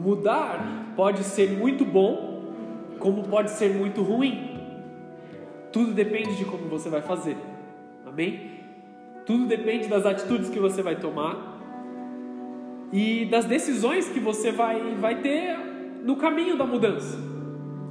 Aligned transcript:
Mudar 0.00 0.94
pode 0.96 1.22
ser 1.24 1.50
muito 1.50 1.84
bom, 1.84 2.42
como 2.98 3.24
pode 3.24 3.50
ser 3.50 3.74
muito 3.74 4.02
ruim. 4.02 4.58
Tudo 5.72 5.92
depende 5.92 6.36
de 6.36 6.44
como 6.44 6.68
você 6.68 6.88
vai 6.88 7.02
fazer. 7.02 7.36
Amém? 8.06 8.60
Tudo 9.26 9.46
depende 9.46 9.88
das 9.88 10.06
atitudes 10.06 10.48
que 10.48 10.58
você 10.58 10.82
vai 10.82 10.96
tomar 10.96 11.58
e 12.92 13.26
das 13.26 13.44
decisões 13.44 14.08
que 14.08 14.18
você 14.18 14.50
vai, 14.50 14.94
vai 14.96 15.20
ter 15.20 15.56
no 16.02 16.16
caminho 16.16 16.56
da 16.56 16.64
mudança. 16.64 17.18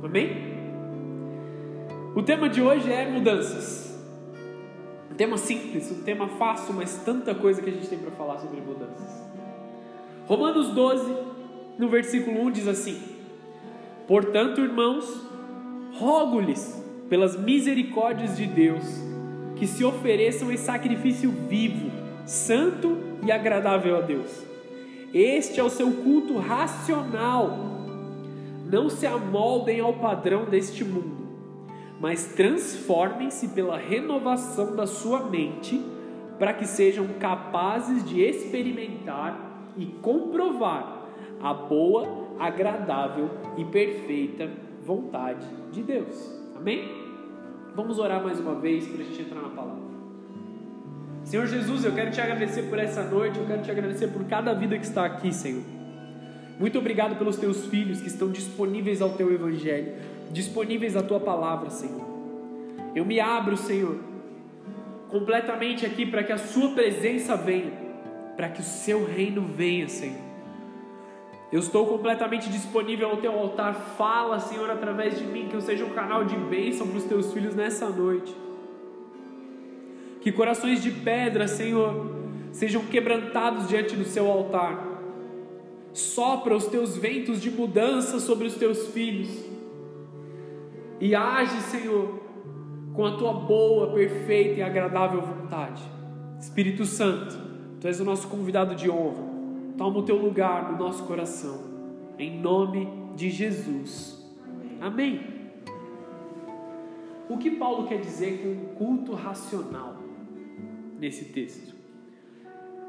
Amém? 0.03 0.49
O 2.15 2.21
tema 2.23 2.49
de 2.49 2.61
hoje 2.61 2.91
é 2.91 3.09
mudanças. 3.09 3.97
Um 5.11 5.15
tema 5.15 5.37
simples, 5.37 5.91
um 5.91 6.03
tema 6.03 6.27
fácil, 6.27 6.73
mas 6.73 7.01
tanta 7.05 7.33
coisa 7.35 7.61
que 7.61 7.69
a 7.69 7.73
gente 7.73 7.87
tem 7.87 7.99
para 7.99 8.11
falar 8.11 8.39
sobre 8.39 8.59
mudanças. 8.61 9.29
Romanos 10.27 10.69
12, 10.69 11.15
no 11.79 11.89
versículo 11.89 12.41
1 12.41 12.51
diz 12.51 12.67
assim: 12.67 13.01
Portanto, 14.07 14.61
irmãos, 14.61 15.05
rogo-lhes 15.93 16.83
pelas 17.09 17.35
misericórdias 17.35 18.37
de 18.37 18.45
Deus 18.45 18.83
que 19.55 19.65
se 19.65 19.83
ofereçam 19.83 20.51
em 20.51 20.57
sacrifício 20.57 21.31
vivo, 21.31 21.89
santo 22.25 22.97
e 23.25 23.31
agradável 23.31 23.97
a 23.97 24.01
Deus. 24.01 24.45
Este 25.11 25.59
é 25.59 25.63
o 25.63 25.69
seu 25.69 25.91
culto 25.91 26.37
racional. 26.37 27.67
Não 28.71 28.87
se 28.87 29.07
amoldem 29.07 29.79
ao 29.79 29.93
padrão 29.93 30.45
deste 30.45 30.83
mundo 30.83 31.19
mas 31.99 32.27
transformem-se 32.33 33.49
pela 33.49 33.77
renovação 33.77 34.75
da 34.75 34.87
sua 34.87 35.29
mente, 35.29 35.83
para 36.37 36.53
que 36.53 36.65
sejam 36.65 37.05
capazes 37.19 38.05
de 38.05 38.21
experimentar 38.21 39.73
e 39.75 39.85
comprovar 39.85 40.98
a 41.41 41.53
boa, 41.53 42.27
agradável 42.39 43.29
e 43.57 43.65
perfeita 43.65 44.49
vontade 44.81 45.45
de 45.71 45.81
Deus. 45.83 46.31
Amém? 46.55 46.89
Vamos 47.75 47.99
orar 47.99 48.23
mais 48.23 48.39
uma 48.39 48.55
vez 48.55 48.87
para 48.87 49.01
a 49.01 49.05
gente 49.05 49.21
entrar 49.21 49.41
na 49.41 49.49
palavra. 49.49 49.89
Senhor 51.23 51.45
Jesus, 51.45 51.85
eu 51.85 51.93
quero 51.93 52.11
te 52.11 52.19
agradecer 52.19 52.63
por 52.63 52.79
essa 52.79 53.03
noite, 53.03 53.37
eu 53.37 53.45
quero 53.45 53.61
te 53.61 53.69
agradecer 53.69 54.07
por 54.07 54.23
cada 54.25 54.53
vida 54.53 54.77
que 54.77 54.85
está 54.85 55.05
aqui, 55.05 55.31
Senhor. 55.33 55.63
Muito 56.59 56.77
obrigado 56.77 57.17
pelos 57.17 57.37
teus 57.37 57.65
filhos 57.67 58.01
que 58.01 58.07
estão 58.07 58.29
disponíveis 58.29 59.01
ao 59.01 59.11
teu 59.11 59.31
evangelho 59.31 59.93
disponíveis 60.31 60.95
à 60.95 61.03
tua 61.03 61.19
palavra, 61.19 61.69
Senhor. 61.69 62.07
Eu 62.95 63.05
me 63.05 63.19
abro, 63.19 63.57
Senhor, 63.57 63.97
completamente 65.09 65.85
aqui 65.85 66.05
para 66.05 66.23
que 66.23 66.31
a 66.31 66.37
Sua 66.37 66.71
presença 66.71 67.35
venha, 67.35 67.71
para 68.35 68.49
que 68.49 68.61
o 68.61 68.63
Seu 68.63 69.05
reino 69.05 69.41
venha, 69.41 69.87
Senhor. 69.87 70.28
Eu 71.51 71.59
estou 71.59 71.85
completamente 71.87 72.49
disponível 72.49 73.09
ao 73.09 73.17
Teu 73.17 73.31
altar. 73.31 73.73
Fala, 73.97 74.39
Senhor, 74.39 74.69
através 74.69 75.17
de 75.17 75.25
mim, 75.25 75.47
que 75.47 75.55
eu 75.55 75.61
seja 75.61 75.83
um 75.83 75.89
canal 75.89 76.23
de 76.23 76.35
bênção 76.35 76.87
para 76.87 76.97
os 76.97 77.03
Teus 77.05 77.33
filhos 77.33 77.55
nessa 77.55 77.89
noite. 77.89 78.35
Que 80.21 80.31
corações 80.31 80.81
de 80.81 80.91
pedra, 80.91 81.47
Senhor, 81.47 82.11
sejam 82.51 82.83
quebrantados 82.85 83.67
diante 83.67 83.95
do 83.95 84.05
Seu 84.05 84.29
altar. 84.29 84.85
Sopra 85.91 86.55
os 86.55 86.67
Teus 86.67 86.95
ventos 86.95 87.41
de 87.41 87.49
mudança 87.49 88.19
sobre 88.19 88.45
os 88.45 88.55
Teus 88.55 88.87
filhos 88.89 89.49
e 90.99 91.15
age, 91.15 91.61
Senhor, 91.61 92.19
com 92.93 93.05
a 93.05 93.15
tua 93.15 93.31
boa, 93.31 93.93
perfeita 93.93 94.59
e 94.59 94.61
agradável 94.61 95.21
vontade. 95.21 95.81
Espírito 96.39 96.85
Santo, 96.85 97.37
tu 97.79 97.87
és 97.87 98.01
o 98.01 98.05
nosso 98.05 98.27
convidado 98.27 98.75
de 98.75 98.89
honra. 98.89 99.28
Toma 99.79 99.97
o 99.97 100.03
teu 100.03 100.17
lugar 100.17 100.71
no 100.71 100.77
nosso 100.77 101.03
coração. 101.05 101.63
Em 102.19 102.39
nome 102.39 102.87
de 103.15 103.31
Jesus. 103.31 104.23
Amém. 104.79 105.21
O 107.27 107.37
que 107.37 107.49
Paulo 107.49 107.87
quer 107.87 107.99
dizer 107.99 108.43
com 108.43 108.75
culto 108.75 109.15
racional 109.15 109.95
nesse 110.99 111.25
texto? 111.25 111.75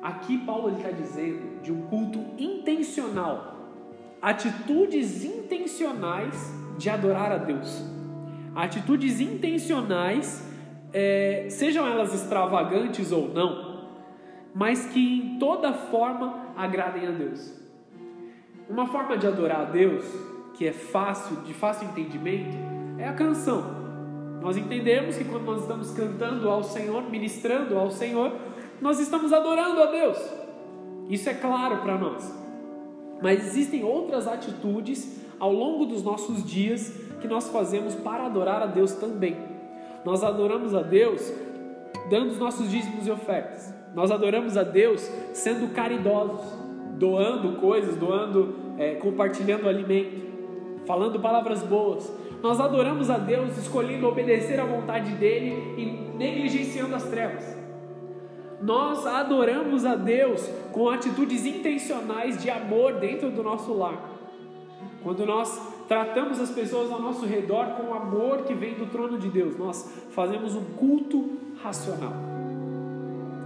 Aqui 0.02 0.36
Paulo 0.44 0.76
está 0.76 0.90
dizendo 0.90 1.62
de 1.62 1.72
um 1.72 1.82
culto 1.86 2.18
intencional, 2.38 3.70
atitudes 4.20 5.24
intencionais 5.24 6.52
de 6.76 6.90
adorar 6.90 7.32
a 7.32 7.38
Deus 7.38 7.82
atitudes 8.54 9.20
intencionais, 9.20 10.46
é, 10.92 11.46
sejam 11.48 11.86
elas 11.86 12.14
extravagantes 12.14 13.12
ou 13.12 13.28
não, 13.32 13.69
mas 14.54 14.86
que 14.86 15.18
em 15.18 15.38
toda 15.38 15.72
forma 15.72 16.52
agradem 16.56 17.06
a 17.06 17.10
Deus. 17.10 17.58
Uma 18.68 18.86
forma 18.86 19.16
de 19.16 19.26
adorar 19.26 19.62
a 19.62 19.64
Deus, 19.64 20.04
que 20.54 20.66
é 20.66 20.72
fácil, 20.72 21.36
de 21.42 21.54
fácil 21.54 21.88
entendimento, 21.88 22.56
é 22.98 23.08
a 23.08 23.12
canção. 23.12 23.80
Nós 24.40 24.56
entendemos 24.56 25.16
que 25.16 25.24
quando 25.24 25.44
nós 25.44 25.62
estamos 25.62 25.90
cantando 25.92 26.48
ao 26.48 26.62
Senhor, 26.62 27.02
ministrando 27.10 27.78
ao 27.78 27.90
Senhor, 27.90 28.32
nós 28.80 28.98
estamos 28.98 29.32
adorando 29.32 29.82
a 29.82 29.86
Deus. 29.86 30.18
Isso 31.08 31.28
é 31.28 31.34
claro 31.34 31.78
para 31.78 31.98
nós. 31.98 32.32
Mas 33.20 33.46
existem 33.46 33.84
outras 33.84 34.26
atitudes 34.26 35.20
ao 35.38 35.52
longo 35.52 35.86
dos 35.86 36.02
nossos 36.02 36.44
dias 36.44 36.90
que 37.20 37.28
nós 37.28 37.48
fazemos 37.48 37.94
para 37.94 38.26
adorar 38.26 38.62
a 38.62 38.66
Deus 38.66 38.92
também. 38.92 39.36
Nós 40.04 40.22
adoramos 40.22 40.74
a 40.74 40.82
Deus 40.82 41.32
dando 42.08 42.30
os 42.30 42.38
nossos 42.38 42.70
dízimos 42.70 43.06
e 43.06 43.10
ofertas. 43.10 43.79
Nós 43.94 44.10
adoramos 44.10 44.56
a 44.56 44.62
Deus 44.62 45.00
sendo 45.32 45.72
caridosos, 45.74 46.46
doando 46.96 47.60
coisas, 47.60 47.96
doando, 47.96 48.54
é, 48.78 48.94
compartilhando 48.94 49.68
alimento, 49.68 50.30
falando 50.86 51.18
palavras 51.18 51.62
boas. 51.62 52.12
Nós 52.42 52.60
adoramos 52.60 53.10
a 53.10 53.18
Deus 53.18 53.56
escolhendo 53.58 54.06
obedecer 54.06 54.58
à 54.60 54.64
vontade 54.64 55.12
dele 55.12 55.74
e 55.76 56.16
negligenciando 56.16 56.94
as 56.94 57.04
trevas. 57.04 57.58
Nós 58.62 59.06
adoramos 59.06 59.84
a 59.86 59.94
Deus 59.94 60.46
com 60.72 60.88
atitudes 60.88 61.46
intencionais 61.46 62.42
de 62.42 62.50
amor 62.50 62.94
dentro 62.94 63.30
do 63.30 63.42
nosso 63.42 63.72
lar. 63.72 64.08
Quando 65.02 65.24
nós 65.24 65.58
tratamos 65.88 66.38
as 66.38 66.50
pessoas 66.50 66.92
ao 66.92 67.00
nosso 67.00 67.24
redor 67.24 67.66
com 67.70 67.90
o 67.90 67.94
amor 67.94 68.42
que 68.42 68.54
vem 68.54 68.74
do 68.74 68.86
trono 68.86 69.18
de 69.18 69.28
Deus, 69.28 69.56
nós 69.58 70.06
fazemos 70.10 70.54
um 70.54 70.64
culto 70.76 71.38
racional. 71.62 72.39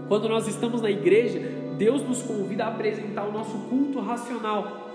Quando 0.09 0.29
nós 0.29 0.47
estamos 0.47 0.83
na 0.83 0.91
igreja, 0.91 1.41
Deus 1.79 2.03
nos 2.03 2.23
convida 2.23 2.65
a 2.65 2.69
apresentar 2.69 3.25
o 3.25 3.33
nosso 3.33 3.57
culto 3.69 4.01
racional, 4.01 4.91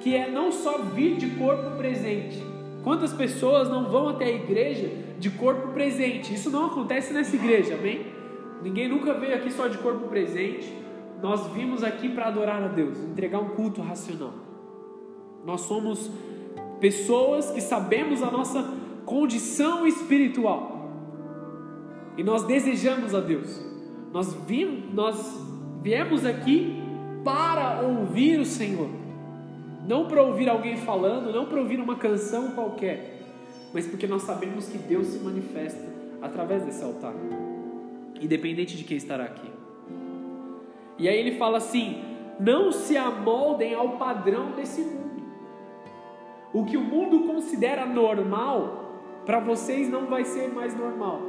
que 0.00 0.14
é 0.14 0.30
não 0.30 0.50
só 0.50 0.78
vir 0.78 1.16
de 1.16 1.30
corpo 1.30 1.76
presente. 1.76 2.42
Quantas 2.82 3.12
pessoas 3.12 3.68
não 3.68 3.88
vão 3.88 4.08
até 4.08 4.24
a 4.24 4.32
igreja 4.32 4.90
de 5.18 5.30
corpo 5.30 5.68
presente? 5.68 6.34
Isso 6.34 6.50
não 6.50 6.66
acontece 6.66 7.12
nessa 7.12 7.36
igreja, 7.36 7.74
amém? 7.74 8.06
Ninguém 8.62 8.88
nunca 8.88 9.14
veio 9.14 9.34
aqui 9.34 9.52
só 9.52 9.68
de 9.68 9.78
corpo 9.78 10.08
presente. 10.08 10.72
Nós 11.22 11.46
vimos 11.48 11.84
aqui 11.84 12.08
para 12.08 12.26
adorar 12.26 12.62
a 12.62 12.68
Deus, 12.68 12.98
entregar 12.98 13.38
um 13.38 13.50
culto 13.50 13.80
racional. 13.80 14.34
Nós 15.44 15.62
somos 15.62 16.10
pessoas 16.80 17.50
que 17.52 17.60
sabemos 17.60 18.22
a 18.22 18.30
nossa 18.30 18.64
condição 19.04 19.86
espiritual 19.86 20.90
e 22.16 22.22
nós 22.22 22.44
desejamos 22.44 23.14
a 23.14 23.20
Deus. 23.20 23.71
Nós, 24.12 24.36
nós 24.92 25.40
viemos 25.82 26.26
aqui 26.26 26.82
para 27.24 27.80
ouvir 27.80 28.38
o 28.38 28.44
Senhor, 28.44 28.88
não 29.86 30.06
para 30.06 30.22
ouvir 30.22 30.48
alguém 30.48 30.76
falando, 30.76 31.32
não 31.32 31.46
para 31.46 31.60
ouvir 31.60 31.80
uma 31.80 31.96
canção 31.96 32.50
qualquer, 32.52 33.22
mas 33.72 33.86
porque 33.86 34.06
nós 34.06 34.22
sabemos 34.22 34.68
que 34.68 34.76
Deus 34.76 35.06
se 35.08 35.18
manifesta 35.18 35.82
através 36.20 36.62
desse 36.64 36.84
altar, 36.84 37.14
independente 38.20 38.76
de 38.76 38.84
quem 38.84 38.96
estará 38.96 39.24
aqui. 39.24 39.50
E 40.98 41.08
aí 41.08 41.16
ele 41.16 41.36
fala 41.36 41.56
assim: 41.56 42.02
não 42.38 42.70
se 42.70 42.96
amoldem 42.96 43.74
ao 43.74 43.96
padrão 43.96 44.52
desse 44.52 44.82
mundo. 44.82 45.22
O 46.52 46.66
que 46.66 46.76
o 46.76 46.82
mundo 46.82 47.26
considera 47.26 47.86
normal, 47.86 49.00
para 49.24 49.40
vocês 49.40 49.88
não 49.88 50.06
vai 50.06 50.24
ser 50.24 50.52
mais 50.52 50.78
normal. 50.78 51.22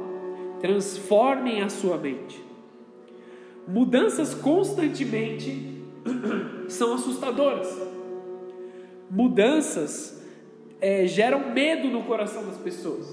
Transformem 0.60 1.62
a 1.62 1.70
sua 1.70 1.96
mente. 1.96 2.43
Mudanças 3.66 4.34
constantemente 4.34 5.82
são 6.68 6.94
assustadoras. 6.94 7.68
Mudanças 9.10 10.22
é, 10.80 11.06
geram 11.06 11.52
medo 11.52 11.88
no 11.88 12.02
coração 12.04 12.44
das 12.44 12.58
pessoas. 12.58 13.06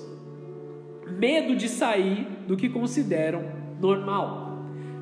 Medo 1.07 1.55
de 1.55 1.69
sair 1.69 2.27
do 2.47 2.57
que 2.57 2.67
consideram 2.67 3.43
normal. 3.79 4.51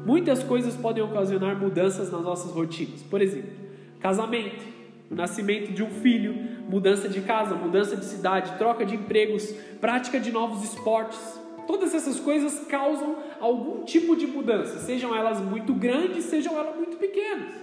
Muitas 0.06 0.44
coisas 0.44 0.76
podem 0.76 1.04
ocasionar 1.04 1.60
mudanças 1.60 2.12
nas 2.12 2.22
nossas 2.22 2.52
rotinas. 2.52 3.02
Por 3.04 3.22
exemplo, 3.22 3.52
casamento, 4.00 4.64
o 5.10 5.16
nascimento 5.16 5.72
de 5.72 5.84
um 5.84 5.90
filho, 5.90 6.36
mudança 6.70 7.10
de 7.10 7.22
casa, 7.22 7.56
mudança 7.56 7.96
de 7.96 8.06
cidade, 8.06 8.58
troca 8.58 8.86
de 8.86 8.96
empregos, 8.96 9.52
prática 9.82 10.20
de 10.20 10.32
novos 10.32 10.64
esportes. 10.64 11.20
Todas 11.68 11.94
essas 11.94 12.20
coisas 12.20 12.66
causam 12.68 13.18
algum 13.40 13.84
tipo 13.84 14.16
de 14.16 14.28
mudança, 14.28 14.80
sejam 14.80 15.16
elas 15.16 15.40
muito 15.42 15.74
grandes, 15.74 16.26
sejam 16.26 16.58
elas 16.58 16.76
muito 16.76 16.98
pequenas. 16.98 17.54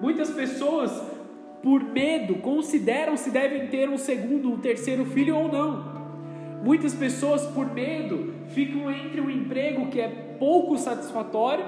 Muitas 0.00 0.30
pessoas 0.30 0.90
por 1.62 1.82
medo, 1.82 2.34
consideram 2.36 3.16
se 3.16 3.30
devem 3.30 3.68
ter 3.68 3.88
um 3.88 3.96
segundo, 3.96 4.52
um 4.52 4.58
terceiro 4.58 5.06
filho 5.06 5.34
ou 5.34 5.50
não. 5.50 5.94
Muitas 6.62 6.94
pessoas, 6.94 7.46
por 7.46 7.72
medo, 7.72 8.34
ficam 8.48 8.90
entre 8.90 9.20
um 9.20 9.30
emprego 9.30 9.88
que 9.88 9.98
é 9.98 10.08
pouco 10.38 10.76
satisfatório 10.76 11.64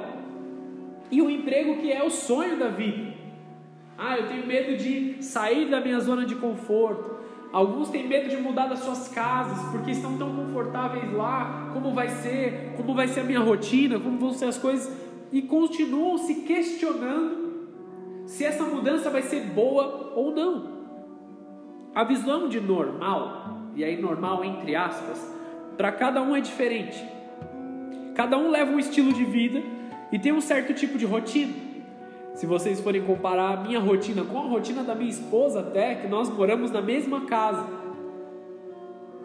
e 1.11 1.23
um 1.23 1.31
emprego 1.31 1.79
que 1.79 1.91
é 1.91 2.03
o 2.03 2.11
sonho 2.11 2.59
da 2.59 2.69
vida. 2.69 3.15
Ah, 3.97 4.19
eu 4.19 4.29
tenho 4.29 4.47
medo 4.47 4.77
de 4.77 5.23
sair 5.23 5.71
da 5.71 5.81
minha 5.81 5.99
zona 6.01 6.27
de 6.27 6.35
conforto. 6.35 7.16
Alguns 7.53 7.89
têm 7.89 8.07
medo 8.07 8.29
de 8.29 8.37
mudar 8.37 8.67
das 8.67 8.81
suas 8.81 9.09
casas 9.09 9.71
porque 9.71 9.91
estão 9.91 10.17
tão 10.19 10.35
confortáveis 10.35 11.13
lá. 11.13 11.71
Como 11.73 11.93
vai 11.93 12.09
ser? 12.09 12.75
Como 12.77 12.95
vai 12.95 13.09
ser 13.09 13.21
a 13.21 13.25
minha 13.25 13.41
rotina? 13.41 13.99
Como 13.99 14.19
vão 14.19 14.33
ser 14.33 14.47
as 14.47 14.59
coisas? 14.59 14.95
E 15.33 15.43
continuam 15.43 16.19
se 16.19 16.43
questionando 16.43 17.47
se 18.27 18.45
essa 18.45 18.65
mudança 18.65 19.09
vai 19.09 19.23
ser 19.23 19.41
boa 19.47 20.13
ou 20.15 20.35
não. 20.35 20.77
A 21.95 22.05
visão 22.05 22.49
de 22.49 22.61
normal, 22.61 23.71
e 23.75 23.83
aí 23.83 24.01
normal 24.01 24.45
entre 24.45 24.75
aspas, 24.75 25.35
para 25.77 25.93
cada 25.93 26.21
um 26.21 26.37
é 26.37 26.41
diferente. 26.41 27.03
Cada 28.15 28.37
um 28.37 28.51
leva 28.51 28.73
um 28.73 28.79
estilo 28.79 29.13
de 29.13 29.25
vida 29.25 29.63
e 30.11 30.19
tem 30.19 30.33
um 30.33 30.41
certo 30.41 30.75
tipo 30.75 30.99
de 30.99 31.07
rotina. 31.07 31.66
Se 32.37 32.45
vocês 32.45 32.79
forem 32.83 33.03
comparar 33.03 33.55
a 33.55 33.57
minha 33.63 33.81
rotina 33.81 34.23
com 34.23 34.39
a 34.39 34.43
rotina 34.43 34.83
da 34.83 34.95
minha 34.95 35.09
esposa, 35.09 35.61
até 35.61 35.95
que 35.95 36.07
nós 36.07 36.29
moramos 36.29 36.71
na 36.71 36.83
mesma 36.83 37.25
casa, 37.25 37.67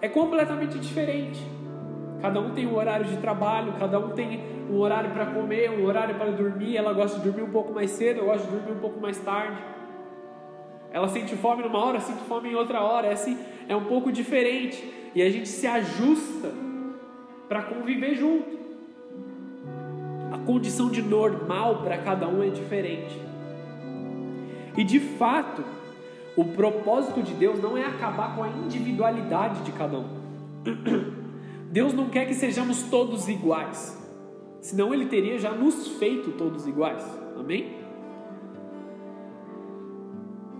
é 0.01 0.07
completamente 0.07 0.79
diferente. 0.79 1.45
Cada 2.21 2.39
um 2.39 2.51
tem 2.51 2.65
um 2.65 2.73
horário 2.73 3.05
de 3.05 3.17
trabalho, 3.17 3.73
cada 3.77 3.99
um 3.99 4.11
tem 4.11 4.39
um 4.69 4.77
horário 4.77 5.11
para 5.11 5.25
comer, 5.25 5.69
um 5.71 5.83
horário 5.85 6.15
para 6.15 6.31
dormir. 6.31 6.77
Ela 6.77 6.93
gosta 6.93 7.17
de 7.17 7.25
dormir 7.25 7.43
um 7.43 7.51
pouco 7.51 7.73
mais 7.73 7.91
cedo, 7.91 8.19
eu 8.19 8.25
gosto 8.27 8.45
de 8.45 8.55
dormir 8.55 8.71
um 8.71 8.79
pouco 8.79 9.01
mais 9.01 9.17
tarde. 9.17 9.61
Ela 10.89 11.09
sente 11.09 11.35
fome 11.35 11.63
numa 11.63 11.83
hora, 11.83 11.99
sente 11.99 12.23
fome 12.23 12.51
em 12.51 12.55
outra 12.55 12.79
hora. 12.79 13.07
É 13.07 13.11
assim, 13.11 13.37
é 13.67 13.75
um 13.75 13.83
pouco 13.83 14.09
diferente 14.09 14.81
e 15.13 15.21
a 15.21 15.29
gente 15.29 15.49
se 15.49 15.67
ajusta 15.67 16.49
para 17.49 17.63
conviver 17.63 18.15
junto. 18.15 18.60
Condição 20.45 20.89
de 20.89 21.01
normal 21.01 21.81
para 21.83 21.97
cada 21.97 22.27
um 22.27 22.43
é 22.43 22.49
diferente. 22.49 23.19
E 24.77 24.83
de 24.83 24.99
fato, 24.99 25.63
o 26.35 26.45
propósito 26.45 27.21
de 27.21 27.33
Deus 27.33 27.61
não 27.61 27.77
é 27.77 27.85
acabar 27.85 28.35
com 28.35 28.43
a 28.43 28.47
individualidade 28.47 29.61
de 29.61 29.71
cada 29.71 29.97
um. 29.97 30.07
Deus 31.71 31.93
não 31.93 32.09
quer 32.09 32.25
que 32.25 32.33
sejamos 32.33 32.83
todos 32.83 33.29
iguais, 33.29 33.97
senão 34.59 34.93
Ele 34.93 35.05
teria 35.05 35.37
já 35.37 35.51
nos 35.51 35.87
feito 35.87 36.31
todos 36.31 36.67
iguais. 36.67 37.05
Amém? 37.37 37.79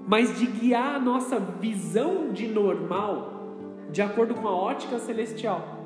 Mas 0.08 0.38
de 0.38 0.46
guiar 0.46 0.96
a 0.96 1.00
nossa 1.00 1.40
visão 1.40 2.32
de 2.32 2.48
normal 2.48 3.42
de 3.92 4.02
acordo 4.02 4.34
com 4.34 4.48
a 4.48 4.56
ótica 4.56 5.00
celestial. 5.00 5.81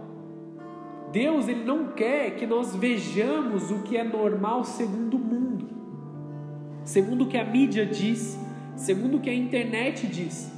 Deus 1.15 1.47
ele 1.47 1.63
não 1.63 1.94
quer 1.94 2.31
que 2.31 2.45
nós 2.45 2.75
vejamos 2.75 3.71
o 3.71 3.83
que 3.83 3.95
é 3.95 4.03
normal 4.03 4.65
segundo 4.65 5.15
o 5.15 5.17
mundo, 5.17 5.65
segundo 6.83 7.23
o 7.23 7.27
que 7.27 7.38
a 7.38 7.45
mídia 7.45 7.85
diz, 7.85 8.38
segundo 8.75 9.15
o 9.15 9.21
que 9.21 9.29
a 9.29 9.33
internet 9.33 10.07
diz. 10.07 10.51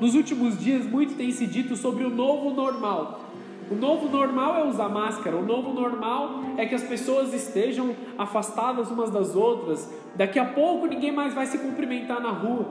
Nos 0.00 0.14
últimos 0.14 0.60
dias, 0.60 0.86
muito 0.86 1.16
tem 1.16 1.32
se 1.32 1.44
dito 1.44 1.74
sobre 1.74 2.04
o 2.04 2.08
novo 2.10 2.50
normal, 2.50 3.24
o 3.68 3.74
novo 3.74 4.08
normal 4.08 4.58
é 4.58 4.64
usar 4.64 4.88
máscara, 4.88 5.34
o 5.34 5.44
novo 5.44 5.72
normal 5.72 6.44
é 6.56 6.66
que 6.66 6.74
as 6.76 6.84
pessoas 6.84 7.34
estejam 7.34 7.96
afastadas 8.16 8.92
umas 8.92 9.10
das 9.10 9.34
outras. 9.34 9.92
Daqui 10.14 10.38
a 10.38 10.44
pouco 10.44 10.86
ninguém 10.86 11.10
mais 11.10 11.34
vai 11.34 11.46
se 11.46 11.58
cumprimentar 11.58 12.20
na 12.20 12.30
rua. 12.30 12.66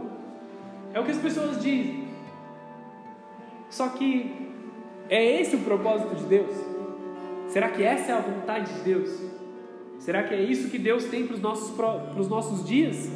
É 0.93 1.01
o 1.01 1.03
que 1.03 1.11
as 1.11 1.17
pessoas 1.17 1.61
dizem. 1.61 2.07
Só 3.69 3.89
que 3.89 4.31
é 5.09 5.41
esse 5.41 5.57
o 5.57 5.59
propósito 5.59 6.15
de 6.15 6.23
Deus? 6.23 6.72
Será 7.53 7.69
que 7.69 7.83
essa 7.83 8.11
é 8.11 8.15
a 8.15 8.19
vontade 8.19 8.73
de 8.73 8.79
Deus? 8.79 9.21
Será 9.99 10.23
que 10.23 10.33
é 10.33 10.41
isso 10.41 10.71
que 10.71 10.79
Deus 10.79 11.05
tem 11.05 11.27
para 11.27 11.35
os 11.35 11.39
nossos, 11.39 11.69
para 11.69 12.19
os 12.19 12.27
nossos 12.27 12.67
dias? 12.67 13.11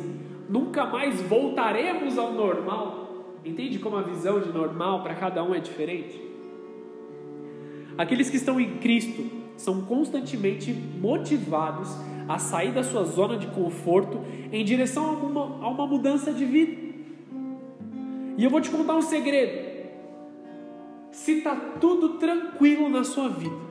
Nunca 0.48 0.86
mais 0.86 1.20
voltaremos 1.24 2.20
ao 2.20 2.32
normal. 2.34 3.34
Entende 3.44 3.80
como 3.80 3.96
a 3.96 4.04
visão 4.04 4.40
de 4.40 4.50
normal 4.50 5.02
para 5.02 5.16
cada 5.16 5.44
um 5.44 5.56
é 5.56 5.60
diferente? 5.60 6.22
Aqueles 7.98 8.30
que 8.30 8.38
estão 8.38 8.60
em 8.60 8.78
Cristo 8.78 9.26
são 9.58 9.82
constantemente 9.82 10.72
motivados 10.72 11.90
a 12.30 12.38
sair 12.38 12.72
da 12.72 12.84
sua 12.84 13.06
zona 13.06 13.38
de 13.38 13.48
conforto 13.48 14.22
em 14.52 14.64
direção 14.64 15.08
a 15.08 15.12
uma, 15.14 15.66
a 15.66 15.68
uma 15.68 15.88
mudança 15.88 16.32
de 16.32 16.46
vida. 16.46 16.78
E 18.38 18.44
eu 18.44 18.52
vou 18.52 18.62
te 18.62 18.70
contar 18.70 18.98
um 18.98 19.02
segredo. 19.02 19.66
Se 21.10 21.40
está 21.40 21.56
tudo 21.56 22.20
tranquilo 22.20 22.88
na 22.88 23.04
sua 23.04 23.30
vida, 23.30 23.67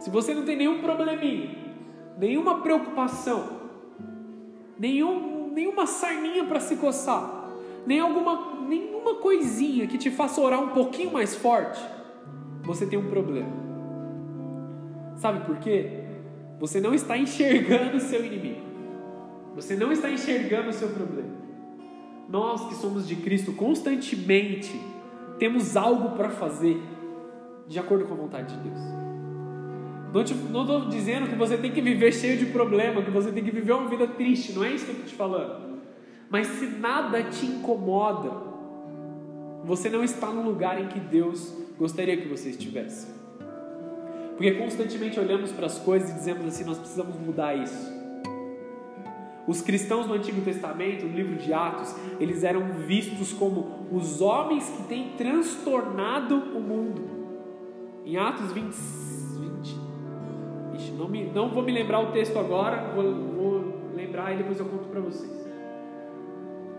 se 0.00 0.08
você 0.08 0.32
não 0.32 0.44
tem 0.44 0.56
nenhum 0.56 0.80
probleminha, 0.80 1.50
nenhuma 2.18 2.62
preocupação, 2.62 3.60
nenhum, 4.78 5.52
nenhuma 5.52 5.86
sarninha 5.86 6.44
para 6.44 6.58
se 6.58 6.76
coçar, 6.76 7.50
nem 7.86 8.00
alguma, 8.00 8.66
nenhuma 8.66 9.16
coisinha 9.16 9.86
que 9.86 9.98
te 9.98 10.10
faça 10.10 10.40
orar 10.40 10.60
um 10.60 10.68
pouquinho 10.68 11.12
mais 11.12 11.36
forte, 11.36 11.78
você 12.62 12.86
tem 12.86 12.98
um 12.98 13.10
problema. 13.10 13.52
Sabe 15.16 15.44
por 15.44 15.58
quê? 15.58 16.04
Você 16.58 16.80
não 16.80 16.94
está 16.94 17.18
enxergando 17.18 17.98
o 17.98 18.00
seu 18.00 18.24
inimigo. 18.24 18.60
Você 19.54 19.76
não 19.76 19.92
está 19.92 20.10
enxergando 20.10 20.70
o 20.70 20.72
seu 20.72 20.88
problema. 20.88 21.28
Nós 22.26 22.66
que 22.68 22.74
somos 22.74 23.06
de 23.06 23.16
Cristo 23.16 23.52
constantemente 23.52 24.80
temos 25.38 25.76
algo 25.76 26.16
para 26.16 26.30
fazer 26.30 26.80
de 27.68 27.78
acordo 27.78 28.06
com 28.06 28.14
a 28.14 28.16
vontade 28.16 28.56
de 28.56 28.70
Deus. 28.70 28.99
Não 30.12 30.22
estou 30.22 30.88
dizendo 30.88 31.28
que 31.28 31.36
você 31.36 31.56
tem 31.56 31.70
que 31.70 31.80
viver 31.80 32.12
cheio 32.12 32.36
de 32.36 32.46
problema, 32.46 33.02
que 33.02 33.10
você 33.10 33.30
tem 33.30 33.44
que 33.44 33.50
viver 33.50 33.72
uma 33.72 33.88
vida 33.88 34.08
triste, 34.08 34.52
não 34.52 34.64
é 34.64 34.72
isso 34.72 34.84
que 34.84 34.90
eu 34.90 34.94
estou 34.94 35.08
te 35.08 35.14
falando. 35.14 35.78
Mas 36.28 36.46
se 36.46 36.66
nada 36.66 37.22
te 37.24 37.46
incomoda, 37.46 38.30
você 39.64 39.88
não 39.88 40.02
está 40.02 40.28
no 40.28 40.42
lugar 40.42 40.80
em 40.80 40.88
que 40.88 40.98
Deus 40.98 41.54
gostaria 41.78 42.16
que 42.16 42.28
você 42.28 42.50
estivesse. 42.50 43.06
Porque 44.36 44.52
constantemente 44.52 45.20
olhamos 45.20 45.52
para 45.52 45.66
as 45.66 45.78
coisas 45.78 46.10
e 46.10 46.14
dizemos 46.14 46.46
assim: 46.46 46.64
nós 46.64 46.78
precisamos 46.78 47.14
mudar 47.16 47.54
isso. 47.54 48.00
Os 49.46 49.60
cristãos 49.60 50.06
no 50.06 50.14
Antigo 50.14 50.40
Testamento, 50.42 51.06
no 51.06 51.14
livro 51.14 51.36
de 51.36 51.52
Atos, 51.52 51.94
eles 52.18 52.44
eram 52.44 52.72
vistos 52.86 53.32
como 53.32 53.88
os 53.90 54.20
homens 54.20 54.68
que 54.70 54.82
têm 54.84 55.10
transtornado 55.16 56.36
o 56.36 56.60
mundo. 56.60 57.08
Em 58.04 58.16
Atos 58.16 58.52
20, 58.52 58.72
20 58.72 59.09
não, 60.96 61.08
me, 61.08 61.24
não 61.24 61.48
vou 61.50 61.62
me 61.62 61.72
lembrar 61.72 62.00
o 62.00 62.12
texto 62.12 62.38
agora, 62.38 62.92
vou, 62.94 63.14
vou 63.14 63.74
lembrar 63.94 64.32
e 64.32 64.36
depois 64.38 64.58
eu 64.58 64.66
conto 64.66 64.88
para 64.88 65.00
vocês. 65.00 65.48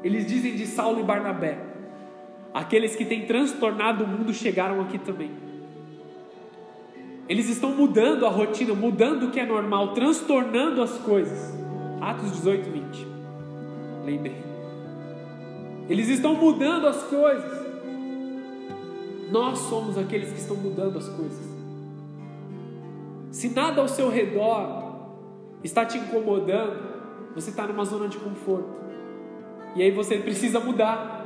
Eles 0.04 0.26
dizem 0.26 0.56
de 0.56 0.66
Saulo 0.66 1.00
e 1.00 1.04
Barnabé: 1.04 1.58
Aqueles 2.54 2.96
que 2.96 3.06
têm 3.06 3.26
transtornado 3.26 4.04
o 4.04 4.08
mundo 4.08 4.34
chegaram 4.34 4.82
aqui 4.82 4.98
também. 4.98 5.32
Eles 7.30 7.48
estão 7.48 7.72
mudando 7.72 8.26
a 8.26 8.30
rotina, 8.30 8.74
mudando 8.74 9.28
o 9.28 9.32
que 9.32 9.40
é 9.40 9.46
normal, 9.46 9.94
transtornando 9.94 10.82
as 10.82 10.98
coisas. 10.98 11.54
Atos 12.02 12.32
18, 12.32 12.70
20. 12.70 13.08
Lembrei. 14.04 14.36
Eles 15.88 16.10
estão 16.10 16.36
mudando 16.36 16.88
as 16.88 17.04
coisas. 17.04 17.62
Nós 19.32 19.60
somos 19.60 19.98
aqueles 19.98 20.32
que 20.32 20.40
estão 20.40 20.58
mudando 20.58 20.98
as 20.98 21.08
coisas. 21.08 21.51
Se 23.32 23.50
nada 23.50 23.82
ao 23.82 23.88
seu 23.88 24.10
redor 24.10 24.92
está 25.64 25.86
te 25.86 25.98
incomodando, 25.98 26.92
você 27.34 27.50
está 27.50 27.66
numa 27.66 27.86
zona 27.86 28.08
de 28.08 28.18
conforto. 28.18 28.82
E 29.76 29.82
aí 29.82 29.90
você 29.90 30.18
precisa 30.18 30.60
mudar. 30.60 31.26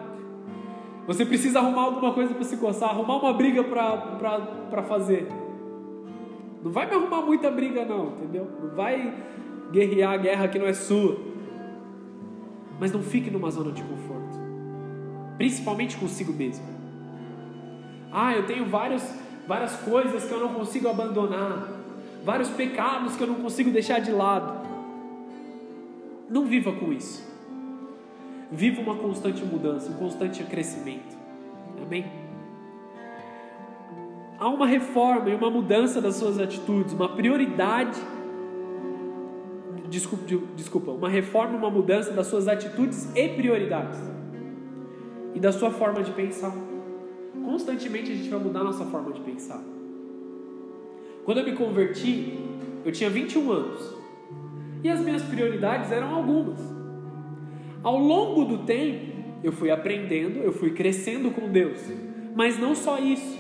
Você 1.08 1.26
precisa 1.26 1.60
arrumar 1.60 1.84
alguma 1.84 2.14
coisa 2.14 2.34
para 2.34 2.44
se 2.44 2.58
coçar, 2.58 2.90
arrumar 2.90 3.18
uma 3.18 3.34
briga 3.34 3.64
para 3.64 4.84
fazer. 4.84 5.28
Não 6.64 6.72
vai 6.72 6.88
me 6.88 6.96
arrumar 6.96 7.22
muita 7.22 7.50
briga, 7.52 7.86
não, 7.86 8.14
entendeu? 8.14 8.48
Não 8.62 8.76
vai 8.76 9.14
guerrear 9.72 10.14
a 10.14 10.18
guerra 10.18 10.48
que 10.48 10.60
não 10.60 10.68
é 10.68 10.74
sua. 10.74 11.18
Mas 12.80 12.92
não 12.92 13.02
fique 13.02 13.32
numa 13.32 13.50
zona 13.50 13.72
de 13.72 13.82
conforto, 13.84 14.38
principalmente 15.38 15.96
consigo 15.98 16.34
mesmo. 16.34 16.66
Ah, 18.12 18.36
eu 18.36 18.46
tenho 18.46 18.66
vários, 18.66 19.04
várias 19.48 19.76
coisas 19.78 20.26
que 20.26 20.32
eu 20.32 20.40
não 20.40 20.54
consigo 20.54 20.88
abandonar, 20.88 21.75
vários 22.26 22.50
pecados 22.50 23.16
que 23.16 23.24
eu 23.24 23.28
não 23.28 23.36
consigo 23.36 23.70
deixar 23.70 24.00
de 24.00 24.12
lado. 24.12 24.66
Não 26.28 26.46
viva 26.46 26.72
com 26.74 26.92
isso. 26.92 27.24
Viva 28.52 28.82
uma 28.82 28.96
constante 28.96 29.46
mudança, 29.46 29.92
um 29.92 29.96
constante 29.96 30.44
crescimento. 30.44 31.16
Amém? 31.82 32.06
Há 34.40 34.50
uma 34.50 34.66
reforma 34.66 35.30
e 35.30 35.36
uma 35.36 35.50
mudança 35.50 36.02
das 36.02 36.16
suas 36.16 36.40
atitudes, 36.40 36.94
uma 36.94 37.10
prioridade. 37.10 38.00
Desculpa, 39.88 40.26
desculpa, 40.56 40.92
uma 40.92 41.08
reforma, 41.08 41.58
uma 41.58 41.70
mudança 41.70 42.12
das 42.12 42.28
suas 42.28 42.48
atitudes 42.48 43.08
e 43.16 43.30
prioridades. 43.30 44.00
e 45.36 45.40
da 45.40 45.52
sua 45.52 45.70
forma 45.70 46.02
de 46.02 46.12
pensar. 46.12 46.56
Constantemente 47.44 48.10
a 48.12 48.16
gente 48.16 48.30
vai 48.30 48.40
mudar 48.40 48.62
a 48.62 48.64
nossa 48.64 48.86
forma 48.86 49.12
de 49.12 49.20
pensar. 49.20 49.75
Quando 51.26 51.40
eu 51.40 51.44
me 51.44 51.54
converti, 51.54 52.38
eu 52.86 52.92
tinha 52.92 53.10
21 53.10 53.52
anos. 53.52 53.96
E 54.84 54.90
as 54.90 55.00
minhas 55.00 55.24
prioridades 55.24 55.92
eram 55.92 56.14
algumas. 56.14 56.60
Ao 57.82 57.98
longo 57.98 58.46
do 58.46 58.60
tempo, 58.60 59.12
eu 59.44 59.52
fui 59.52 59.72
aprendendo, 59.72 60.38
eu 60.40 60.54
fui 60.54 60.70
crescendo 60.72 61.32
com 61.32 61.50
Deus. 61.50 61.82
Mas 62.36 62.60
não 62.60 62.76
só 62.76 63.00
isso. 63.00 63.40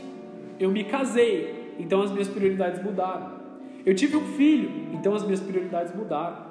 Eu 0.59 0.71
me 0.71 0.83
casei, 0.83 1.75
então 1.77 2.01
as 2.01 2.11
minhas 2.11 2.27
prioridades 2.27 2.83
mudaram. 2.83 3.39
Eu 3.85 3.93
tive 3.93 4.17
um 4.17 4.25
filho, 4.33 4.71
então 4.91 5.13
as 5.13 5.23
minhas 5.23 5.39
prioridades 5.39 5.95
mudaram. 5.95 6.43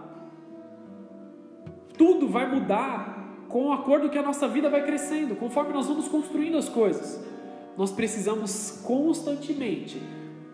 Tudo 1.98 2.28
vai 2.28 2.48
mudar 2.48 3.44
com 3.48 3.66
o 3.66 3.72
acordo 3.72 4.08
que 4.08 4.18
a 4.18 4.22
nossa 4.22 4.46
vida 4.46 4.70
vai 4.70 4.84
crescendo, 4.84 5.34
conforme 5.34 5.72
nós 5.72 5.88
vamos 5.88 6.06
construindo 6.06 6.56
as 6.56 6.68
coisas. 6.68 7.24
Nós 7.76 7.90
precisamos 7.90 8.80
constantemente 8.84 10.00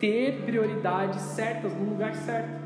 ter 0.00 0.42
prioridades 0.46 1.20
certas 1.20 1.72
no 1.76 1.90
lugar 1.90 2.14
certo. 2.14 2.58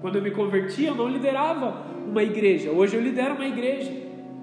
Quando 0.00 0.16
eu 0.16 0.22
me 0.22 0.30
converti, 0.30 0.84
eu 0.84 0.94
não 0.94 1.08
liderava 1.08 1.86
uma 2.06 2.22
igreja. 2.22 2.70
Hoje 2.70 2.94
eu 2.94 3.00
lidero 3.02 3.34
uma 3.34 3.46
igreja. 3.46 3.90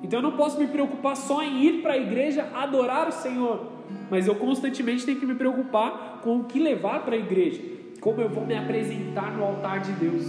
Então 0.01 0.19
eu 0.19 0.23
não 0.23 0.31
posso 0.31 0.57
me 0.57 0.67
preocupar 0.67 1.15
só 1.15 1.43
em 1.43 1.63
ir 1.63 1.81
para 1.81 1.93
a 1.93 1.97
igreja 1.97 2.49
adorar 2.55 3.07
o 3.07 3.11
Senhor, 3.11 3.67
mas 4.09 4.27
eu 4.27 4.35
constantemente 4.35 5.05
tenho 5.05 5.19
que 5.19 5.25
me 5.25 5.35
preocupar 5.35 6.21
com 6.23 6.39
o 6.39 6.43
que 6.45 6.59
levar 6.59 7.03
para 7.03 7.15
a 7.15 7.19
igreja, 7.19 7.61
como 7.99 8.21
eu 8.21 8.29
vou 8.29 8.45
me 8.45 8.55
apresentar 8.55 9.35
no 9.35 9.43
altar 9.43 9.81
de 9.81 9.91
Deus. 9.91 10.23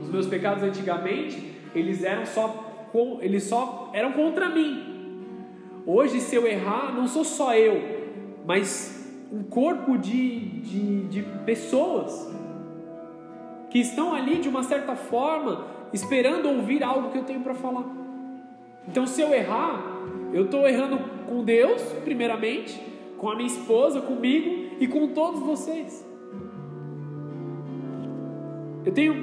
Os 0.00 0.08
meus 0.10 0.26
pecados 0.26 0.62
antigamente, 0.62 1.54
eles 1.74 2.02
eram 2.02 2.24
só 2.26 2.64
eles 3.20 3.44
só 3.44 3.90
eram 3.92 4.12
contra 4.12 4.48
mim. 4.48 5.22
Hoje, 5.84 6.20
se 6.20 6.34
eu 6.34 6.46
errar, 6.46 6.94
não 6.94 7.06
sou 7.06 7.22
só 7.22 7.54
eu, 7.54 7.82
mas 8.46 8.97
um 9.30 9.42
corpo 9.42 9.98
de, 9.98 10.38
de, 10.60 11.02
de 11.08 11.22
pessoas 11.44 12.30
que 13.70 13.78
estão 13.78 14.14
ali 14.14 14.38
de 14.38 14.48
uma 14.48 14.62
certa 14.62 14.96
forma 14.96 15.66
esperando 15.92 16.48
ouvir 16.48 16.82
algo 16.82 17.10
que 17.10 17.18
eu 17.18 17.24
tenho 17.24 17.40
para 17.40 17.54
falar. 17.54 17.84
Então, 18.86 19.06
se 19.06 19.20
eu 19.20 19.34
errar, 19.34 19.82
eu 20.32 20.46
estou 20.46 20.66
errando 20.66 20.98
com 21.26 21.44
Deus, 21.44 21.82
primeiramente, 22.04 22.80
com 23.18 23.28
a 23.28 23.36
minha 23.36 23.48
esposa, 23.48 24.00
comigo 24.00 24.76
e 24.80 24.86
com 24.86 25.08
todos 25.08 25.40
vocês. 25.40 26.06
Eu 28.84 28.92
tenho 28.92 29.14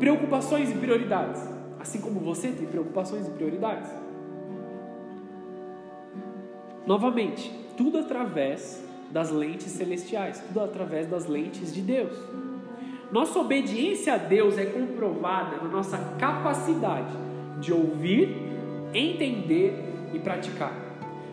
preocupações 0.00 0.70
e 0.70 0.74
prioridades, 0.74 1.40
assim 1.78 2.00
como 2.00 2.18
você 2.18 2.48
tem 2.48 2.66
preocupações 2.66 3.28
e 3.28 3.30
prioridades. 3.30 3.90
Novamente, 6.84 7.52
tudo 7.76 7.98
através 7.98 8.87
das 9.10 9.30
lentes 9.30 9.72
celestiais, 9.72 10.42
tudo 10.46 10.60
através 10.60 11.06
das 11.06 11.26
lentes 11.26 11.74
de 11.74 11.80
Deus. 11.80 12.16
Nossa 13.10 13.38
obediência 13.38 14.14
a 14.14 14.18
Deus 14.18 14.58
é 14.58 14.66
comprovada 14.66 15.56
na 15.56 15.68
nossa 15.68 15.96
capacidade 16.18 17.16
de 17.60 17.72
ouvir, 17.72 18.36
entender 18.92 19.72
e 20.12 20.18
praticar. 20.18 20.72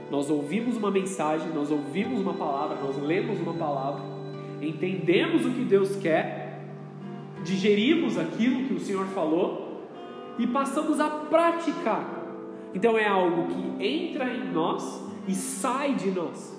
Nós 0.10 0.30
ouvimos 0.30 0.78
uma 0.78 0.90
mensagem, 0.90 1.50
nós 1.50 1.72
ouvimos 1.72 2.22
uma 2.22 2.34
palavra, 2.34 2.78
nós 2.82 2.98
lemos 3.02 3.40
uma 3.40 3.54
palavra, 3.54 4.02
entendemos 4.62 5.46
o 5.46 5.52
que 5.52 5.66
Deus 5.66 5.96
quer, 5.98 6.62
digerimos 7.44 8.18
aquilo 8.18 8.68
que 8.68 8.74
o 8.74 8.80
Senhor 8.80 9.06
falou 9.08 9.84
e 10.40 10.48
passamos 10.48 11.00
a 11.00 11.10
praticar. 11.10 12.24
Então 12.74 12.98
é 12.98 13.08
algo 13.08 13.48
que 13.48 13.86
entra 13.86 14.34
em 14.34 14.52
nós 14.52 15.04
e 15.28 15.34
sai 15.34 15.96
de 15.96 16.12
nós. 16.12 16.55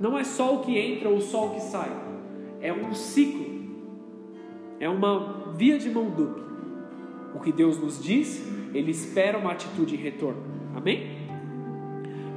Não 0.00 0.18
é 0.18 0.24
só 0.24 0.56
o 0.56 0.60
que 0.60 0.78
entra 0.78 1.08
ou 1.08 1.20
só 1.20 1.46
o 1.46 1.50
que 1.54 1.60
sai. 1.60 1.90
É 2.60 2.72
um 2.72 2.94
ciclo. 2.94 3.46
É 4.80 4.88
uma 4.88 5.52
via 5.56 5.78
de 5.78 5.90
mão 5.90 6.10
dupla. 6.10 6.46
O 7.34 7.40
que 7.40 7.52
Deus 7.52 7.78
nos 7.78 8.02
diz, 8.02 8.44
Ele 8.72 8.90
espera 8.90 9.38
uma 9.38 9.52
atitude 9.52 9.94
em 9.94 9.98
retorno. 9.98 10.42
Amém? 10.74 11.18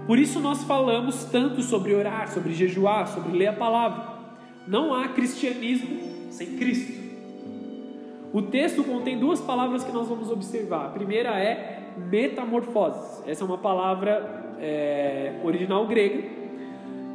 Por 0.08 0.18
isso 0.18 0.40
nós 0.40 0.64
falamos 0.64 1.26
tanto 1.26 1.62
sobre 1.62 1.94
orar, 1.94 2.28
sobre 2.28 2.54
jejuar, 2.54 3.08
sobre 3.08 3.38
ler 3.38 3.48
a 3.48 3.54
palavra. 3.54 4.12
Não 4.68 4.94
há 4.94 5.08
cristianismo 5.10 6.00
sem 6.30 6.58
Cristo. 6.58 7.00
O 8.34 8.42
texto 8.42 8.84
contém 8.84 9.20
duas 9.20 9.42
palavras 9.42 9.84
que 9.84 9.92
nós 9.92 10.08
vamos 10.08 10.32
observar. 10.32 10.86
A 10.86 10.90
primeira 10.90 11.38
é 11.40 11.94
metamorfose. 12.10 13.30
Essa 13.30 13.44
é 13.44 13.46
uma 13.46 13.58
palavra 13.58 14.56
é, 14.60 15.40
original 15.44 15.86
grega, 15.86 16.24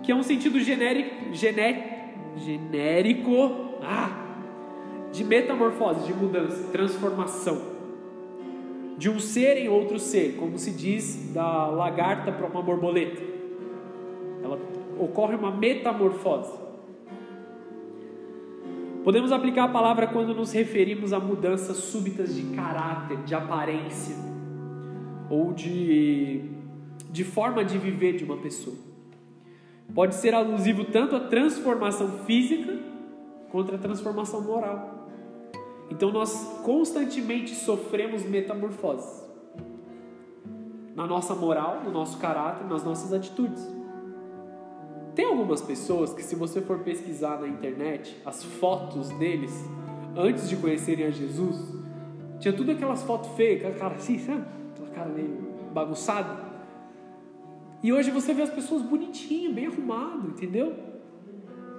que 0.06 0.12
é 0.12 0.14
um 0.14 0.22
sentido 0.22 0.60
genérico, 0.60 1.34
gené, 1.34 2.12
genérico 2.36 3.74
ah, 3.82 4.08
de 5.10 5.24
metamorfose, 5.24 6.06
de 6.06 6.14
mudança, 6.14 6.70
transformação. 6.70 7.60
De 8.96 9.10
um 9.10 9.18
ser 9.18 9.56
em 9.58 9.68
outro 9.68 9.98
ser, 9.98 10.36
como 10.36 10.56
se 10.58 10.70
diz 10.70 11.32
da 11.34 11.66
lagarta 11.66 12.30
para 12.30 12.46
uma 12.46 12.62
borboleta. 12.62 13.20
Ela 14.44 14.60
ocorre 14.96 15.34
uma 15.34 15.50
metamorfose. 15.50 16.56
Podemos 19.02 19.32
aplicar 19.32 19.64
a 19.64 19.68
palavra 19.68 20.06
quando 20.06 20.32
nos 20.36 20.52
referimos 20.52 21.12
a 21.12 21.18
mudanças 21.18 21.78
súbitas 21.78 22.32
de 22.32 22.42
caráter, 22.54 23.18
de 23.24 23.34
aparência 23.34 24.14
ou 25.28 25.52
de, 25.52 26.44
de 27.10 27.24
forma 27.24 27.64
de 27.64 27.76
viver 27.76 28.16
de 28.16 28.22
uma 28.22 28.36
pessoa. 28.36 28.85
Pode 29.94 30.14
ser 30.14 30.34
alusivo 30.34 30.84
tanto 30.84 31.16
à 31.16 31.20
transformação 31.20 32.08
física 32.24 32.78
quanto 33.50 33.74
à 33.74 33.78
transformação 33.78 34.42
moral. 34.42 35.08
Então 35.90 36.10
nós 36.10 36.60
constantemente 36.62 37.54
sofremos 37.54 38.22
metamorfoses 38.24 39.24
na 40.94 41.06
nossa 41.06 41.34
moral, 41.34 41.82
no 41.84 41.92
nosso 41.92 42.18
caráter, 42.18 42.66
nas 42.66 42.82
nossas 42.82 43.12
atitudes. 43.12 43.66
Tem 45.14 45.24
algumas 45.24 45.62
pessoas 45.62 46.12
que, 46.12 46.22
se 46.22 46.34
você 46.34 46.60
for 46.60 46.80
pesquisar 46.80 47.40
na 47.40 47.48
internet 47.48 48.20
as 48.24 48.42
fotos 48.44 49.10
deles 49.10 49.52
antes 50.16 50.48
de 50.48 50.56
conhecerem 50.56 51.06
a 51.06 51.10
Jesus, 51.10 51.74
tinha 52.38 52.52
tudo 52.52 52.72
aquelas 52.72 53.02
fotos 53.02 53.30
feias, 53.30 53.60
aquela 53.60 53.74
cara 53.74 53.94
assim, 53.94 54.18
sabe? 54.18 54.44
Aquela 54.74 54.90
cara 54.90 55.08
meio 55.10 55.48
bagunçada. 55.72 56.45
E 57.82 57.92
hoje 57.92 58.10
você 58.10 58.32
vê 58.32 58.42
as 58.42 58.50
pessoas 58.50 58.82
bonitinhas, 58.82 59.52
bem 59.52 59.66
arrumado, 59.66 60.28
entendeu? 60.28 60.74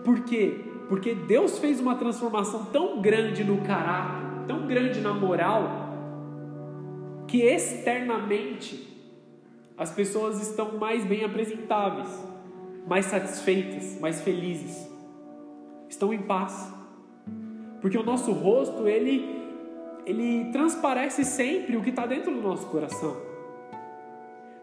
Por 0.03 0.21
quê? 0.21 0.61
Porque 0.87 1.13
Deus 1.13 1.59
fez 1.59 1.79
uma 1.79 1.95
transformação 1.95 2.65
tão 2.65 3.01
grande 3.01 3.43
no 3.43 3.61
caráter, 3.61 4.45
tão 4.47 4.67
grande 4.67 5.01
na 5.01 5.13
moral, 5.13 5.87
que 7.27 7.41
externamente 7.41 8.87
as 9.77 9.91
pessoas 9.91 10.41
estão 10.41 10.77
mais 10.77 11.03
bem 11.05 11.23
apresentáveis, 11.23 12.07
mais 12.87 13.05
satisfeitas, 13.05 13.99
mais 13.99 14.21
felizes, 14.21 14.89
estão 15.89 16.13
em 16.13 16.21
paz. 16.21 16.73
Porque 17.81 17.97
o 17.97 18.03
nosso 18.03 18.31
rosto, 18.31 18.87
ele, 18.87 19.23
ele 20.05 20.51
transparece 20.51 21.25
sempre 21.25 21.75
o 21.75 21.83
que 21.83 21.89
está 21.89 22.05
dentro 22.05 22.33
do 22.33 22.41
nosso 22.41 22.65
coração. 22.67 23.26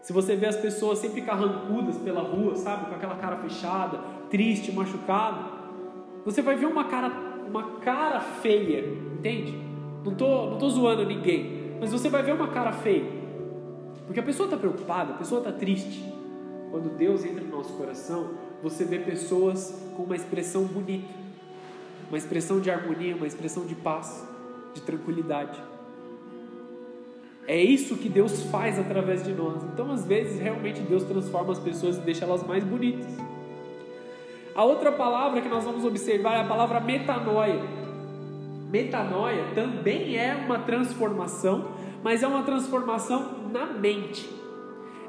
Se 0.05 0.13
você 0.13 0.35
vê 0.35 0.45
as 0.45 0.55
pessoas 0.55 0.99
sempre 0.99 1.23
carrancudas 1.23 1.97
pela 1.97 2.21
rua, 2.21 2.55
sabe, 2.55 2.85
com 2.85 2.93
aquela 2.93 3.15
cara 3.15 3.37
fechada, 3.37 3.97
triste, 4.29 4.71
machucada, 4.71 5.39
você 6.23 6.43
vai 6.43 6.55
ver 6.55 6.67
uma 6.67 6.83
cara, 6.83 7.11
uma 7.47 7.79
cara 7.79 8.19
feia, 8.19 8.87
entende? 9.17 9.59
Não 10.03 10.13
tô, 10.13 10.51
não 10.51 10.59
tô 10.59 10.69
zoando 10.69 11.03
ninguém, 11.07 11.75
mas 11.79 11.91
você 11.91 12.07
vai 12.07 12.21
ver 12.21 12.35
uma 12.35 12.49
cara 12.49 12.71
feia, 12.71 13.03
porque 14.05 14.19
a 14.19 14.23
pessoa 14.23 14.45
está 14.45 14.55
preocupada, 14.55 15.13
a 15.13 15.17
pessoa 15.17 15.39
está 15.39 15.51
triste. 15.51 16.05
Quando 16.69 16.95
Deus 16.95 17.25
entra 17.25 17.43
no 17.43 17.57
nosso 17.57 17.73
coração, 17.73 18.29
você 18.61 18.85
vê 18.85 18.99
pessoas 18.99 19.73
com 19.97 20.03
uma 20.03 20.15
expressão 20.15 20.65
bonita, 20.65 21.11
uma 22.09 22.17
expressão 22.19 22.59
de 22.59 22.69
harmonia, 22.69 23.15
uma 23.15 23.25
expressão 23.25 23.65
de 23.65 23.73
paz, 23.73 24.23
de 24.71 24.81
tranquilidade. 24.81 25.59
É 27.47 27.61
isso 27.61 27.95
que 27.97 28.09
Deus 28.09 28.43
faz 28.43 28.79
através 28.79 29.23
de 29.23 29.31
nós. 29.31 29.63
Então, 29.71 29.91
às 29.91 30.03
vezes, 30.03 30.39
realmente 30.39 30.81
Deus 30.81 31.03
transforma 31.03 31.51
as 31.51 31.59
pessoas 31.59 31.97
e 31.97 32.01
deixa 32.01 32.25
elas 32.25 32.45
mais 32.45 32.63
bonitas. 32.63 33.05
A 34.55 34.63
outra 34.63 34.91
palavra 34.91 35.41
que 35.41 35.49
nós 35.49 35.63
vamos 35.63 35.85
observar 35.85 36.37
é 36.37 36.41
a 36.41 36.47
palavra 36.47 36.79
metanoia. 36.79 37.61
Metanoia 38.71 39.43
também 39.53 40.17
é 40.17 40.33
uma 40.33 40.59
transformação, 40.59 41.71
mas 42.03 42.23
é 42.23 42.27
uma 42.27 42.41
transformação 42.43 43.49
na 43.51 43.65
mente. 43.65 44.27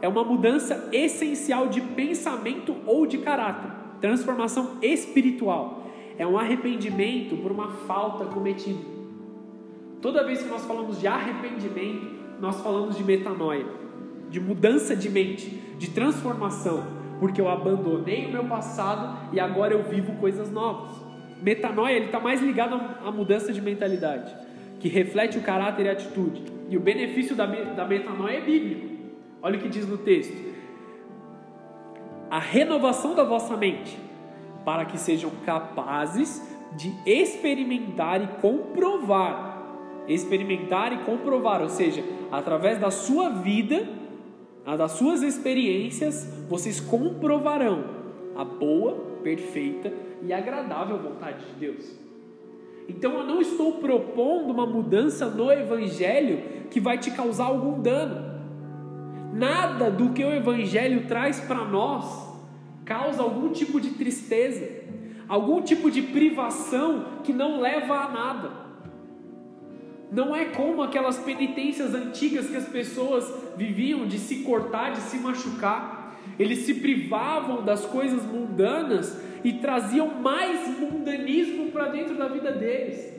É 0.03 0.09
uma 0.09 0.23
mudança 0.23 0.89
essencial 0.93 1.69
de 1.69 1.81
pensamento 1.81 2.77
ou 2.85 3.07
de 3.07 3.19
caráter. 3.19 3.71
Transformação 4.01 4.77
espiritual. 4.83 5.87
É 6.19 6.27
um 6.27 6.37
arrependimento 6.37 7.37
por 7.37 7.51
uma 7.51 7.69
falta 7.87 8.27
cometida. 8.27 8.79
Toda 10.03 10.25
vez 10.25 10.43
que 10.43 10.49
nós 10.49 10.65
falamos 10.65 11.01
de 11.01 11.07
arrependimento, 11.07 12.16
nós 12.41 12.61
falamos 12.61 12.97
de 12.97 13.05
metanoia. 13.05 13.65
de 14.29 14.41
mudança 14.41 14.97
de 14.97 15.09
mente, 15.09 15.49
de 15.79 15.91
transformação, 15.91 16.85
porque 17.21 17.41
eu 17.41 17.49
abandonei 17.49 18.27
o 18.27 18.33
meu 18.33 18.45
passado 18.45 19.31
e 19.33 19.39
agora 19.39 19.73
eu 19.73 19.85
vivo 19.85 20.15
coisas 20.15 20.51
novas. 20.51 20.91
Metanoia 21.41 21.95
ele 21.95 22.07
está 22.07 22.19
mais 22.19 22.43
ligado 22.43 22.75
à 22.75 23.11
mudança 23.13 23.53
de 23.53 23.63
mentalidade, 23.63 24.35
que 24.81 24.89
reflete 24.89 25.39
o 25.39 25.43
caráter 25.43 25.87
e 25.87 25.89
atitude. 25.91 26.43
E 26.69 26.77
o 26.77 26.81
benefício 26.81 27.37
da, 27.37 27.47
da 27.47 27.85
metanoia 27.87 28.39
é 28.39 28.41
bíblico. 28.41 28.97
Olha 29.41 29.59
o 29.59 29.63
que 29.63 29.69
diz 29.69 29.87
no 29.87 29.99
texto: 29.99 30.37
a 32.29 32.39
renovação 32.39 33.15
da 33.15 33.23
vossa 33.23 33.57
mente, 33.57 33.97
para 34.65 34.85
que 34.85 34.99
sejam 34.99 35.31
capazes 35.45 36.43
de 36.77 36.93
experimentar 37.07 38.21
e 38.21 38.27
comprovar. 38.41 39.56
Experimentar 40.09 40.93
e 40.93 40.99
comprovar, 41.05 41.63
ou 41.63 41.69
seja, 41.69 42.03
através 42.31 42.79
da 42.79 42.91
sua 42.91 43.31
vida, 43.31 43.87
das 44.77 44.93
suas 44.93 45.23
experiências, 45.23 46.45
vocês 46.49 46.81
comprovarão 46.81 47.85
a 48.37 48.45
boa, 48.45 48.95
perfeita 49.23 49.93
e 50.23 50.33
agradável 50.33 50.99
vontade 50.99 51.45
de 51.47 51.53
Deus. 51.59 52.07
Então 52.89 53.19
eu 53.19 53.25
não 53.25 53.41
estou 53.41 53.75
propondo 53.75 54.51
uma 54.51 54.67
mudança 54.67 55.27
no 55.27 55.51
Evangelho 55.51 56.67
que 56.71 56.79
vai 56.79 56.99
te 56.99 57.11
causar 57.11 57.47
algum 57.47 57.81
dano. 57.81 58.37
Nada 59.33 59.91
do 59.91 60.11
que 60.11 60.25
o 60.25 60.33
Evangelho 60.33 61.07
traz 61.07 61.41
para 61.41 61.65
nós 61.65 62.27
causa 62.85 63.23
algum 63.23 63.51
tipo 63.51 63.81
de 63.81 63.91
tristeza, 63.91 64.85
algum 65.29 65.61
tipo 65.61 65.91
de 65.91 66.03
privação 66.03 67.21
que 67.25 67.33
não 67.33 67.61
leva 67.61 67.95
a 67.95 68.09
nada. 68.09 68.66
Não 70.11 70.35
é 70.35 70.47
como 70.47 70.83
aquelas 70.83 71.19
penitências 71.19 71.95
antigas 71.95 72.49
que 72.49 72.57
as 72.57 72.69
pessoas 72.69 73.33
viviam 73.57 74.07
de 74.07 74.19
se 74.19 74.43
cortar, 74.43 74.93
de 74.93 75.01
se 75.01 75.19
machucar. 75.19 76.17
Eles 76.39 76.61
se 76.61 76.75
privavam 76.75 77.65
das 77.65 77.85
coisas 77.87 78.25
mundanas 78.25 79.21
e 79.43 79.55
traziam 79.55 80.21
mais 80.21 80.79
mundanismo 80.79 81.71
para 81.71 81.89
dentro 81.89 82.17
da 82.17 82.29
vida 82.29 82.53
deles. 82.53 83.15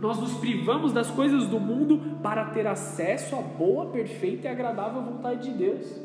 Nós 0.00 0.18
nos 0.18 0.34
privamos 0.34 0.92
das 0.92 1.10
coisas 1.10 1.46
do 1.46 1.58
mundo 1.58 2.18
para 2.22 2.46
ter 2.46 2.66
acesso 2.66 3.34
à 3.34 3.40
boa, 3.40 3.86
perfeita 3.86 4.46
e 4.46 4.50
agradável 4.50 5.02
vontade 5.02 5.50
de 5.50 5.56
Deus. 5.56 6.00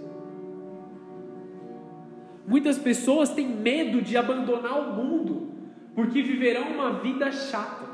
Muitas 2.48 2.78
pessoas 2.78 3.30
têm 3.30 3.48
medo 3.48 4.02
de 4.02 4.18
abandonar 4.18 4.80
o 4.80 4.94
mundo 4.96 5.52
porque 5.96 6.22
viverão 6.22 6.72
uma 6.72 6.94
vida 7.00 7.32
chata, 7.32 7.86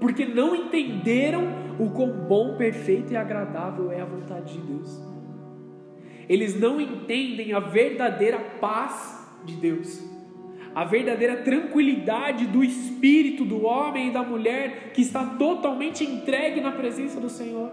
porque 0.00 0.24
não 0.24 0.56
entenderam 0.56 1.76
o 1.78 1.90
quão 1.90 2.10
bom, 2.10 2.56
perfeito 2.56 3.12
e 3.12 3.16
agradável 3.16 3.92
é 3.92 4.00
a 4.00 4.04
vontade 4.04 4.54
de 4.54 4.60
Deus. 4.60 5.00
Eles 6.28 6.58
não 6.58 6.80
entendem 6.80 7.52
a 7.52 7.60
verdadeira 7.60 8.38
paz 8.60 9.28
de 9.44 9.54
Deus 9.56 10.10
a 10.74 10.84
verdadeira 10.84 11.38
tranquilidade 11.38 12.46
do 12.46 12.62
espírito 12.62 13.44
do 13.44 13.64
homem 13.64 14.08
e 14.08 14.12
da 14.12 14.22
mulher 14.22 14.92
que 14.92 15.02
está 15.02 15.24
totalmente 15.24 16.04
entregue 16.04 16.60
na 16.60 16.72
presença 16.72 17.20
do 17.20 17.28
Senhor. 17.28 17.70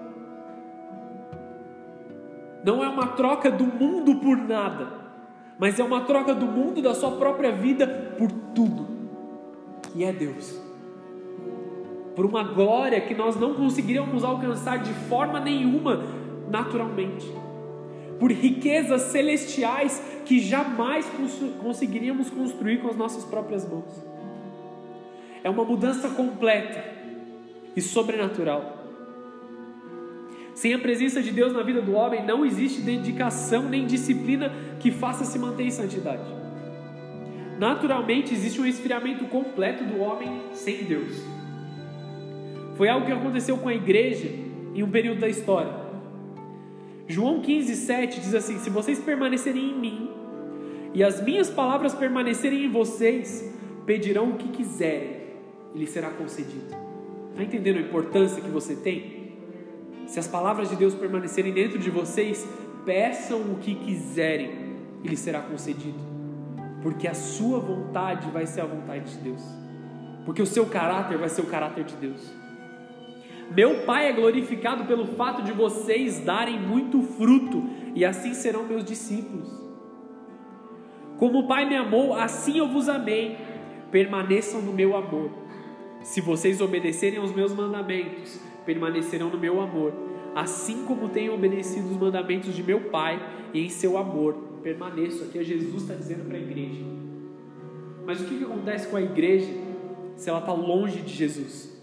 Não 2.64 2.84
é 2.84 2.90
uma 2.90 3.08
troca 3.10 3.52
do 3.52 3.66
mundo 3.66 4.16
por 4.16 4.36
nada, 4.36 4.88
mas 5.60 5.80
é 5.80 5.84
uma 5.84 6.02
troca 6.02 6.34
do 6.34 6.48
mundo 6.48 6.82
da 6.82 6.94
sua 6.94 7.12
própria 7.12 7.52
vida 7.52 7.88
por 8.18 8.32
tudo, 8.54 8.88
que 9.94 10.04
é 10.04 10.12
Deus. 10.12 10.67
Por 12.18 12.26
uma 12.26 12.44
glória 12.44 13.00
que 13.00 13.16
nós 13.16 13.40
não 13.40 13.54
conseguiríamos 13.54 14.26
alcançar 14.26 14.80
de 14.80 14.94
forma 15.08 15.40
nenhuma 15.40 16.04
naturalmente 16.50 17.32
por 18.20 18.32
riquezas 18.32 19.04
celestiais 19.04 20.02
que 20.26 20.40
jamais 20.40 21.06
conseguiríamos 21.62 22.30
construir 22.30 22.82
com 22.82 22.90
as 22.90 22.98
nossas 22.98 23.24
próprias 23.24 23.68
mãos. 23.70 24.04
É 25.44 25.50
uma 25.50 25.64
mudança 25.64 26.10
completa 26.10 26.84
e 27.76 27.82
sobrenatural. 27.82 28.76
Sem 30.56 30.74
a 30.74 30.80
presença 30.80 31.22
de 31.22 31.32
Deus 31.32 31.54
na 31.54 31.62
vida 31.62 31.82
do 31.82 31.94
homem, 31.94 32.26
não 32.26 32.44
existe 32.44 32.82
dedicação 32.82 33.70
nem 33.70 33.86
disciplina 33.86 34.52
que 34.80 34.90
faça 34.90 35.24
se 35.24 35.38
manter 35.38 35.64
em 35.64 35.72
santidade. 35.72 36.26
Naturalmente, 37.60 38.34
existe 38.34 38.60
um 38.60 38.66
esfriamento 38.66 39.26
completo 39.26 39.84
do 39.84 40.00
homem 40.00 40.42
sem 40.54 40.84
Deus. 40.84 41.37
Foi 42.78 42.88
algo 42.88 43.08
que 43.08 43.12
aconteceu 43.12 43.58
com 43.58 43.68
a 43.68 43.74
igreja 43.74 44.30
em 44.76 44.84
um 44.84 44.92
período 44.92 45.20
da 45.20 45.28
história. 45.28 45.74
João 47.08 47.42
15, 47.42 47.76
7 47.76 48.20
diz 48.20 48.36
assim: 48.36 48.60
Se 48.60 48.70
vocês 48.70 49.00
permanecerem 49.00 49.72
em 49.72 49.80
mim 49.80 50.12
e 50.94 51.04
as 51.04 51.22
minhas 51.22 51.50
palavras 51.50 51.96
permanecerem 51.96 52.66
em 52.66 52.70
vocês, 52.70 53.52
pedirão 53.86 54.30
o 54.30 54.36
que 54.36 54.50
quiserem 54.50 55.18
e 55.74 55.80
lhes 55.80 55.90
será 55.90 56.12
concedido. 56.12 56.76
Está 57.32 57.44
entendendo 57.44 57.78
a 57.78 57.82
importância 57.82 58.42
que 58.42 58.50
você 58.50 58.76
tem? 58.76 59.34
Se 60.06 60.20
as 60.20 60.28
palavras 60.28 60.70
de 60.70 60.76
Deus 60.76 60.94
permanecerem 60.94 61.52
dentro 61.52 61.80
de 61.80 61.90
vocês, 61.90 62.48
peçam 62.86 63.42
o 63.42 63.58
que 63.60 63.74
quiserem 63.74 64.52
e 65.04 65.08
lhes 65.08 65.20
será 65.20 65.42
concedido, 65.42 66.00
porque 66.82 67.08
a 67.08 67.14
sua 67.14 67.60
vontade 67.60 68.30
vai 68.32 68.46
ser 68.46 68.62
a 68.62 68.66
vontade 68.66 69.12
de 69.12 69.18
Deus, 69.18 69.42
porque 70.26 70.42
o 70.42 70.46
seu 70.46 70.66
caráter 70.66 71.18
vai 71.18 71.30
ser 71.30 71.42
o 71.42 71.48
caráter 71.48 71.84
de 71.84 71.96
Deus. 71.96 72.47
Meu 73.56 73.86
Pai 73.86 74.08
é 74.08 74.14
glorificado 74.14 74.86
pelo 74.86 75.08
fato 75.08 75.42
de 75.42 75.52
vocês 75.52 76.20
darem 76.20 76.60
muito 76.60 77.02
fruto, 77.02 77.64
e 77.96 78.04
assim 78.04 78.34
serão 78.34 78.64
meus 78.64 78.84
discípulos. 78.84 79.50
Como 81.18 81.40
o 81.40 81.48
Pai 81.48 81.68
me 81.68 81.76
amou, 81.76 82.14
assim 82.14 82.58
eu 82.58 82.68
vos 82.68 82.88
amei. 82.88 83.38
Permaneçam 83.92 84.62
no 84.62 84.74
meu 84.74 84.96
amor. 84.96 85.32
Se 86.02 86.22
vocês 86.22 86.62
obedecerem 86.62 87.20
aos 87.20 87.34
meus 87.34 87.54
mandamentos, 87.54 88.40
permanecerão 88.66 89.30
no 89.30 89.38
meu 89.38 89.60
amor, 89.62 89.94
assim 90.36 90.86
como 90.86 91.10
tenho 91.10 91.34
obedecido 91.34 91.88
os 91.88 91.98
mandamentos 91.98 92.54
de 92.54 92.62
meu 92.62 92.82
Pai, 92.82 93.20
e 93.54 93.66
em 93.66 93.70
seu 93.70 93.98
amor 93.98 94.36
permaneço. 94.62 95.24
Aqui 95.24 95.40
é 95.40 95.44
Jesus 95.44 95.84
está 95.84 95.96
dizendo 95.96 96.28
para 96.28 96.38
a 96.38 96.40
igreja. 96.40 96.84
Mas 98.06 98.22
o 98.22 98.26
que, 98.26 98.38
que 98.38 98.44
acontece 98.44 98.88
com 98.88 98.98
a 98.98 99.02
igreja 99.02 99.52
se 100.16 100.30
ela 100.30 100.40
está 100.40 100.54
longe 100.54 101.02
de 101.02 101.14
Jesus? 101.14 101.77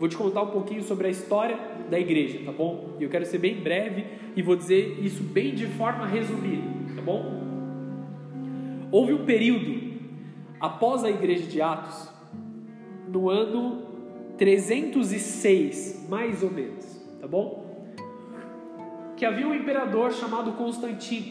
Vou 0.00 0.08
te 0.08 0.16
contar 0.16 0.40
um 0.40 0.46
pouquinho 0.46 0.82
sobre 0.82 1.08
a 1.08 1.10
história 1.10 1.58
da 1.90 2.00
igreja, 2.00 2.40
tá 2.42 2.50
bom? 2.50 2.96
Eu 2.98 3.10
quero 3.10 3.26
ser 3.26 3.36
bem 3.36 3.60
breve 3.60 4.06
e 4.34 4.40
vou 4.40 4.56
dizer 4.56 4.98
isso 5.04 5.22
bem 5.22 5.54
de 5.54 5.66
forma 5.66 6.06
resumida, 6.06 6.62
tá 6.96 7.02
bom? 7.02 7.42
Houve 8.90 9.12
um 9.12 9.26
período 9.26 9.92
após 10.58 11.04
a 11.04 11.10
igreja 11.10 11.46
de 11.46 11.60
Atos, 11.60 12.08
no 13.08 13.28
ano 13.28 13.82
306, 14.38 16.06
mais 16.08 16.42
ou 16.42 16.50
menos, 16.50 17.06
tá 17.20 17.28
bom? 17.28 17.94
Que 19.18 19.26
havia 19.26 19.46
um 19.46 19.54
imperador 19.54 20.12
chamado 20.12 20.52
Constantino. 20.52 21.30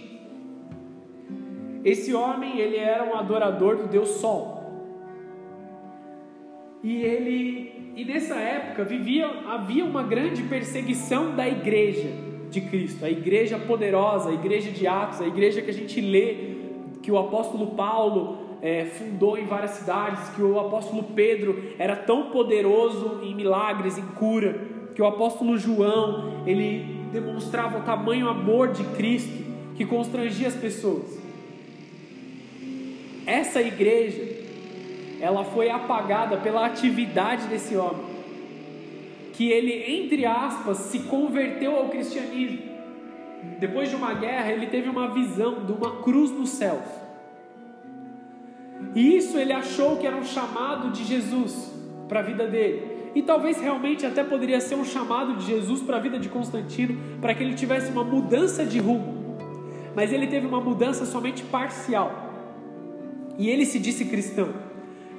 Esse 1.84 2.14
homem, 2.14 2.60
ele 2.60 2.78
era 2.78 3.04
um 3.04 3.16
adorador 3.16 3.78
do 3.78 3.88
deus 3.88 4.10
Sol. 4.10 4.60
E 6.84 7.02
ele 7.02 7.79
e 8.00 8.06
nessa 8.06 8.36
época 8.36 8.86
vivia, 8.86 9.28
havia 9.46 9.84
uma 9.84 10.02
grande 10.02 10.44
perseguição 10.44 11.36
da 11.36 11.46
igreja 11.46 12.10
de 12.50 12.62
Cristo, 12.62 13.04
a 13.04 13.10
igreja 13.10 13.60
poderosa, 13.60 14.30
a 14.30 14.34
igreja 14.34 14.72
de 14.72 14.88
Atos, 14.88 15.20
a 15.20 15.28
igreja 15.28 15.62
que 15.62 15.70
a 15.70 15.74
gente 15.74 16.00
lê, 16.00 16.56
que 17.04 17.12
o 17.12 17.18
apóstolo 17.18 17.76
Paulo 17.76 18.38
é, 18.62 18.86
fundou 18.86 19.38
em 19.38 19.46
várias 19.46 19.72
cidades, 19.72 20.30
que 20.30 20.42
o 20.42 20.58
apóstolo 20.58 21.04
Pedro 21.14 21.62
era 21.78 21.94
tão 21.94 22.30
poderoso 22.30 23.20
em 23.22 23.36
milagres, 23.36 23.98
em 23.98 24.06
cura, 24.16 24.62
que 24.96 25.02
o 25.02 25.06
apóstolo 25.06 25.58
João 25.58 26.46
ele 26.48 27.04
demonstrava 27.12 27.80
o 27.80 27.82
tamanho 27.82 28.30
amor 28.30 28.70
de 28.70 28.84
Cristo 28.96 29.44
que 29.76 29.84
constrangia 29.84 30.48
as 30.48 30.56
pessoas. 30.56 31.20
Essa 33.26 33.62
igreja 33.62 34.29
ela 35.22 35.44
foi 35.44 35.70
apagada 35.70 36.38
pela 36.38 36.66
atividade 36.66 37.48
desse 37.48 37.76
homem, 37.76 38.06
que 39.34 39.50
ele, 39.50 40.02
entre 40.02 40.26
aspas, 40.26 40.78
se 40.78 41.00
converteu 41.00 41.76
ao 41.76 41.90
cristianismo. 41.90 42.70
Depois 43.60 43.90
de 43.90 43.96
uma 43.96 44.14
guerra, 44.14 44.52
ele 44.52 44.68
teve 44.68 44.90
uma 44.90 45.10
visão 45.10 45.66
de 45.66 45.72
uma 45.72 46.02
cruz 46.02 46.32
nos 46.32 46.50
céus. 46.50 46.84
E 48.96 49.18
isso 49.18 49.38
ele 49.38 49.54
achou 49.54 49.98
que 49.98 50.08
era 50.08 50.16
um 50.16 50.24
chamado 50.24 50.92
de 50.92 51.04
Jesus 51.04 51.74
para 52.08 52.20
a 52.20 52.24
vida 52.24 52.48
dele. 52.48 52.98
E 53.16 53.22
talvez 53.22 53.60
realmente 53.60 54.06
até 54.06 54.24
poderia 54.24 54.60
ser 54.62 54.76
um 54.76 54.86
chamado 54.86 55.36
de 55.36 55.46
Jesus 55.46 55.82
para 55.82 55.98
a 55.98 56.00
vida 56.00 56.20
de 56.20 56.30
Constantino, 56.30 56.98
para 57.20 57.34
que 57.34 57.44
ele 57.44 57.56
tivesse 57.56 57.92
uma 57.92 58.04
mudança 58.04 58.66
de 58.66 58.80
rumo. 58.80 59.38
Mas 59.96 60.14
ele 60.14 60.28
teve 60.28 60.46
uma 60.46 60.62
mudança 60.62 61.06
somente 61.06 61.44
parcial. 61.44 62.30
E 63.38 63.50
ele 63.50 63.66
se 63.66 63.80
disse 63.80 64.06
cristão 64.06 64.69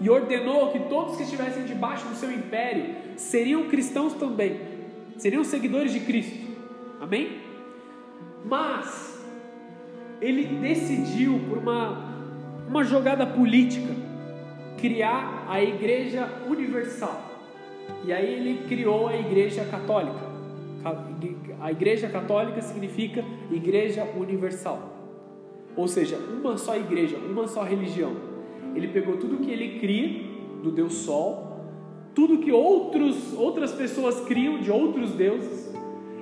e 0.01 0.09
ordenou 0.09 0.71
que 0.71 0.79
todos 0.81 1.17
que 1.17 1.23
estivessem 1.23 1.65
debaixo 1.65 2.09
do 2.09 2.15
seu 2.15 2.33
império 2.33 2.95
seriam 3.17 3.69
cristãos 3.69 4.15
também, 4.15 4.61
seriam 5.19 5.45
seguidores 5.45 5.93
de 5.93 6.01
Cristo. 6.01 6.39
Amém? 7.01 7.39
Mas 8.45 9.23
ele 10.21 10.45
decidiu, 10.45 11.41
por 11.49 11.59
uma, 11.59 12.15
uma 12.69 12.85
jogada 12.85 13.27
política, 13.27 13.95
criar 14.79 15.47
a 15.49 15.63
Igreja 15.63 16.29
Universal. 16.49 17.23
E 18.05 18.13
aí 18.13 18.33
ele 18.33 18.67
criou 18.69 19.09
a 19.09 19.17
Igreja 19.17 19.65
Católica. 19.65 20.31
A 21.61 21.71
Igreja 21.71 22.09
Católica 22.09 22.63
significa 22.63 23.23
Igreja 23.51 24.05
Universal. 24.17 24.97
Ou 25.77 25.87
seja, 25.87 26.17
uma 26.17 26.57
só 26.57 26.77
igreja, 26.77 27.17
uma 27.17 27.47
só 27.47 27.63
religião. 27.63 28.30
Ele 28.75 28.89
pegou 28.89 29.17
tudo 29.17 29.39
que 29.39 29.51
ele 29.51 29.79
cria 29.79 30.23
do 30.63 30.71
Deus 30.71 30.95
Sol, 30.95 31.51
tudo 32.15 32.39
que 32.39 32.53
outros, 32.53 33.35
outras 33.35 33.73
pessoas 33.73 34.21
criam 34.21 34.59
de 34.59 34.71
outros 34.71 35.13
deuses 35.13 35.73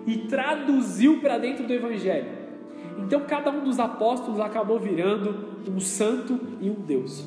e 0.06 0.18
traduziu 0.18 1.20
para 1.20 1.38
dentro 1.38 1.66
do 1.66 1.72
Evangelho. 1.72 2.38
Então 2.98 3.20
cada 3.26 3.50
um 3.50 3.64
dos 3.64 3.78
apóstolos 3.78 4.40
acabou 4.40 4.78
virando 4.78 5.58
um 5.68 5.80
santo 5.80 6.38
e 6.61 6.70
um 6.70 6.74
Deus. 6.74 7.26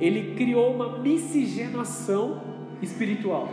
Ele 0.00 0.34
criou 0.34 0.74
uma 0.74 0.98
miscigenação 0.98 2.42
espiritual. 2.82 3.48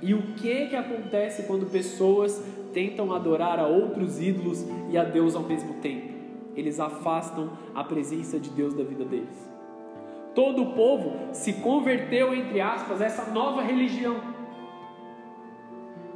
E 0.00 0.14
o 0.14 0.22
que 0.34 0.66
que 0.66 0.76
acontece 0.76 1.42
quando 1.42 1.70
pessoas 1.70 2.42
tentam 2.72 3.12
adorar 3.12 3.58
a 3.58 3.66
outros 3.66 4.20
ídolos 4.20 4.64
e 4.90 4.96
a 4.96 5.04
Deus 5.04 5.34
ao 5.34 5.42
mesmo 5.42 5.74
tempo? 5.74 6.09
Eles 6.54 6.80
afastam 6.80 7.50
a 7.74 7.84
presença 7.84 8.38
de 8.38 8.50
Deus 8.50 8.74
da 8.74 8.82
vida 8.82 9.04
deles. 9.04 9.50
Todo 10.34 10.62
o 10.62 10.72
povo 10.74 11.32
se 11.32 11.54
converteu, 11.54 12.34
entre 12.34 12.60
aspas, 12.60 13.00
a 13.00 13.04
essa 13.04 13.30
nova 13.30 13.62
religião. 13.62 14.16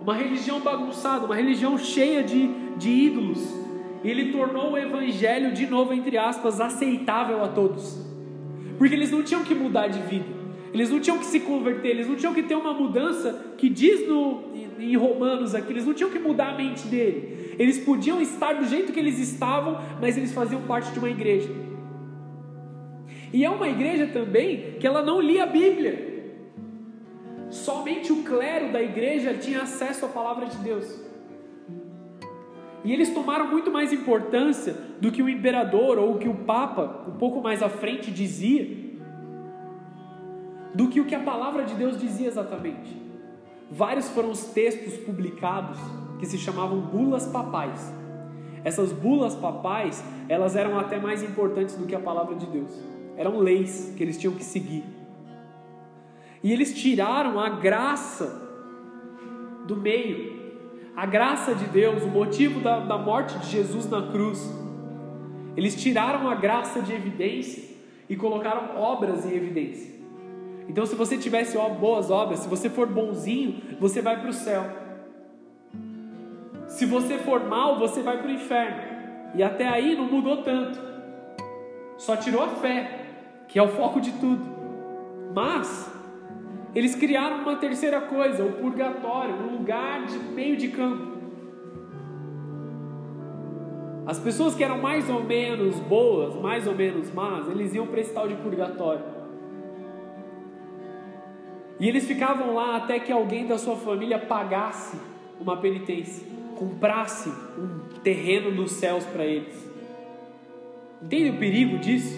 Uma 0.01 0.14
religião 0.14 0.61
bagunçada, 0.61 1.27
uma 1.27 1.35
religião 1.35 1.79
cheia 1.79 2.23
de, 2.23 2.49
de 2.77 2.90
ídolos. 2.90 3.55
Ele 4.05 4.31
tornou 4.31 4.73
o 4.73 4.79
evangelho, 4.79 5.53
de 5.53 5.66
novo, 5.66 5.92
entre 5.94 6.18
aspas, 6.18 6.61
aceitável 6.61 7.42
a 7.42 7.49
todos. 7.49 8.05
Porque 8.77 8.94
eles 8.94 9.11
não 9.11 9.23
tinham 9.23 9.42
que 9.42 9.55
mudar 9.55 9.88
de 9.88 10.01
vida. 10.01 10.43
Eles 10.74 10.90
não 10.90 10.98
tinham 10.98 11.18
que 11.18 11.26
se 11.26 11.38
converter, 11.38 11.90
eles 11.90 12.08
não 12.08 12.16
tinham 12.16 12.34
que 12.34 12.42
ter 12.42 12.56
uma 12.56 12.74
mudança 12.74 13.54
que 13.56 13.68
diz 13.68 14.08
no, 14.08 14.42
em 14.76 14.96
Romanos 14.96 15.54
aqui, 15.54 15.72
eles 15.72 15.87
não 15.87 15.94
tinham 15.94 16.10
que 16.10 16.18
mudar 16.18 16.48
a 16.48 16.56
mente 16.56 16.88
dele. 16.88 17.54
Eles 17.56 17.78
podiam 17.78 18.20
estar 18.20 18.54
do 18.54 18.64
jeito 18.64 18.92
que 18.92 18.98
eles 18.98 19.20
estavam, 19.20 19.80
mas 20.00 20.16
eles 20.16 20.32
faziam 20.32 20.60
parte 20.62 20.90
de 20.90 20.98
uma 20.98 21.08
igreja. 21.08 21.48
E 23.32 23.44
é 23.44 23.48
uma 23.48 23.68
igreja 23.68 24.08
também 24.08 24.72
que 24.80 24.84
ela 24.84 25.00
não 25.00 25.20
lia 25.20 25.44
a 25.44 25.46
Bíblia. 25.46 26.34
Somente 27.50 28.12
o 28.12 28.24
clero 28.24 28.72
da 28.72 28.82
igreja 28.82 29.32
tinha 29.32 29.62
acesso 29.62 30.06
à 30.06 30.08
palavra 30.08 30.46
de 30.46 30.56
Deus. 30.56 31.04
E 32.84 32.92
eles 32.92 33.14
tomaram 33.14 33.48
muito 33.48 33.70
mais 33.70 33.92
importância 33.92 34.76
do 35.00 35.12
que 35.12 35.22
o 35.22 35.28
imperador 35.28 35.98
ou 35.98 36.16
o 36.16 36.18
que 36.18 36.28
o 36.28 36.34
papa, 36.34 37.04
um 37.08 37.12
pouco 37.12 37.40
mais 37.40 37.62
à 37.62 37.68
frente, 37.68 38.10
dizia 38.10 38.84
do 40.74 40.88
que 40.88 41.00
o 41.00 41.04
que 41.04 41.14
a 41.14 41.20
palavra 41.20 41.64
de 41.64 41.74
Deus 41.74 41.98
dizia 41.98 42.26
exatamente. 42.26 43.00
Vários 43.70 44.08
foram 44.08 44.30
os 44.30 44.44
textos 44.46 44.96
publicados 44.98 45.78
que 46.18 46.26
se 46.26 46.37
chamavam 46.37 46.80
bulas 46.80 47.26
papais. 47.26 47.92
Essas 48.64 48.92
bulas 48.92 49.34
papais, 49.34 50.02
elas 50.28 50.56
eram 50.56 50.78
até 50.78 50.98
mais 50.98 51.22
importantes 51.22 51.76
do 51.76 51.87
que 51.87 51.94
a 51.94 52.00
palavra 52.00 52.34
de 52.34 52.46
Deus. 52.46 52.70
Eram 53.16 53.38
leis 53.38 53.92
que 53.96 54.02
eles 54.02 54.18
tinham 54.18 54.34
que 54.34 54.44
seguir. 54.44 54.84
E 56.42 56.52
eles 56.52 56.74
tiraram 56.74 57.38
a 57.38 57.48
graça 57.48 58.42
do 59.66 59.76
meio, 59.76 60.60
a 60.96 61.06
graça 61.06 61.54
de 61.54 61.64
Deus, 61.66 62.02
o 62.02 62.08
motivo 62.08 62.60
da, 62.60 62.80
da 62.80 62.98
morte 62.98 63.38
de 63.38 63.46
Jesus 63.50 63.88
na 63.88 64.10
cruz. 64.10 64.52
Eles 65.56 65.80
tiraram 65.80 66.28
a 66.28 66.34
graça 66.34 66.82
de 66.82 66.92
evidência 66.92 67.62
e 68.08 68.16
colocaram 68.16 68.76
obras 68.76 69.24
em 69.24 69.34
evidência. 69.34 69.93
Então, 70.68 70.87
se 70.87 70.94
você 70.94 71.16
tivesse 71.16 71.57
boas 71.81 72.11
obras, 72.11 72.40
se 72.40 72.48
você 72.48 72.70
for 72.70 72.87
bonzinho, 72.87 73.61
você 73.79 74.00
vai 74.00 74.20
para 74.20 74.31
o 74.31 74.33
céu. 74.33 74.64
Se 76.66 76.87
você 76.87 77.18
for 77.18 77.44
mal, 77.44 77.79
você 77.79 78.03
vai 78.03 78.18
para 78.18 78.29
o 78.29 78.33
inferno. 78.33 78.83
E 79.35 79.42
até 79.42 79.66
aí 79.66 79.94
não 79.94 80.07
mudou 80.07 80.38
tanto. 80.38 80.79
Só 81.96 82.16
tirou 82.16 82.42
a 82.42 82.48
fé, 82.48 83.07
que 83.48 83.59
é 83.59 83.62
o 83.62 83.68
foco 83.68 84.00
de 84.00 84.12
tudo. 84.12 84.42
Mas 85.35 85.92
eles 86.74 86.94
criaram 86.94 87.42
uma 87.42 87.57
terceira 87.57 88.00
coisa, 88.00 88.44
o 88.44 88.53
purgatório, 88.53 89.35
um 89.35 89.59
lugar 89.59 90.07
de 90.07 90.18
meio 90.18 90.57
de 90.57 90.68
campo. 90.68 91.14
As 94.07 94.18
pessoas 94.18 94.55
que 94.55 94.62
eram 94.62 94.79
mais 94.79 95.09
ou 95.09 95.22
menos 95.22 95.79
boas, 95.81 96.35
mais 96.35 96.66
ou 96.66 96.74
menos 96.74 97.12
más, 97.12 97.48
eles 97.48 97.74
iam 97.74 97.87
para 97.87 98.00
esse 98.00 98.12
tal 98.12 98.29
de 98.29 98.35
purgatório. 98.35 99.13
E 101.78 101.88
eles 101.88 102.06
ficavam 102.06 102.54
lá 102.54 102.76
até 102.76 102.98
que 103.00 103.10
alguém 103.10 103.46
da 103.46 103.58
sua 103.58 103.76
família 103.76 104.18
pagasse 104.18 104.96
uma 105.40 105.56
penitência, 105.56 106.24
comprasse 106.56 107.28
um 107.58 107.98
terreno 108.02 108.50
nos 108.50 108.72
céus 108.72 109.04
para 109.04 109.24
eles. 109.24 109.54
Entende 111.02 111.30
o 111.30 111.38
perigo 111.38 111.78
disso? 111.78 112.16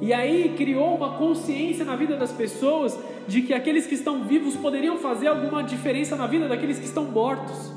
E 0.00 0.12
aí 0.12 0.54
criou 0.56 0.94
uma 0.94 1.14
consciência 1.14 1.84
na 1.84 1.96
vida 1.96 2.16
das 2.16 2.32
pessoas 2.32 2.98
de 3.26 3.42
que 3.42 3.52
aqueles 3.52 3.86
que 3.86 3.94
estão 3.94 4.22
vivos 4.24 4.54
poderiam 4.56 4.98
fazer 4.98 5.26
alguma 5.26 5.62
diferença 5.62 6.14
na 6.14 6.26
vida 6.26 6.46
daqueles 6.46 6.78
que 6.78 6.84
estão 6.84 7.04
mortos. 7.04 7.72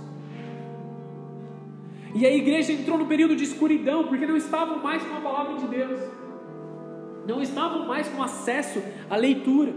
E 2.13 2.25
a 2.25 2.31
igreja 2.31 2.73
entrou 2.73 2.97
no 2.97 3.05
período 3.05 3.35
de 3.35 3.43
escuridão, 3.43 4.05
porque 4.05 4.25
não 4.25 4.35
estavam 4.35 4.79
mais 4.79 5.01
com 5.03 5.15
a 5.15 5.21
palavra 5.21 5.57
de 5.57 5.67
Deus 5.67 5.99
não 7.29 7.41
estavam 7.43 7.85
mais 7.85 8.07
com 8.07 8.23
acesso 8.23 8.81
à 9.07 9.15
leitura. 9.15 9.71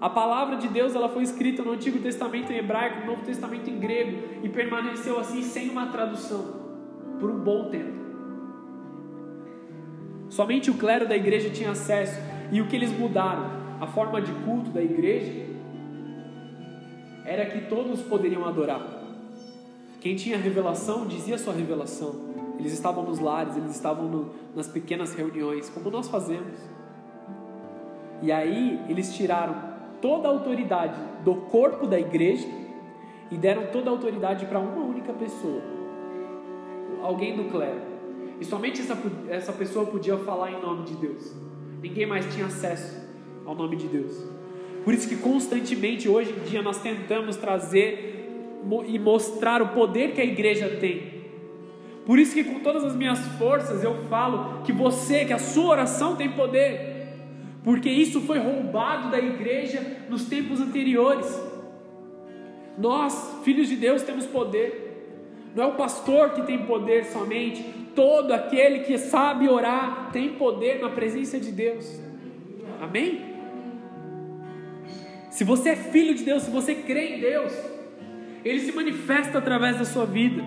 A 0.00 0.08
palavra 0.08 0.56
de 0.56 0.66
Deus 0.66 0.94
ela 0.94 1.08
foi 1.10 1.22
escrita 1.22 1.62
no 1.62 1.72
Antigo 1.72 1.98
Testamento 1.98 2.50
em 2.50 2.56
hebraico, 2.56 3.00
no 3.00 3.06
Novo 3.06 3.24
Testamento 3.24 3.68
em 3.68 3.78
grego 3.78 4.18
e 4.42 4.48
permaneceu 4.48 5.20
assim 5.20 5.42
sem 5.42 5.68
uma 5.68 5.88
tradução 5.88 6.56
por 7.20 7.30
um 7.30 7.38
bom 7.38 7.68
tempo. 7.68 7.98
Somente 10.30 10.70
o 10.70 10.74
clero 10.74 11.06
da 11.06 11.16
igreja 11.16 11.50
tinha 11.50 11.70
acesso 11.70 12.18
e 12.50 12.62
o 12.62 12.66
que 12.66 12.76
eles 12.76 12.96
mudaram, 12.96 13.50
a 13.80 13.86
forma 13.86 14.20
de 14.20 14.32
culto 14.44 14.70
da 14.70 14.82
igreja 14.82 15.46
era 17.24 17.44
que 17.44 17.66
todos 17.68 18.00
poderiam 18.00 18.46
adorar. 18.46 18.80
Quem 20.00 20.16
tinha 20.16 20.38
revelação 20.38 21.06
dizia 21.06 21.36
sua 21.36 21.52
revelação. 21.52 22.27
Eles 22.58 22.72
estavam 22.72 23.04
nos 23.04 23.20
lares, 23.20 23.56
eles 23.56 23.70
estavam 23.70 24.08
no, 24.08 24.30
nas 24.54 24.66
pequenas 24.66 25.14
reuniões, 25.14 25.70
como 25.70 25.90
nós 25.90 26.08
fazemos. 26.08 26.58
E 28.20 28.32
aí 28.32 28.80
eles 28.88 29.14
tiraram 29.14 29.54
toda 30.00 30.28
a 30.28 30.30
autoridade 30.30 30.98
do 31.24 31.34
corpo 31.34 31.86
da 31.86 31.98
igreja 31.98 32.48
e 33.30 33.36
deram 33.36 33.66
toda 33.66 33.90
a 33.90 33.92
autoridade 33.92 34.46
para 34.46 34.58
uma 34.58 34.82
única 34.82 35.12
pessoa, 35.12 35.62
alguém 37.02 37.36
do 37.36 37.44
clero. 37.44 37.80
E 38.40 38.44
somente 38.44 38.80
essa, 38.80 38.96
essa 39.28 39.52
pessoa 39.52 39.86
podia 39.86 40.16
falar 40.16 40.50
em 40.52 40.60
nome 40.60 40.84
de 40.84 40.94
Deus. 40.94 41.32
Ninguém 41.80 42.06
mais 42.06 42.26
tinha 42.34 42.46
acesso 42.46 43.06
ao 43.46 43.54
nome 43.54 43.76
de 43.76 43.86
Deus. 43.86 44.26
Por 44.84 44.94
isso 44.94 45.08
que 45.08 45.16
constantemente 45.16 46.08
hoje 46.08 46.32
em 46.32 46.48
dia 46.48 46.62
nós 46.62 46.80
tentamos 46.80 47.36
trazer 47.36 48.26
e 48.86 48.98
mostrar 48.98 49.62
o 49.62 49.68
poder 49.68 50.12
que 50.12 50.20
a 50.20 50.24
igreja 50.24 50.68
tem 50.80 51.17
por 52.08 52.18
isso 52.18 52.32
que 52.32 52.42
com 52.42 52.60
todas 52.60 52.82
as 52.84 52.96
minhas 52.96 53.18
forças 53.36 53.84
eu 53.84 53.94
falo 54.08 54.62
que 54.62 54.72
você, 54.72 55.26
que 55.26 55.32
a 55.34 55.38
sua 55.38 55.72
oração 55.72 56.16
tem 56.16 56.30
poder. 56.30 57.06
Porque 57.62 57.90
isso 57.90 58.22
foi 58.22 58.38
roubado 58.38 59.10
da 59.10 59.18
igreja 59.18 60.06
nos 60.08 60.24
tempos 60.24 60.58
anteriores. 60.58 61.38
Nós, 62.78 63.36
filhos 63.44 63.68
de 63.68 63.76
Deus, 63.76 64.02
temos 64.04 64.24
poder. 64.24 65.50
Não 65.54 65.64
é 65.64 65.66
o 65.66 65.74
pastor 65.74 66.30
que 66.30 66.40
tem 66.44 66.64
poder 66.64 67.04
somente. 67.04 67.62
Todo 67.94 68.32
aquele 68.32 68.78
que 68.84 68.96
sabe 68.96 69.46
orar 69.46 70.08
tem 70.10 70.30
poder 70.30 70.80
na 70.80 70.88
presença 70.88 71.38
de 71.38 71.52
Deus. 71.52 72.00
Amém? 72.80 73.34
Se 75.30 75.44
você 75.44 75.68
é 75.68 75.76
filho 75.76 76.14
de 76.14 76.24
Deus, 76.24 76.44
se 76.44 76.50
você 76.50 76.74
crê 76.74 77.16
em 77.16 77.20
Deus, 77.20 77.52
Ele 78.42 78.60
se 78.60 78.72
manifesta 78.72 79.36
através 79.36 79.78
da 79.78 79.84
sua 79.84 80.06
vida. 80.06 80.42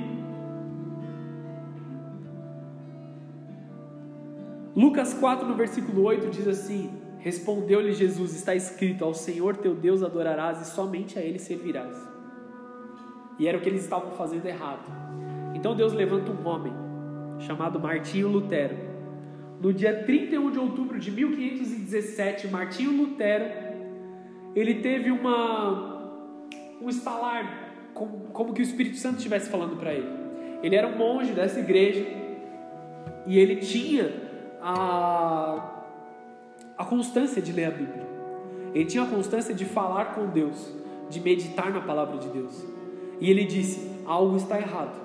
Lucas 4.76 5.14
4, 5.14 5.48
no 5.48 5.56
versículo 5.56 6.04
8, 6.04 6.30
diz 6.30 6.48
assim: 6.48 6.92
Respondeu-lhe 7.20 7.94
Jesus: 7.94 8.34
Está 8.36 8.56
escrito, 8.56 9.04
ao 9.04 9.14
Senhor 9.14 9.58
teu 9.58 9.76
Deus 9.76 10.02
adorarás 10.02 10.62
e 10.62 10.66
somente 10.72 11.20
a 11.20 11.22
Ele 11.22 11.40
servirás. 11.40 11.96
E 13.38 13.48
era 13.48 13.58
o 13.58 13.62
que 13.62 13.70
eles 13.70 13.84
estavam 13.84 14.12
fazendo 14.12 14.46
errado. 14.46 14.86
Então 15.54 15.76
Deus 15.76 15.94
levanta 15.94 16.32
um 16.32 16.48
homem, 16.48 16.74
chamado 17.40 17.80
Martinho 17.80 18.28
Lutero. 18.28 18.78
No 19.60 19.74
dia 19.74 20.04
31 20.04 20.52
de 20.52 20.60
outubro 20.60 20.98
de 21.00 21.12
1517, 21.12 22.48
Martinho 22.48 22.92
Lutero, 22.92 23.46
ele 24.56 24.76
teve 24.76 25.12
uma, 25.12 26.48
um 26.82 26.90
estalar 26.90 27.74
como, 27.94 28.28
como 28.32 28.54
que 28.54 28.62
o 28.62 28.64
Espírito 28.64 28.98
Santo 28.98 29.18
estivesse 29.18 29.50
falando 29.50 29.76
para 29.76 29.94
ele. 29.94 30.08
Ele 30.64 30.76
era 30.76 30.88
um 30.88 30.98
monge 30.98 31.34
dessa 31.34 31.60
igreja 31.60 32.06
e 33.28 33.38
ele 33.38 33.58
tinha 33.58 34.31
a, 34.62 35.84
a 36.78 36.86
constância 36.86 37.42
de 37.42 37.52
ler 37.52 37.66
a 37.66 37.72
Bíblia. 37.72 38.08
Ele 38.74 38.86
tinha 38.86 39.04
a 39.04 39.08
constância 39.08 39.54
de 39.54 39.66
falar 39.66 40.14
com 40.14 40.28
Deus, 40.28 40.74
de 41.10 41.20
meditar 41.20 41.72
na 41.72 41.82
palavra 41.82 42.18
de 42.18 42.30
Deus. 42.30 42.64
E 43.20 43.30
ele 43.30 43.44
disse: 43.46 43.92
algo 44.06 44.38
está 44.38 44.60
errado. 44.60 45.00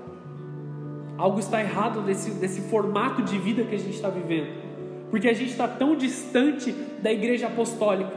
Algo 1.19 1.41
está 1.41 1.61
errado 1.61 2.03
nesse, 2.03 2.31
nesse 2.33 2.61
formato 2.63 3.23
de 3.23 3.39
vida 3.39 3.65
que 3.65 3.75
a 3.75 3.79
gente 3.79 3.95
está 3.95 4.11
vivendo. 4.11 4.67
Porque 5.11 5.29
a 5.29 5.33
gente 5.33 5.51
está 5.51 5.67
tão 5.67 5.97
distante 5.97 6.73
da 7.03 7.13
igreja 7.13 7.47
apostólica. 7.47 8.13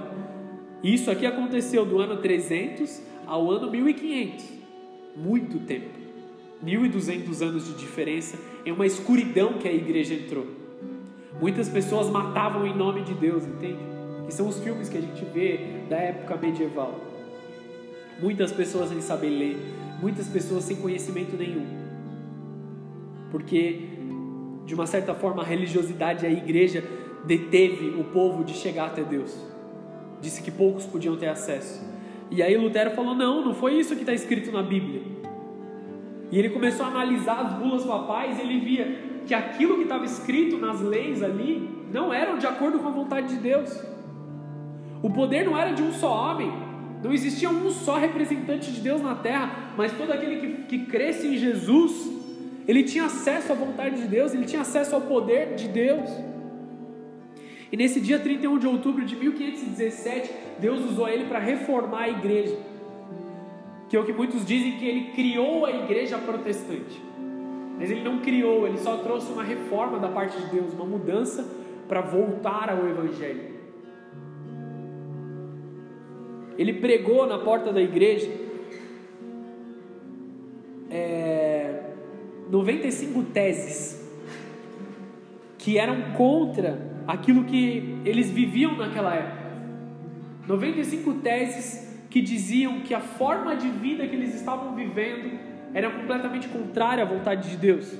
E 0.83 0.93
isso 0.93 1.09
aqui 1.09 1.25
aconteceu 1.25 1.85
do 1.85 1.99
ano 1.99 2.17
300 2.17 3.01
ao 3.25 3.49
ano 3.51 3.71
1500. 3.71 4.45
Muito 5.15 5.59
tempo. 5.59 5.97
1200 6.61 7.41
anos 7.41 7.67
de 7.67 7.73
diferença 7.75 8.37
em 8.65 8.71
uma 8.71 8.85
escuridão 8.85 9.53
que 9.53 9.67
a 9.67 9.73
igreja 9.73 10.13
entrou. 10.13 10.58
Muitas 11.39 11.69
pessoas 11.69 12.09
matavam 12.09 12.67
em 12.67 12.75
nome 12.75 13.01
de 13.01 13.13
Deus, 13.13 13.45
entende? 13.45 13.79
Que 14.25 14.33
são 14.33 14.47
os 14.47 14.59
filmes 14.59 14.89
que 14.89 14.97
a 14.97 15.01
gente 15.01 15.23
vê 15.25 15.83
da 15.89 15.97
época 15.97 16.35
medieval. 16.35 16.99
Muitas 18.21 18.51
pessoas 18.51 18.89
sem 18.89 18.99
saber 18.99 19.29
ler, 19.29 19.57
muitas 20.01 20.27
pessoas 20.27 20.65
sem 20.65 20.75
conhecimento 20.75 21.37
nenhum. 21.37 21.65
Porque, 23.31 23.79
de 24.65 24.75
uma 24.75 24.85
certa 24.85 25.15
forma, 25.15 25.41
a 25.41 25.45
religiosidade 25.45 26.25
e 26.25 26.27
a 26.27 26.31
igreja 26.31 26.83
deteve 27.25 27.99
o 27.99 28.03
povo 28.05 28.43
de 28.43 28.53
chegar 28.53 28.87
até 28.87 29.03
Deus. 29.03 29.35
Disse 30.21 30.41
que 30.41 30.51
poucos 30.51 30.85
podiam 30.85 31.15
ter 31.15 31.27
acesso. 31.27 31.81
E 32.29 32.43
aí 32.43 32.57
Lutero 32.57 32.91
falou: 32.91 33.15
não, 33.15 33.45
não 33.45 33.53
foi 33.53 33.75
isso 33.75 33.95
que 33.95 34.01
está 34.01 34.13
escrito 34.13 34.51
na 34.51 34.61
Bíblia. 34.61 35.18
E 36.31 36.37
ele 36.37 36.49
começou 36.49 36.85
a 36.85 36.89
analisar 36.89 37.39
as 37.39 37.53
bulas 37.53 37.85
papais 37.85 38.37
e 38.37 38.41
ele 38.41 38.59
via 38.59 38.99
que 39.25 39.33
aquilo 39.33 39.77
que 39.77 39.83
estava 39.83 40.05
escrito 40.05 40.57
nas 40.57 40.81
leis 40.81 41.23
ali 41.23 41.69
não 41.91 42.13
eram 42.13 42.37
de 42.37 42.45
acordo 42.45 42.79
com 42.79 42.87
a 42.87 42.91
vontade 42.91 43.29
de 43.29 43.37
Deus. 43.37 43.83
O 45.01 45.09
poder 45.09 45.45
não 45.45 45.57
era 45.57 45.71
de 45.71 45.81
um 45.81 45.91
só 45.91 46.11
homem, 46.11 46.51
não 47.03 47.13
existia 47.13 47.49
um 47.49 47.69
só 47.69 47.95
representante 47.95 48.71
de 48.71 48.81
Deus 48.81 49.01
na 49.01 49.15
terra, 49.15 49.73
mas 49.77 49.91
todo 49.93 50.11
aquele 50.11 50.35
que, 50.37 50.63
que 50.63 50.85
cresce 50.85 51.27
em 51.27 51.37
Jesus, 51.37 52.09
ele 52.67 52.83
tinha 52.83 53.05
acesso 53.05 53.51
à 53.51 53.55
vontade 53.55 54.01
de 54.01 54.07
Deus, 54.07 54.33
ele 54.33 54.45
tinha 54.45 54.61
acesso 54.61 54.93
ao 54.93 55.01
poder 55.01 55.55
de 55.55 55.67
Deus. 55.67 56.09
E 57.71 57.77
nesse 57.77 58.01
dia 58.01 58.19
31 58.19 58.57
de 58.57 58.67
outubro 58.67 59.05
de 59.05 59.15
1517, 59.15 60.31
Deus 60.59 60.83
usou 60.91 61.07
ele 61.07 61.25
para 61.25 61.39
reformar 61.39 62.01
a 62.01 62.09
igreja 62.09 62.57
que 63.89 63.97
é 63.97 63.99
o 63.99 64.05
que 64.05 64.13
muitos 64.13 64.45
dizem 64.45 64.77
que 64.77 64.85
ele 64.85 65.11
criou 65.11 65.65
a 65.65 65.71
igreja 65.71 66.17
protestante. 66.19 67.01
Mas 67.77 67.89
ele 67.89 68.03
não 68.03 68.19
criou, 68.19 68.67
ele 68.67 68.77
só 68.77 68.97
trouxe 68.97 69.31
uma 69.31 69.43
reforma 69.43 69.97
da 69.97 70.09
parte 70.09 70.37
de 70.37 70.45
Deus, 70.51 70.73
uma 70.73 70.85
mudança 70.85 71.49
para 71.87 72.01
voltar 72.01 72.69
ao 72.69 72.87
Evangelho. 72.87 73.57
Ele 76.55 76.73
pregou 76.73 77.25
na 77.25 77.39
porta 77.39 77.73
da 77.73 77.81
igreja 77.81 78.29
é, 80.91 81.83
95 82.49 83.23
teses 83.23 84.07
que 85.57 85.77
eram 85.79 86.13
contra 86.15 87.01
aquilo 87.07 87.43
que 87.45 87.97
eles 88.05 88.29
viviam 88.29 88.77
naquela 88.77 89.15
época. 89.15 89.49
95 90.47 91.13
teses 91.15 91.88
que 92.09 92.21
diziam 92.21 92.79
que 92.79 92.93
a 92.93 92.99
forma 92.99 93.55
de 93.55 93.69
vida 93.69 94.07
que 94.07 94.15
eles 94.15 94.33
estavam 94.33 94.73
vivendo 94.73 95.39
era 95.73 95.89
completamente 95.91 96.47
contrária 96.47 97.03
à 97.03 97.07
vontade 97.07 97.49
de 97.49 97.57
Deus. 97.57 97.93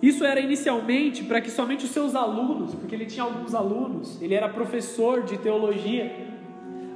Isso 0.00 0.24
era 0.24 0.40
inicialmente 0.40 1.24
para 1.24 1.40
que 1.40 1.50
somente 1.50 1.84
os 1.84 1.90
seus 1.90 2.14
alunos, 2.14 2.74
porque 2.74 2.94
ele 2.94 3.06
tinha 3.06 3.24
alguns 3.24 3.54
alunos, 3.54 4.22
ele 4.22 4.34
era 4.34 4.48
professor 4.48 5.24
de 5.24 5.36
teologia, 5.36 6.10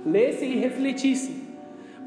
lessem 0.06 0.52
e 0.52 0.56
refletissem. 0.56 1.42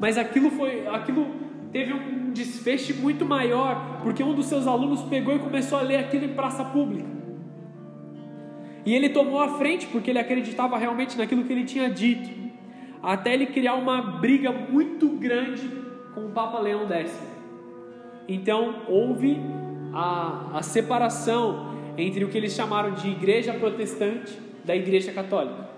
Mas 0.00 0.16
aquilo 0.16 0.50
foi, 0.50 0.88
aquilo 0.88 1.26
teve 1.70 1.92
um 1.92 2.32
desfecho 2.32 2.94
muito 2.96 3.24
maior, 3.24 4.00
porque 4.02 4.24
um 4.24 4.34
dos 4.34 4.46
seus 4.46 4.66
alunos 4.66 5.02
pegou 5.02 5.36
e 5.36 5.38
começou 5.38 5.78
a 5.78 5.82
ler 5.82 5.96
aquilo 5.96 6.24
em 6.24 6.34
praça 6.34 6.64
pública. 6.64 7.08
E 8.84 8.94
ele 8.94 9.10
tomou 9.10 9.40
a 9.40 9.58
frente 9.58 9.86
porque 9.86 10.10
ele 10.10 10.18
acreditava 10.18 10.78
realmente 10.78 11.18
naquilo 11.18 11.44
que 11.44 11.52
ele 11.52 11.64
tinha 11.64 11.90
dito 11.90 12.47
até 13.02 13.34
ele 13.34 13.46
criar 13.46 13.74
uma 13.74 14.00
briga 14.00 14.50
muito 14.52 15.08
grande 15.08 15.70
com 16.14 16.26
o 16.26 16.30
Papa 16.30 16.58
Leão 16.58 16.88
X. 16.88 17.18
Então 18.26 18.82
houve 18.88 19.40
a, 19.92 20.58
a 20.58 20.62
separação 20.62 21.74
entre 21.96 22.24
o 22.24 22.28
que 22.28 22.36
eles 22.36 22.52
chamaram 22.52 22.92
de 22.92 23.08
igreja 23.08 23.54
protestante 23.54 24.38
da 24.64 24.76
igreja 24.76 25.12
católica. 25.12 25.68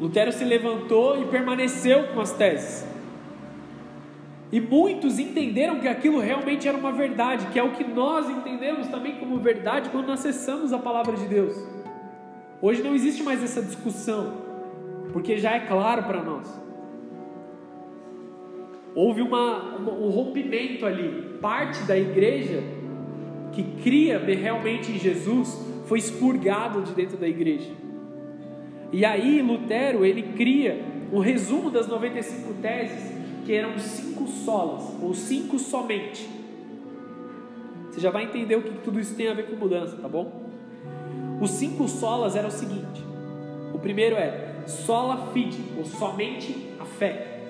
Lutero 0.00 0.32
se 0.32 0.44
levantou 0.44 1.20
e 1.20 1.26
permaneceu 1.26 2.08
com 2.14 2.20
as 2.20 2.32
teses. 2.32 2.88
E 4.50 4.60
muitos 4.60 5.18
entenderam 5.18 5.78
que 5.78 5.86
aquilo 5.86 6.18
realmente 6.18 6.66
era 6.66 6.76
uma 6.76 6.90
verdade, 6.90 7.46
que 7.48 7.58
é 7.58 7.62
o 7.62 7.70
que 7.72 7.84
nós 7.84 8.28
entendemos 8.28 8.88
também 8.88 9.16
como 9.16 9.38
verdade 9.38 9.90
quando 9.90 10.10
acessamos 10.10 10.72
a 10.72 10.78
palavra 10.78 11.16
de 11.16 11.26
Deus. 11.26 11.54
Hoje 12.60 12.82
não 12.82 12.94
existe 12.94 13.22
mais 13.22 13.44
essa 13.44 13.62
discussão 13.62 14.49
porque 15.12 15.38
já 15.38 15.52
é 15.52 15.60
claro 15.60 16.04
para 16.04 16.22
nós. 16.22 16.48
Houve 18.94 19.22
uma, 19.22 19.76
uma, 19.76 19.92
um 19.92 20.10
rompimento 20.10 20.84
ali. 20.84 21.38
Parte 21.40 21.82
da 21.84 21.96
igreja 21.96 22.62
que 23.52 23.62
cria 23.82 24.18
realmente 24.18 24.92
em 24.92 24.98
Jesus 24.98 25.66
foi 25.86 25.98
expurgado 25.98 26.82
de 26.82 26.92
dentro 26.92 27.16
da 27.16 27.28
igreja. 27.28 27.70
E 28.92 29.04
aí 29.04 29.40
Lutero 29.40 30.04
ele 30.04 30.34
cria 30.34 30.84
um 31.12 31.18
resumo 31.18 31.70
das 31.70 31.86
95 31.86 32.54
teses 32.54 33.12
que 33.44 33.52
eram 33.52 33.78
cinco 33.78 34.26
solas 34.26 34.82
ou 35.02 35.14
cinco 35.14 35.58
somente. 35.58 36.28
Você 37.90 38.00
já 38.00 38.10
vai 38.10 38.24
entender 38.24 38.56
o 38.56 38.62
que 38.62 38.70
tudo 38.78 39.00
isso 39.00 39.14
tem 39.16 39.28
a 39.28 39.34
ver 39.34 39.46
com 39.46 39.56
mudança, 39.56 39.96
tá 39.96 40.08
bom? 40.08 40.48
Os 41.40 41.50
cinco 41.50 41.88
solas 41.88 42.36
eram 42.36 42.48
o 42.48 42.52
seguinte: 42.52 43.04
o 43.72 43.78
primeiro 43.78 44.16
é 44.16 44.49
sola 44.66 45.32
fide, 45.32 45.58
ou 45.76 45.84
somente 45.84 46.54
a 46.78 46.84
fé. 46.84 47.40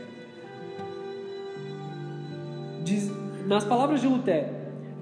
Diz, 2.83 3.11
nas 3.47 3.65
palavras 3.65 4.01
de 4.01 4.07
Lutero, 4.07 4.49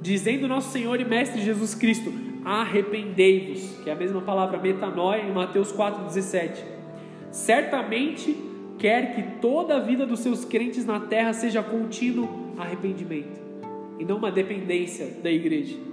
dizendo 0.01 0.49
nosso 0.49 0.71
Senhor 0.71 1.01
e 1.01 1.05
Mestre 1.05 1.40
Jesus 1.40 1.75
Cristo, 1.75 2.12
arrependei-vos, 2.44 3.83
que 3.83 3.90
é 3.90 3.92
a 3.92 3.97
mesma 3.97 4.21
palavra 4.23 4.59
metanoia 4.59 5.23
em 5.23 5.33
Mateus 5.33 5.73
4,17. 5.73 6.62
Certamente 7.31 8.37
quer 8.79 9.14
que 9.14 9.40
toda 9.40 9.77
a 9.77 9.81
vida 9.81 10.07
dos 10.07 10.21
seus 10.21 10.44
crentes 10.44 10.85
na 10.85 11.01
terra 11.01 11.33
seja 11.33 11.62
contínuo 11.62 12.55
arrependimento, 12.57 13.40
e 13.99 14.05
não 14.05 14.16
uma 14.16 14.31
dependência 14.31 15.07
da 15.23 15.31
igreja. 15.31 15.88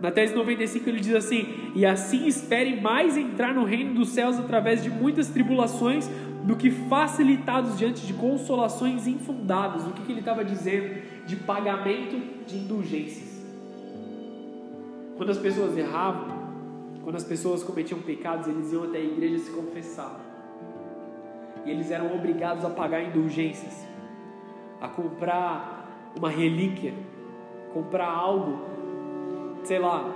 Na 0.00 0.10
tese 0.10 0.34
95 0.34 0.88
ele 0.88 1.00
diz 1.00 1.14
assim: 1.14 1.72
E 1.74 1.84
assim 1.84 2.26
espere 2.26 2.80
mais 2.80 3.16
entrar 3.16 3.54
no 3.54 3.64
reino 3.64 3.94
dos 3.94 4.08
céus 4.08 4.38
através 4.38 4.82
de 4.82 4.90
muitas 4.90 5.28
tribulações 5.28 6.08
do 6.44 6.56
que 6.56 6.70
facilitados 6.70 7.76
diante 7.78 8.06
de 8.06 8.14
consolações 8.14 9.06
infundadas. 9.06 9.86
O 9.86 9.90
que, 9.90 10.02
que 10.02 10.12
ele 10.12 10.20
estava 10.20 10.44
dizendo? 10.44 11.02
De 11.26 11.36
pagamento 11.36 12.46
de 12.46 12.56
indulgências. 12.56 13.40
Quando 15.18 15.30
as 15.30 15.38
pessoas 15.38 15.76
erravam, 15.76 16.40
quando 17.04 17.16
as 17.16 17.24
pessoas 17.24 17.62
cometiam 17.62 18.00
pecados, 18.00 18.48
eles 18.48 18.72
iam 18.72 18.84
até 18.84 18.98
a 18.98 19.04
igreja 19.04 19.38
se 19.38 19.50
confessar. 19.50 20.18
E 21.66 21.70
eles 21.70 21.90
eram 21.90 22.14
obrigados 22.14 22.64
a 22.64 22.70
pagar 22.70 23.02
indulgências, 23.02 23.86
a 24.80 24.88
comprar 24.88 26.12
uma 26.16 26.30
relíquia, 26.30 26.94
comprar 27.74 28.08
algo 28.08 28.79
sei 29.64 29.78
lá, 29.78 30.14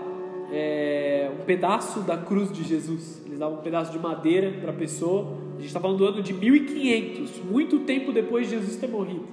é, 0.53 1.31
um 1.41 1.45
pedaço 1.45 2.01
da 2.01 2.17
cruz 2.17 2.53
de 2.53 2.63
Jesus. 2.63 3.23
Eles 3.27 3.39
davam 3.39 3.59
um 3.59 3.63
pedaço 3.63 3.93
de 3.93 3.99
madeira 3.99 4.53
para 4.61 4.71
a 4.71 4.75
pessoa. 4.75 5.37
A 5.53 5.57
gente 5.57 5.67
está 5.67 5.81
falando 5.81 5.99
do 5.99 6.07
ano 6.07 6.23
de 6.23 6.33
1500, 6.33 7.45
muito 7.45 7.81
tempo 7.81 8.13
depois 8.13 8.49
de 8.49 8.57
Jesus 8.57 8.77
ter 8.77 8.89
morrido. 8.89 9.27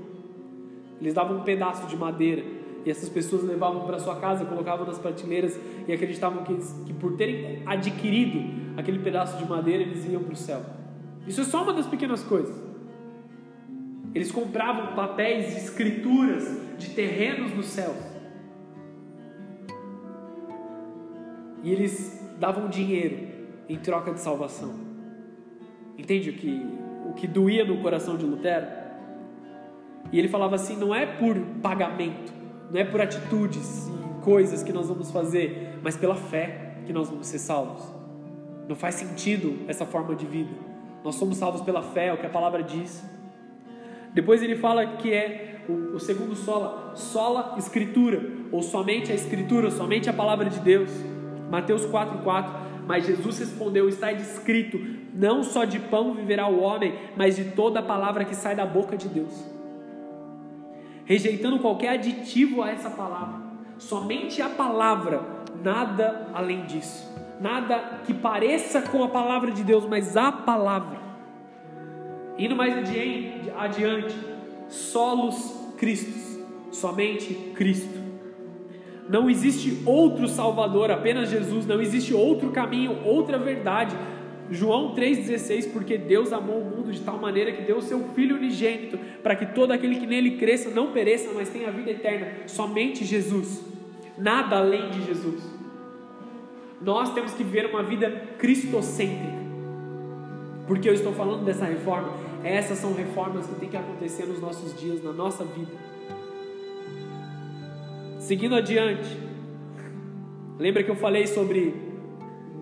Eles 1.00 1.14
davam 1.14 1.38
um 1.38 1.42
pedaço 1.42 1.88
de 1.88 1.96
madeira 1.96 2.44
e 2.86 2.90
essas 2.90 3.10
pessoas 3.10 3.44
levavam 3.44 3.82
para 3.86 4.00
sua 4.00 4.16
casa, 4.16 4.46
colocavam 4.46 4.86
nas 4.86 4.98
prateleiras 4.98 5.60
e 5.88 5.94
acreditavam 5.94 6.44
que, 6.44 6.54
eles, 6.54 6.76
que 6.86 6.94
por 6.94 7.14
terem 7.14 7.62
adquirido 7.66 8.40
aquele 8.78 9.00
pedaço 9.00 9.38
de 9.38 9.48
madeira 9.48 9.84
eles 9.84 10.06
iam 10.06 10.24
para 10.24 10.34
o 10.34 10.38
céu. 10.38 10.62
Isso 11.28 11.42
é 11.42 11.44
só 11.44 11.64
uma 11.64 11.74
das 11.74 11.88
pequenas 11.88 12.24
coisas. 12.24 12.56
Eles 14.14 14.32
compravam 14.32 14.96
papéis, 14.96 15.56
escrituras 15.56 16.58
de 16.78 16.90
terrenos 16.90 17.54
nos 17.56 17.68
céus. 17.68 18.11
E 21.64 21.72
eles 21.72 22.20
davam 22.40 22.70
dinheiro 22.70 23.28
em 23.70 23.78
troca 23.78 24.12
de 24.14 24.20
salvação. 24.20 24.74
Entende 25.98 26.30
o 26.30 26.34
que, 26.34 26.66
o 27.10 27.14
que 27.14 27.28
doía 27.28 27.64
no 27.64 27.78
coração 27.82 28.18
de 28.18 28.26
Lutero? 28.26 28.68
E 30.12 30.20
ele 30.20 30.28
falava 30.28 30.56
assim: 30.56 30.76
não 30.76 30.94
é 30.94 31.06
por 31.06 31.38
pagamento, 31.62 32.34
não 32.72 32.80
é 32.80 32.84
por 32.84 33.02
atitudes 33.02 33.88
e 33.88 34.24
coisas 34.24 34.64
que 34.64 34.74
nós 34.74 34.88
vamos 34.88 35.12
fazer, 35.12 35.80
mas 35.84 35.96
pela 35.96 36.16
fé 36.16 36.76
que 36.86 36.94
nós 36.94 37.10
vamos 37.10 37.28
ser 37.28 37.40
salvos. 37.40 37.84
Não 38.68 38.76
faz 38.76 38.96
sentido 38.96 39.60
essa 39.68 39.86
forma 39.86 40.16
de 40.16 40.26
vida. 40.26 40.52
Nós 41.04 41.16
somos 41.16 41.38
salvos 41.38 41.62
pela 41.62 41.82
fé, 41.82 42.08
é 42.08 42.14
o 42.14 42.18
que 42.18 42.26
a 42.26 42.30
palavra 42.30 42.64
diz. 42.64 43.04
Depois 44.14 44.44
ele 44.44 44.56
fala 44.56 44.86
que 44.98 45.14
é 45.14 45.62
o, 45.68 45.96
o 45.96 46.00
segundo 46.00 46.36
sola, 46.36 46.96
sola 46.96 47.56
escritura, 47.58 48.22
ou 48.52 48.62
somente 48.62 49.12
a 49.12 49.16
escritura, 49.16 49.72
somente 49.72 50.10
a 50.10 50.14
palavra 50.14 50.50
de 50.50 50.60
Deus. 50.60 50.92
Mateus 51.52 51.86
4:4. 51.86 52.50
Mas 52.88 53.06
Jesus 53.06 53.40
respondeu: 53.40 53.88
Está 53.90 54.12
escrito: 54.12 54.80
Não 55.14 55.44
só 55.44 55.66
de 55.66 55.78
pão 55.78 56.14
viverá 56.14 56.48
o 56.48 56.62
homem, 56.62 56.98
mas 57.16 57.36
de 57.36 57.44
toda 57.52 57.82
a 57.82 57.84
palavra 57.84 58.26
que 58.26 58.36
sai 58.36 58.56
da 58.56 58.66
boca 58.66 58.96
de 58.96 59.10
Deus. 59.10 59.46
Rejeitando 61.06 61.60
qualquer 61.60 61.90
aditivo 61.90 62.64
a 62.64 62.70
essa 62.70 62.90
palavra, 62.90 63.40
somente 63.78 64.42
a 64.42 64.48
palavra, 64.48 65.22
nada 65.62 66.28
além 66.34 66.66
disso. 66.66 67.12
Nada 67.40 68.02
que 68.06 68.14
pareça 68.14 68.82
com 68.84 69.04
a 69.04 69.08
palavra 69.08 69.52
de 69.52 69.64
Deus, 69.64 69.86
mas 69.86 70.16
a 70.16 70.32
palavra. 70.32 71.00
Indo 72.38 72.56
mais 72.56 72.74
adiante, 73.58 74.16
solos 74.70 75.60
Cristos, 75.78 76.40
somente 76.72 77.34
Cristo. 77.56 78.01
Não 79.10 79.30
existe 79.30 79.82
outro 79.86 80.28
Salvador, 80.28 80.92
apenas 80.92 81.30
Jesus. 81.30 81.66
Não 81.66 81.82
existe 81.82 82.14
outro 82.14 82.50
caminho, 82.50 82.98
outra 83.04 83.38
verdade. 83.38 83.96
João 84.50 84.94
3,16: 84.96 85.72
Porque 85.72 85.98
Deus 85.98 86.34
amou 86.34 86.60
o 86.60 86.66
mundo 86.66 86.92
de 86.92 87.00
tal 87.02 87.18
maneira 87.18 87.52
que 87.52 87.64
deu 87.64 87.78
o 87.78 87.82
seu 87.82 88.04
Filho 88.14 88.36
unigênito, 88.36 89.00
para 89.24 89.36
que 89.36 89.46
todo 89.46 89.72
aquele 89.72 89.96
que 89.96 90.06
nele 90.06 90.38
cresça 90.38 90.70
não 90.70 90.92
pereça, 90.92 91.32
mas 91.34 91.50
tenha 91.50 91.72
vida 91.72 91.92
eterna. 91.92 92.28
Somente 92.48 93.06
Jesus, 93.06 93.64
nada 94.18 94.58
além 94.58 94.90
de 94.90 95.06
Jesus. 95.06 95.42
Nós 96.82 97.14
temos 97.14 97.34
que 97.34 97.44
viver 97.44 97.68
uma 97.68 97.84
vida 97.84 98.10
cristocêntrica. 98.38 99.42
Porque 100.68 100.90
eu 100.90 100.94
estou 100.94 101.14
falando 101.14 101.44
dessa 101.44 101.66
reforma? 101.66 102.14
Essas 102.44 102.80
são 102.80 102.94
reformas 102.94 103.46
que 103.46 103.56
têm 103.56 103.70
que 103.70 103.78
acontecer 103.78 104.26
nos 104.26 104.42
nossos 104.42 104.80
dias, 104.80 105.04
na 105.04 105.14
nossa 105.14 105.44
vida. 105.44 105.72
Seguindo 108.22 108.54
adiante, 108.54 109.18
lembra 110.60 110.84
que 110.84 110.92
eu 110.92 110.96
falei 110.96 111.26
sobre 111.26 111.74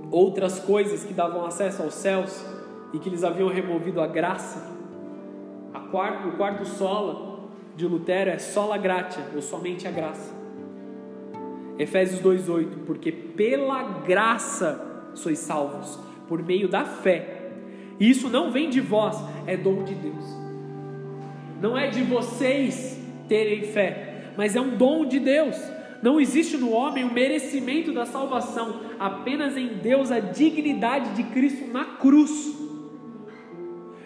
outras 0.09 0.57
coisas 0.57 1.03
que 1.03 1.13
davam 1.13 1.45
acesso 1.45 1.83
aos 1.83 1.95
céus 1.95 2.45
e 2.93 2.97
que 2.97 3.09
eles 3.09 3.25
haviam 3.25 3.49
removido 3.49 3.99
a 3.99 4.07
graça? 4.07 4.71
A 5.73 5.81
quarto, 5.81 6.29
o 6.29 6.37
quarto 6.37 6.63
sola 6.63 7.49
de 7.75 7.85
Lutero 7.85 8.29
é 8.29 8.39
sola 8.39 8.77
gratia, 8.77 9.21
ou 9.35 9.41
somente 9.41 9.85
a 9.85 9.91
graça. 9.91 10.33
Efésios 11.77 12.21
2:8, 12.21 12.85
porque 12.85 13.11
pela 13.11 13.83
graça 13.83 15.11
sois 15.13 15.39
salvos, 15.39 15.99
por 16.29 16.41
meio 16.41 16.69
da 16.69 16.85
fé. 16.85 17.51
E 17.99 18.09
isso 18.09 18.29
não 18.29 18.49
vem 18.49 18.69
de 18.69 18.79
vós, 18.79 19.17
é 19.45 19.57
dom 19.57 19.83
de 19.83 19.93
Deus. 19.93 20.25
Não 21.61 21.77
é 21.77 21.89
de 21.89 22.01
vocês 22.01 22.97
terem 23.27 23.63
fé, 23.63 24.08
mas 24.39 24.56
é 24.56 24.62
um 24.62 24.78
dom 24.78 25.06
de 25.06 25.19
Deus. 25.19 25.58
Não 26.02 26.17
existe 26.17 26.56
no 26.56 26.71
homem 26.71 27.04
o 27.04 27.13
merecimento 27.13 27.91
da 27.91 28.06
salvação, 28.06 28.84
apenas 28.97 29.58
em 29.58 29.67
Deus 29.67 30.12
a 30.12 30.21
dignidade 30.21 31.13
de 31.13 31.23
Cristo 31.23 31.69
na 31.73 31.84
cruz. 31.84 32.58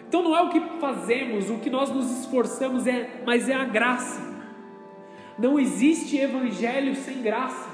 Então 0.08 0.24
não 0.24 0.36
é 0.36 0.42
o 0.42 0.50
que 0.50 0.60
fazemos, 0.80 1.48
o 1.50 1.58
que 1.58 1.70
nós 1.70 1.88
nos 1.88 2.10
esforçamos, 2.18 2.84
é, 2.88 3.22
mas 3.24 3.48
é 3.48 3.54
a 3.54 3.64
graça. 3.64 4.20
Não 5.38 5.56
existe 5.56 6.16
evangelho 6.16 6.96
sem 6.96 7.22
graça. 7.22 7.68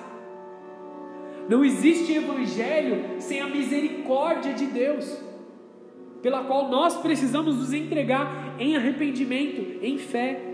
Não 1.49 1.65
existe 1.65 2.13
evangelho 2.13 3.23
sem 3.23 3.41
a 3.41 3.47
misericórdia 3.47 4.53
de 4.53 4.67
Deus, 4.67 5.19
pela 6.21 6.45
qual 6.45 6.69
nós 6.69 6.99
precisamos 6.99 7.57
nos 7.57 7.73
entregar 7.73 8.57
em 8.59 8.77
arrependimento, 8.77 9.83
em 9.83 9.97
fé. 9.97 10.50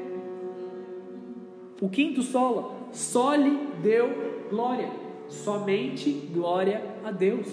O 1.80 1.88
quinto 1.88 2.22
sola, 2.22 2.88
sole 2.92 3.68
deu 3.82 4.46
glória, 4.48 4.88
somente 5.28 6.10
glória 6.32 6.82
a 7.04 7.10
Deus. 7.10 7.48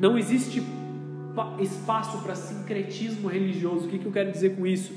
Não 0.00 0.16
existe 0.18 0.62
espaço 1.60 2.22
para 2.22 2.34
sincretismo 2.34 3.28
religioso. 3.28 3.86
O 3.86 3.88
que, 3.88 3.98
que 3.98 4.06
eu 4.06 4.12
quero 4.12 4.30
dizer 4.30 4.56
com 4.56 4.66
isso? 4.66 4.92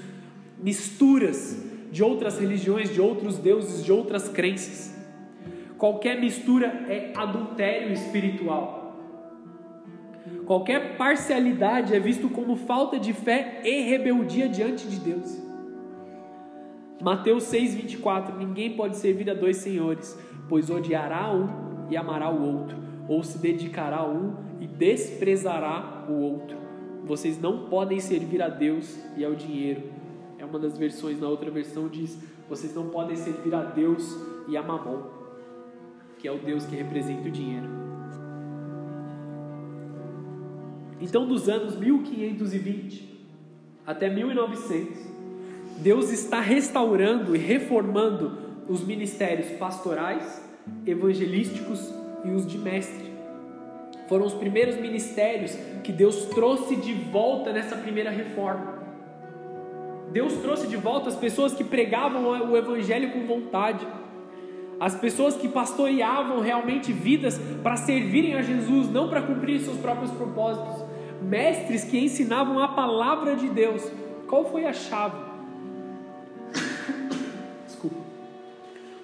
Misturas 0.61 1.65
de 1.91 2.03
outras 2.03 2.39
religiões, 2.39 2.93
de 2.93 3.01
outros 3.01 3.37
deuses, 3.37 3.83
de 3.83 3.91
outras 3.91 4.29
crenças. 4.29 4.95
Qualquer 5.77 6.19
mistura 6.19 6.67
é 6.89 7.13
adultério 7.15 7.93
espiritual. 7.93 8.95
Qualquer 10.45 10.97
parcialidade 10.97 11.93
é 11.93 11.99
visto 11.99 12.29
como 12.29 12.55
falta 12.55 12.97
de 12.97 13.13
fé 13.13 13.61
e 13.63 13.81
rebeldia 13.81 14.47
diante 14.47 14.87
de 14.87 14.99
Deus. 14.99 15.46
Mateus 17.01 17.43
6:24 17.45 18.37
Ninguém 18.37 18.75
pode 18.75 18.97
servir 18.97 19.29
a 19.29 19.33
dois 19.33 19.57
senhores, 19.57 20.17
pois 20.49 20.69
odiará 20.69 21.31
um 21.33 21.47
e 21.89 21.97
amará 21.97 22.29
o 22.29 22.57
outro, 22.57 22.77
ou 23.07 23.23
se 23.23 23.37
dedicará 23.37 23.97
a 23.97 24.07
um 24.07 24.35
e 24.59 24.67
desprezará 24.67 26.05
o 26.09 26.13
outro. 26.13 26.57
Vocês 27.05 27.39
não 27.39 27.69
podem 27.69 27.99
servir 27.99 28.41
a 28.41 28.49
Deus 28.49 28.99
e 29.15 29.23
ao 29.23 29.35
dinheiro 29.35 29.83
é 30.39 30.45
uma 30.45 30.59
das 30.59 30.77
versões, 30.77 31.19
na 31.19 31.27
outra 31.27 31.49
versão 31.49 31.87
diz: 31.87 32.17
vocês 32.47 32.73
não 32.73 32.89
podem 32.89 33.15
servir 33.15 33.53
a 33.53 33.63
Deus 33.63 34.15
e 34.47 34.55
a 34.55 34.61
Mamon, 34.61 35.03
que 36.19 36.27
é 36.27 36.31
o 36.31 36.37
Deus 36.37 36.65
que 36.65 36.75
representa 36.75 37.27
o 37.27 37.31
dinheiro. 37.31 37.67
Então, 40.99 41.27
dos 41.27 41.47
anos 41.47 41.75
1520 41.75 43.17
até 43.85 44.09
1900, 44.09 45.16
Deus 45.77 46.11
está 46.11 46.39
restaurando 46.39 47.35
e 47.35 47.39
reformando 47.39 48.37
os 48.67 48.83
ministérios 48.83 49.51
pastorais, 49.59 50.41
evangelísticos 50.85 51.93
e 52.25 52.31
os 52.31 52.47
de 52.47 52.57
mestre. 52.57 53.13
Foram 54.09 54.25
os 54.25 54.33
primeiros 54.33 54.75
ministérios 54.77 55.55
que 55.83 55.91
Deus 55.91 56.25
trouxe 56.25 56.75
de 56.75 56.93
volta 56.93 57.53
nessa 57.53 57.75
primeira 57.75 58.09
reforma. 58.09 58.77
Deus 60.11 60.33
trouxe 60.33 60.67
de 60.67 60.77
volta 60.77 61.09
as 61.09 61.15
pessoas 61.15 61.53
que 61.53 61.63
pregavam 61.63 62.25
o 62.25 62.57
Evangelho 62.57 63.11
com 63.11 63.27
vontade, 63.27 63.85
as 64.79 64.95
pessoas 64.95 65.35
que 65.35 65.47
pastoreavam 65.47 66.39
realmente 66.39 66.91
vidas 66.93 67.39
para 67.61 67.75
servirem 67.77 68.35
a 68.35 68.41
Jesus, 68.41 68.89
não 68.89 69.09
para 69.09 69.21
cumprir 69.21 69.59
seus 69.59 69.77
próprios 69.77 70.11
propósitos, 70.11 70.83
mestres 71.21 71.83
que 71.83 71.99
ensinavam 71.99 72.59
a 72.59 72.69
palavra 72.69 73.35
de 73.35 73.49
Deus. 73.49 73.91
Qual 74.27 74.45
foi 74.45 74.65
a 74.65 74.73
chave? 74.73 75.26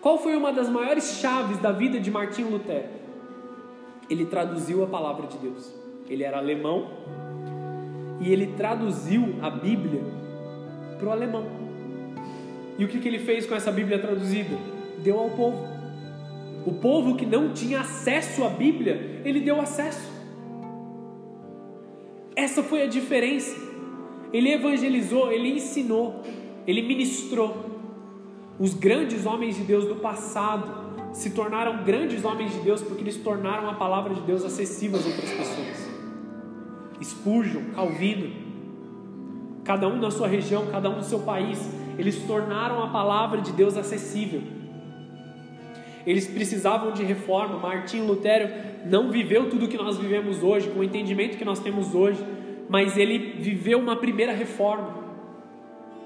Qual 0.04 0.18
foi 0.18 0.36
uma 0.36 0.52
das 0.52 0.68
maiores 0.68 1.18
chaves 1.22 1.58
da 1.60 1.72
vida 1.72 1.98
de 1.98 2.12
Martinho 2.12 2.50
Lutero? 2.50 2.90
Ele 4.10 4.26
traduziu 4.26 4.84
a 4.84 4.88
palavra 4.88 5.28
de 5.28 5.38
Deus. 5.38 5.74
Ele 6.10 6.26
era 6.26 6.40
alemão 6.40 6.90
e 8.20 8.30
ele 8.30 8.48
traduziu 8.48 9.36
a 9.42 9.50
Bíblia 9.50 10.02
para 11.00 11.08
o 11.08 11.12
alemão. 11.12 11.46
E 12.78 12.84
o 12.84 12.88
que, 12.90 13.00
que 13.00 13.08
ele 13.08 13.20
fez 13.20 13.46
com 13.46 13.56
essa 13.56 13.72
Bíblia 13.72 13.98
traduzida? 13.98 14.58
Deu 15.02 15.18
ao 15.18 15.30
povo. 15.30 15.66
O 16.66 16.74
povo 16.74 17.16
que 17.16 17.26
não 17.26 17.54
tinha 17.54 17.80
acesso 17.80 18.44
à 18.44 18.50
Bíblia, 18.50 19.22
ele 19.24 19.40
deu 19.40 19.62
acesso. 19.62 20.12
Essa 22.36 22.62
foi 22.62 22.82
a 22.82 22.88
diferença. 22.88 23.56
Ele 24.34 24.52
evangelizou, 24.52 25.32
ele 25.32 25.50
ensinou, 25.50 26.22
ele 26.68 26.82
ministrou. 26.82 27.73
Os 28.60 28.74
grandes 28.74 29.26
homens 29.26 29.56
de 29.56 29.64
Deus 29.64 29.86
do 29.86 29.96
passado 29.96 30.84
se 31.12 31.32
tornaram 31.32 31.84
grandes 31.84 32.24
homens 32.24 32.52
de 32.52 32.60
Deus 32.60 32.82
porque 32.82 33.02
eles 33.02 33.18
tornaram 33.18 33.70
a 33.70 33.74
palavra 33.74 34.14
de 34.14 34.22
Deus 34.22 34.44
acessível 34.44 35.00
às 35.00 35.06
outras 35.06 35.30
pessoas. 35.32 35.94
Spurgeon, 37.02 37.72
Calvino, 37.76 38.32
cada 39.64 39.88
um 39.88 39.98
na 40.00 40.12
sua 40.12 40.28
região, 40.28 40.68
cada 40.68 40.90
um 40.90 40.98
no 40.98 41.04
seu 41.04 41.20
país, 41.20 41.60
eles 41.98 42.24
tornaram 42.24 42.84
a 42.84 42.88
palavra 42.88 43.42
de 43.42 43.52
Deus 43.52 43.78
acessível. 43.78 44.42
Eles 46.06 46.28
precisavam 46.28 46.92
de 46.92 47.04
reforma. 47.04 47.58
Martinho 47.58 48.06
Lutero 48.06 48.50
não 48.86 49.10
viveu 49.10 49.50
tudo 49.50 49.66
o 49.66 49.68
que 49.68 49.78
nós 49.78 49.98
vivemos 49.98 50.44
hoje, 50.44 50.70
com 50.70 50.80
o 50.80 50.84
entendimento 50.84 51.38
que 51.38 51.46
nós 51.46 51.60
temos 51.60 51.96
hoje, 51.96 52.24
mas 52.70 52.98
ele 52.98 53.40
viveu 53.40 53.80
uma 53.80 53.96
primeira 53.96 54.34
reforma. 54.34 55.03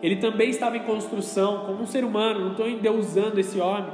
Ele 0.02 0.18
também 0.18 0.50
estava 0.50 0.78
em 0.78 0.84
construção, 0.84 1.66
como 1.66 1.82
um 1.82 1.88
ser 1.88 2.04
humano, 2.04 2.39
não 2.39 2.52
estou 2.52 2.68
endeusando 2.68 3.39
esse 3.39 3.60
homem. 3.60 3.91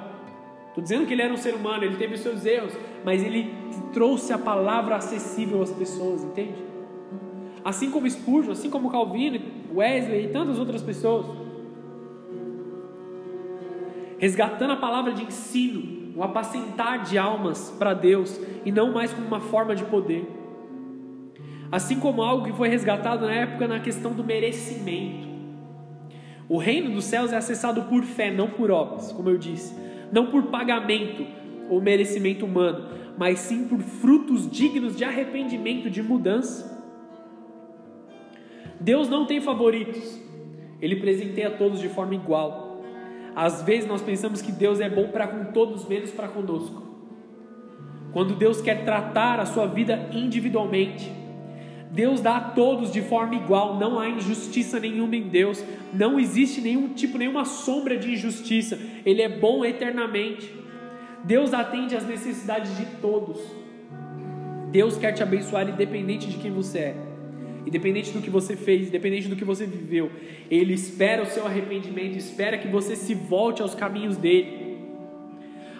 Estou 0.69 0.83
dizendo 0.83 1.05
que 1.05 1.13
ele 1.13 1.21
era 1.21 1.33
um 1.33 1.37
ser 1.37 1.53
humano, 1.53 1.83
ele 1.83 1.97
teve 1.97 2.15
os 2.15 2.21
seus 2.21 2.45
erros, 2.45 2.73
mas 3.05 3.23
ele 3.23 3.53
trouxe 3.93 4.33
a 4.33 4.37
palavra 4.37 4.95
acessível 4.95 5.61
às 5.61 5.71
pessoas, 5.71 6.23
entende? 6.23 6.55
Assim 7.63 7.91
como 7.91 8.09
Spurgeon, 8.09 8.51
assim 8.51 8.69
como 8.69 8.89
Calvino, 8.89 9.39
Wesley 9.73 10.25
e 10.25 10.27
tantas 10.29 10.59
outras 10.59 10.81
pessoas. 10.81 11.25
resgatando 14.23 14.71
a 14.71 14.77
palavra 14.77 15.11
de 15.11 15.21
ensino, 15.21 16.13
o 16.15 16.23
apacentar 16.23 17.03
de 17.03 17.17
almas 17.17 17.75
para 17.77 17.93
Deus 17.93 18.39
e 18.63 18.71
não 18.71 18.93
mais 18.93 19.11
como 19.11 19.27
uma 19.27 19.41
forma 19.41 19.75
de 19.75 19.83
poder. 19.83 20.25
Assim 21.69 21.99
como 21.99 22.21
algo 22.21 22.45
que 22.45 22.53
foi 22.53 22.69
resgatado 22.69 23.25
na 23.25 23.33
época 23.33 23.67
na 23.67 23.81
questão 23.81 24.13
do 24.13 24.23
merecimento. 24.23 25.32
O 26.47 26.57
reino 26.57 26.91
dos 26.91 27.05
céus 27.05 27.31
é 27.31 27.37
acessado 27.37 27.83
por 27.83 28.03
fé, 28.03 28.31
não 28.31 28.49
por 28.49 28.69
obras, 28.69 29.11
como 29.11 29.29
eu 29.29 29.37
disse, 29.37 29.73
não 30.11 30.27
por 30.27 30.43
pagamento 30.43 31.25
ou 31.69 31.81
merecimento 31.81 32.45
humano, 32.45 32.89
mas 33.17 33.39
sim 33.39 33.67
por 33.67 33.79
frutos 33.79 34.49
dignos 34.49 34.95
de 34.95 35.03
arrependimento, 35.03 35.89
de 35.89 36.03
mudança. 36.03 36.73
Deus 38.79 39.07
não 39.07 39.25
tem 39.25 39.39
favoritos, 39.39 40.19
Ele 40.81 40.97
presenteia 40.97 41.51
todos 41.51 41.79
de 41.79 41.87
forma 41.87 42.15
igual. 42.15 42.81
Às 43.35 43.61
vezes 43.63 43.87
nós 43.87 44.01
pensamos 44.01 44.41
que 44.41 44.51
Deus 44.51 44.79
é 44.79 44.89
bom 44.89 45.07
para 45.07 45.27
com 45.27 45.51
todos, 45.51 45.87
menos 45.87 46.11
para 46.11 46.27
conosco. 46.27 46.83
Quando 48.11 48.35
Deus 48.35 48.61
quer 48.61 48.83
tratar 48.85 49.39
a 49.39 49.45
sua 49.45 49.65
vida 49.65 50.09
individualmente, 50.11 51.11
Deus 51.93 52.21
dá 52.21 52.37
a 52.37 52.41
todos 52.41 52.91
de 52.91 53.03
forma 53.03 53.35
igual, 53.35 53.77
não 53.77 53.99
há 53.99 54.09
injustiça 54.09 54.79
nenhuma 54.79 55.15
em 55.15 55.29
Deus, 55.29 55.63
não 55.93 56.19
existe 56.19 56.59
nenhum 56.59 56.89
tipo, 56.89 57.19
nenhuma 57.19 57.45
sombra 57.45 57.95
de 57.95 58.11
injustiça, 58.11 58.79
Ele 59.05 59.21
é 59.21 59.29
bom 59.29 59.63
eternamente. 59.63 60.51
Deus 61.23 61.53
atende 61.53 61.95
às 61.95 62.03
necessidades 62.03 62.75
de 62.75 62.87
todos. 62.99 63.39
Deus 64.71 64.97
quer 64.97 65.11
te 65.11 65.21
abençoar 65.21 65.69
independente 65.69 66.27
de 66.27 66.37
quem 66.37 66.49
você 66.49 66.79
é, 66.79 66.95
independente 67.63 68.09
do 68.09 68.21
que 68.21 68.29
você 68.29 68.55
fez, 68.55 68.87
independente 68.87 69.27
do 69.27 69.35
que 69.35 69.45
você 69.45 69.67
viveu. 69.67 70.09
Ele 70.49 70.73
espera 70.73 71.21
o 71.21 71.27
seu 71.27 71.45
arrependimento, 71.45 72.17
espera 72.17 72.57
que 72.57 72.67
você 72.67 72.95
se 72.95 73.13
volte 73.13 73.61
aos 73.61 73.75
caminhos 73.75 74.17
dele. 74.17 74.79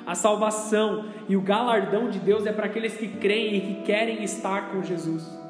A 0.06 0.14
salvação 0.14 1.08
e 1.28 1.36
o 1.36 1.42
galardão 1.42 2.08
de 2.12 2.20
Deus 2.20 2.46
é 2.46 2.54
para 2.54 2.68
aqueles 2.68 2.96
que 2.96 3.08
creem 3.08 3.56
e 3.56 3.62
que 3.62 3.82
querem 3.82 4.24
estar 4.24 4.70
com 4.70 4.84
Jesus. 4.84 5.43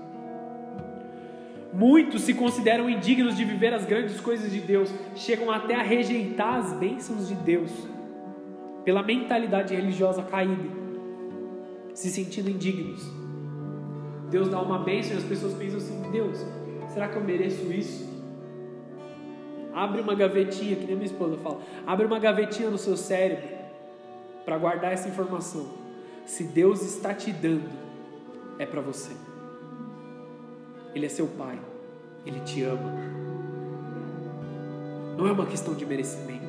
Muitos 1.74 2.22
se 2.22 2.36
consideram 2.36 2.88
indignos 2.88 3.36
de 3.36 3.44
viver 3.44 3.74
as 3.74 3.84
grandes 3.84 4.22
coisas 4.22 4.52
de 4.52 4.60
Deus, 4.60 4.94
chegam 5.16 5.50
até 5.50 5.74
a 5.74 5.82
rejeitar 5.82 6.60
as 6.60 6.72
bênçãos 6.74 7.28
de 7.28 7.34
Deus 7.34 7.72
pela 8.86 9.02
mentalidade 9.02 9.74
religiosa 9.74 10.22
caída, 10.22 10.70
se 11.96 12.12
sentindo 12.12 12.50
indignos. 12.50 13.02
Deus 14.30 14.50
dá 14.50 14.62
uma 14.62 14.80
bênção 14.80 15.16
e 15.16 15.18
as 15.18 15.24
pessoas 15.24 15.54
pensam 15.54 15.78
assim: 15.78 16.12
Deus, 16.12 16.46
será 16.94 17.08
que 17.08 17.16
eu 17.16 17.24
mereço 17.24 17.72
isso? 17.72 18.12
Abre 19.74 20.02
uma 20.02 20.14
gavetinha, 20.14 20.76
que 20.76 20.86
nem 20.86 20.96
minha 20.96 21.08
esposa 21.08 21.38
fala, 21.38 21.60
abre 21.88 22.06
uma 22.06 22.20
gavetinha 22.20 22.70
no 22.70 22.78
seu 22.78 22.96
cérebro 22.96 23.50
para 24.46 24.58
guardar 24.60 24.94
essa 24.94 25.10
informação. 25.10 25.68
Se 26.26 26.44
Deus 26.44 26.84
está 26.84 27.14
te 27.16 27.32
dando, 27.32 27.70
é 28.60 28.66
para 28.66 28.82
você. 28.82 29.12
Ele 30.96 31.06
é 31.06 31.10
seu 31.10 31.28
pai, 31.28 31.60
ele 32.26 32.40
te 32.42 32.64
ama. 32.64 32.94
Não 35.18 35.28
é 35.28 35.32
uma 35.32 35.46
questão 35.46 35.74
de 35.74 35.86
merecimento. 35.86 36.44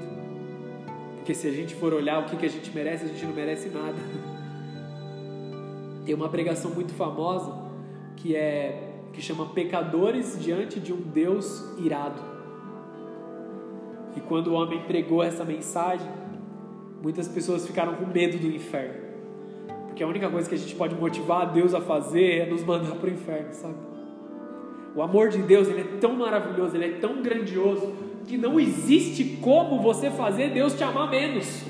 Porque 1.17 1.35
se 1.35 1.49
a 1.49 1.53
gente 1.53 1.75
for 1.75 1.95
olhar 1.95 2.21
o 2.21 2.25
que, 2.27 2.45
a 2.45 2.49
gente 2.49 2.71
merece, 2.75 3.05
a 3.05 3.09
gente 3.09 3.25
não 3.25 3.33
merece 3.33 3.69
nada. 3.71 3.97
Tem 6.05 6.15
uma 6.15 6.29
pregação 6.29 6.71
muito 6.71 6.93
famosa 6.93 7.65
que 8.17 8.37
é 8.37 8.91
que 9.13 9.23
chama 9.23 9.47
Pecadores 9.47 10.39
diante 10.39 10.81
de 10.81 10.93
um 10.93 11.01
Deus 11.01 11.65
irado. 11.79 12.21
E 14.17 14.21
quando 14.21 14.49
o 14.49 14.55
homem 14.55 14.83
pregou 14.83 15.23
essa 15.23 15.45
mensagem, 15.45 16.11
muitas 17.03 17.29
pessoas 17.29 17.67
ficaram 17.67 17.95
com 17.95 18.07
medo 18.07 18.37
do 18.37 18.47
inferno. 18.47 19.05
Porque 19.87 20.03
a 20.03 20.07
única 20.07 20.29
coisa 20.29 20.49
que 20.49 20.55
a 20.55 20.59
gente 20.59 20.75
pode 20.75 20.95
motivar 20.95 21.43
a 21.43 21.45
Deus 21.45 21.73
a 21.73 21.81
fazer 21.81 22.41
é 22.41 22.47
nos 22.47 22.65
mandar 22.65 22.97
para 22.97 23.09
o 23.09 23.13
inferno, 23.13 23.53
sabe? 23.53 23.94
O 24.95 25.03
amor 25.03 25.29
de 25.29 25.39
Deus 25.39 25.69
ele 25.69 25.81
é 25.81 25.99
tão 25.99 26.15
maravilhoso, 26.15 26.77
ele 26.77 26.85
é 26.85 26.99
tão 26.99 27.21
grandioso, 27.21 27.93
que 28.27 28.37
não 28.37 28.59
existe 28.59 29.39
como 29.43 29.83
você 29.83 30.11
fazer 30.11 30.51
Deus 30.51 30.75
te 30.75 30.85
amar 30.85 31.11
menos. 31.11 31.63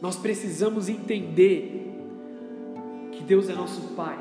Nós 0.00 0.16
precisamos 0.16 0.88
entender 0.88 1.82
que 3.12 3.22
Deus 3.22 3.48
é 3.48 3.54
nosso 3.54 3.94
Pai, 3.94 4.18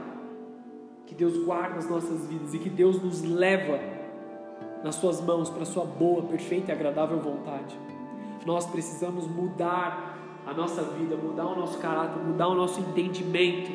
que 1.05 1.13
Deus 1.13 1.37
guarda 1.43 1.77
as 1.77 1.89
nossas 1.89 2.25
vidas 2.27 2.53
e 2.53 2.59
que 2.59 2.69
Deus 2.69 3.01
nos 3.01 3.21
leva 3.21 3.79
nas 4.83 4.95
Suas 4.95 5.21
mãos 5.21 5.49
para 5.49 5.63
a 5.63 5.65
Sua 5.65 5.85
boa, 5.85 6.23
perfeita 6.23 6.71
e 6.71 6.75
agradável 6.75 7.19
vontade. 7.19 7.77
Nós 8.45 8.65
precisamos 8.65 9.27
mudar 9.27 10.14
a 10.45 10.53
nossa 10.53 10.81
vida, 10.83 11.15
mudar 11.15 11.45
o 11.45 11.55
nosso 11.55 11.77
caráter, 11.79 12.21
mudar 12.23 12.47
o 12.47 12.55
nosso 12.55 12.79
entendimento 12.79 13.71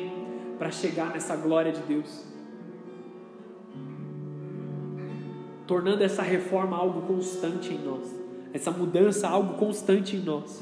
para 0.57 0.71
chegar 0.71 1.11
nessa 1.11 1.35
glória 1.35 1.71
de 1.71 1.81
Deus. 1.81 2.31
tornando 5.71 6.03
essa 6.03 6.21
reforma 6.21 6.75
algo 6.75 7.03
constante 7.03 7.73
em 7.73 7.77
nós, 7.77 8.13
essa 8.53 8.69
mudança 8.71 9.29
algo 9.29 9.53
constante 9.53 10.17
em 10.17 10.19
nós. 10.19 10.61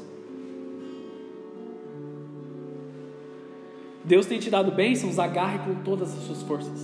Deus 4.04 4.24
tem 4.26 4.38
te 4.38 4.48
dado 4.48 4.70
bênçãos, 4.70 5.18
agarre 5.18 5.58
com 5.58 5.82
todas 5.82 6.16
as 6.16 6.20
suas 6.22 6.42
forças. 6.42 6.80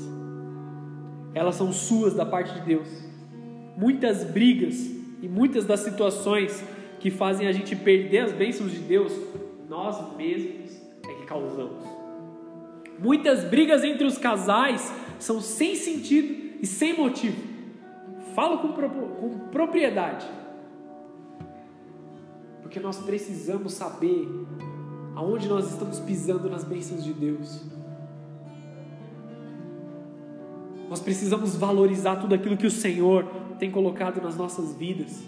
Elas 1.34 1.54
são 1.54 1.72
suas 1.72 2.14
da 2.14 2.26
parte 2.26 2.52
de 2.54 2.62
Deus. 2.62 2.88
Muitas 3.76 4.24
brigas 4.24 4.76
e 5.22 5.28
muitas 5.28 5.64
das 5.64 5.78
situações 5.78 6.64
que 6.98 7.10
fazem 7.10 7.46
a 7.46 7.52
gente 7.52 7.74
perder 7.76 8.18
as 8.18 8.32
bênçãos 8.32 8.72
de 8.72 8.78
Deus, 8.78 9.12
nós 9.68 10.16
mesmos 10.16 10.80
é 11.04 11.14
que 11.14 11.26
causamos. 11.26 11.84
Muitas 12.98 13.44
brigas 13.44 13.84
entre 13.84 14.06
os 14.06 14.16
casais 14.16 14.92
são 15.18 15.40
sem 15.40 15.74
sentido 15.74 16.58
e 16.62 16.66
sem 16.66 16.96
motivo. 16.96 17.36
Falo 18.34 18.58
com, 18.58 18.68
com 18.72 19.38
propriedade. 19.50 20.26
Porque 22.62 22.80
nós 22.80 22.98
precisamos 22.98 23.74
saber 23.74 24.28
aonde 25.14 25.48
nós 25.48 25.70
estamos 25.70 25.98
pisando 26.00 26.48
nas 26.50 26.64
bênçãos 26.64 27.04
de 27.04 27.12
Deus. 27.12 27.62
Nós 30.88 31.00
precisamos 31.00 31.56
valorizar 31.56 32.16
tudo 32.16 32.34
aquilo 32.34 32.56
que 32.56 32.66
o 32.66 32.70
Senhor 32.70 33.24
tem 33.58 33.70
colocado 33.70 34.20
nas 34.22 34.36
nossas 34.36 34.74
vidas, 34.74 35.22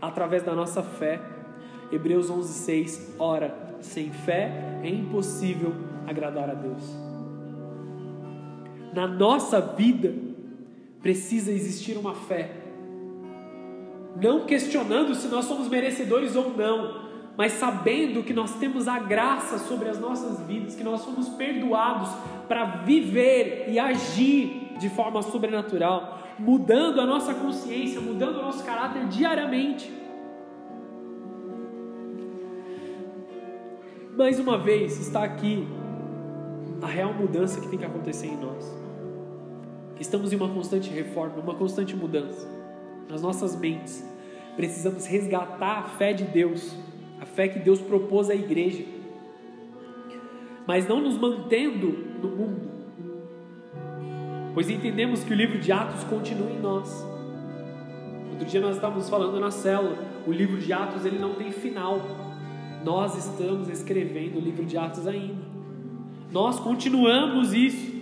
através 0.00 0.42
da 0.42 0.54
nossa 0.54 0.82
fé. 0.82 1.20
Hebreus 1.92 2.30
11:6. 2.30 3.14
Ora, 3.18 3.54
sem 3.80 4.10
fé 4.10 4.80
é 4.82 4.88
impossível 4.88 5.74
agradar 6.06 6.50
a 6.50 6.54
Deus. 6.54 6.84
Na 8.92 9.06
nossa 9.06 9.60
vida, 9.60 10.12
precisa 11.00 11.50
existir 11.52 11.96
uma 11.96 12.14
fé. 12.14 12.50
Não 14.20 14.44
questionando 14.44 15.14
se 15.14 15.28
nós 15.28 15.44
somos 15.44 15.68
merecedores 15.68 16.34
ou 16.34 16.54
não, 16.56 17.08
mas 17.36 17.52
sabendo 17.52 18.22
que 18.22 18.34
nós 18.34 18.56
temos 18.56 18.88
a 18.88 18.98
graça 18.98 19.58
sobre 19.58 19.88
as 19.88 19.98
nossas 19.98 20.40
vidas, 20.46 20.74
que 20.74 20.84
nós 20.84 21.00
somos 21.00 21.28
perdoados 21.30 22.10
para 22.48 22.64
viver 22.64 23.66
e 23.68 23.78
agir 23.78 24.74
de 24.78 24.88
forma 24.90 25.22
sobrenatural, 25.22 26.19
mudando 26.40 27.00
a 27.00 27.06
nossa 27.06 27.34
consciência, 27.34 28.00
mudando 28.00 28.38
o 28.38 28.42
nosso 28.42 28.64
caráter 28.64 29.06
diariamente. 29.08 29.92
Mais 34.16 34.38
uma 34.38 34.58
vez, 34.58 34.98
está 34.98 35.22
aqui 35.22 35.66
a 36.80 36.86
real 36.86 37.12
mudança 37.12 37.60
que 37.60 37.68
tem 37.68 37.78
que 37.78 37.84
acontecer 37.84 38.26
em 38.26 38.36
nós. 38.36 38.74
Estamos 39.98 40.32
em 40.32 40.36
uma 40.36 40.48
constante 40.48 40.88
reforma, 40.88 41.36
uma 41.42 41.54
constante 41.54 41.94
mudança 41.94 42.48
nas 43.08 43.20
nossas 43.20 43.54
mentes. 43.54 44.02
Precisamos 44.56 45.04
resgatar 45.06 45.78
a 45.78 45.82
fé 45.82 46.14
de 46.14 46.24
Deus, 46.24 46.74
a 47.20 47.26
fé 47.26 47.48
que 47.48 47.58
Deus 47.58 47.80
propôs 47.80 48.30
à 48.30 48.34
igreja, 48.34 48.84
mas 50.66 50.88
não 50.88 51.02
nos 51.02 51.18
mantendo 51.18 51.88
no 52.22 52.28
mundo, 52.30 52.69
pois 54.54 54.68
entendemos 54.68 55.22
que 55.22 55.32
o 55.32 55.36
livro 55.36 55.58
de 55.58 55.72
Atos 55.72 56.04
continua 56.04 56.50
em 56.50 56.58
nós. 56.58 57.06
Outro 58.30 58.46
dia 58.46 58.60
nós 58.60 58.76
estávamos 58.76 59.08
falando 59.08 59.38
na 59.38 59.50
célula, 59.50 59.96
o 60.26 60.32
livro 60.32 60.58
de 60.58 60.72
Atos 60.72 61.04
ele 61.04 61.18
não 61.18 61.34
tem 61.34 61.50
final. 61.50 62.00
Nós 62.84 63.16
estamos 63.16 63.68
escrevendo 63.68 64.38
o 64.38 64.40
livro 64.40 64.64
de 64.64 64.76
Atos 64.76 65.06
ainda. 65.06 65.42
Nós 66.32 66.58
continuamos 66.58 67.52
isso. 67.52 68.00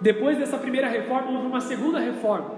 Depois 0.00 0.36
dessa 0.38 0.58
primeira 0.58 0.88
reforma, 0.88 1.30
houve 1.30 1.46
uma 1.46 1.60
segunda 1.60 1.98
reforma. 1.98 2.54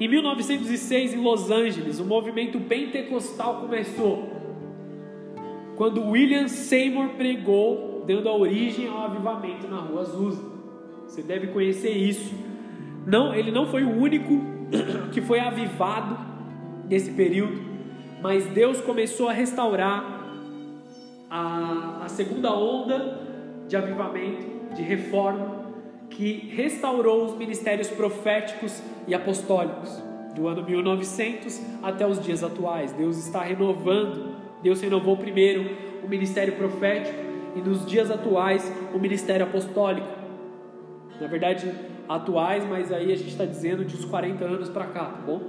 Em 0.00 0.08
1906, 0.08 1.14
em 1.14 1.22
Los 1.22 1.50
Angeles, 1.50 2.00
o 2.00 2.04
movimento 2.04 2.58
pentecostal 2.60 3.60
começou. 3.60 4.30
Quando 5.76 6.08
William 6.08 6.48
Seymour 6.48 7.10
pregou, 7.10 8.04
dando 8.06 8.28
a 8.28 8.36
origem 8.36 8.88
ao 8.88 9.02
avivamento 9.02 9.68
na 9.68 9.78
Rua 9.78 10.00
Azusa. 10.00 10.51
Você 11.12 11.20
deve 11.20 11.48
conhecer 11.48 11.90
isso. 11.90 12.34
Não, 13.06 13.34
ele 13.34 13.50
não 13.50 13.66
foi 13.66 13.84
o 13.84 13.90
único 13.90 14.32
que 15.12 15.20
foi 15.20 15.40
avivado 15.40 16.16
nesse 16.88 17.10
período, 17.10 17.60
mas 18.22 18.46
Deus 18.46 18.80
começou 18.80 19.28
a 19.28 19.32
restaurar 19.34 20.24
a, 21.28 22.04
a 22.06 22.08
segunda 22.08 22.50
onda 22.54 23.28
de 23.68 23.76
avivamento, 23.76 24.74
de 24.74 24.80
reforma, 24.80 25.66
que 26.08 26.50
restaurou 26.54 27.26
os 27.26 27.36
ministérios 27.36 27.88
proféticos 27.88 28.82
e 29.06 29.14
apostólicos 29.14 30.02
do 30.34 30.48
ano 30.48 30.64
1900 30.64 31.60
até 31.82 32.06
os 32.06 32.24
dias 32.24 32.42
atuais. 32.42 32.90
Deus 32.92 33.18
está 33.18 33.42
renovando. 33.42 34.34
Deus 34.62 34.80
renovou 34.80 35.18
primeiro 35.18 35.76
o 36.02 36.08
ministério 36.08 36.54
profético 36.54 37.18
e 37.54 37.60
nos 37.60 37.84
dias 37.84 38.10
atuais 38.10 38.72
o 38.94 38.98
ministério 38.98 39.44
apostólico. 39.44 40.21
Na 41.22 41.28
verdade, 41.28 41.72
atuais, 42.08 42.68
mas 42.68 42.90
aí 42.90 43.12
a 43.12 43.16
gente 43.16 43.30
está 43.30 43.44
dizendo 43.44 43.84
de 43.84 43.94
uns 43.94 44.04
40 44.04 44.44
anos 44.44 44.68
para 44.68 44.86
cá, 44.86 45.04
tá 45.04 45.22
bom? 45.24 45.40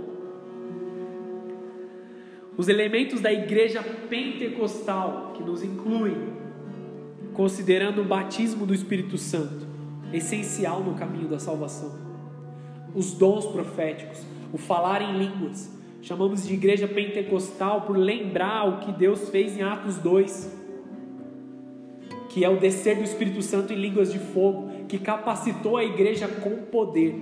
Os 2.56 2.68
elementos 2.68 3.20
da 3.20 3.34
igreja 3.34 3.82
pentecostal 3.82 5.34
que 5.36 5.42
nos 5.42 5.64
incluem, 5.64 6.16
considerando 7.34 8.02
o 8.02 8.06
batismo 8.06 8.68
do 8.68 8.74
Espírito 8.76 9.18
Santo, 9.18 9.66
essencial 10.14 10.84
no 10.84 10.94
caminho 10.94 11.28
da 11.28 11.40
salvação. 11.40 11.92
Os 12.94 13.14
dons 13.14 13.48
proféticos, 13.48 14.24
o 14.54 14.60
falar 14.60 15.02
em 15.02 15.18
línguas. 15.18 15.76
Chamamos 16.04 16.48
de 16.48 16.54
igreja 16.54 16.88
pentecostal 16.88 17.82
por 17.82 17.98
lembrar 17.98 18.70
o 18.70 18.78
que 18.82 18.92
Deus 18.92 19.30
fez 19.30 19.58
em 19.58 19.64
Atos 19.64 19.98
2, 19.98 20.56
que 22.30 22.46
é 22.46 22.50
o 22.50 22.60
descer 22.60 22.98
do 22.98 23.04
Espírito 23.04 23.42
Santo 23.42 23.74
em 23.74 23.76
línguas 23.76 24.12
de 24.12 24.20
fogo, 24.20 24.73
que 24.88 25.00
capacitou 25.00 25.78
a 25.78 25.84
igreja 25.84 26.28
com 26.28 26.64
poder, 26.64 27.16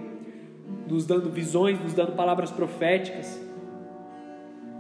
nos 0.88 1.06
dando 1.06 1.30
visões, 1.30 1.80
nos 1.80 1.94
dando 1.94 2.14
palavras 2.14 2.52
proféticas. 2.52 3.40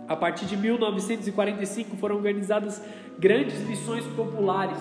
A 0.07 0.15
partir 0.15 0.45
de 0.45 0.57
1945 0.57 1.95
foram 1.97 2.15
organizadas 2.17 2.81
grandes 3.17 3.59
missões 3.67 4.05
populares. 4.07 4.79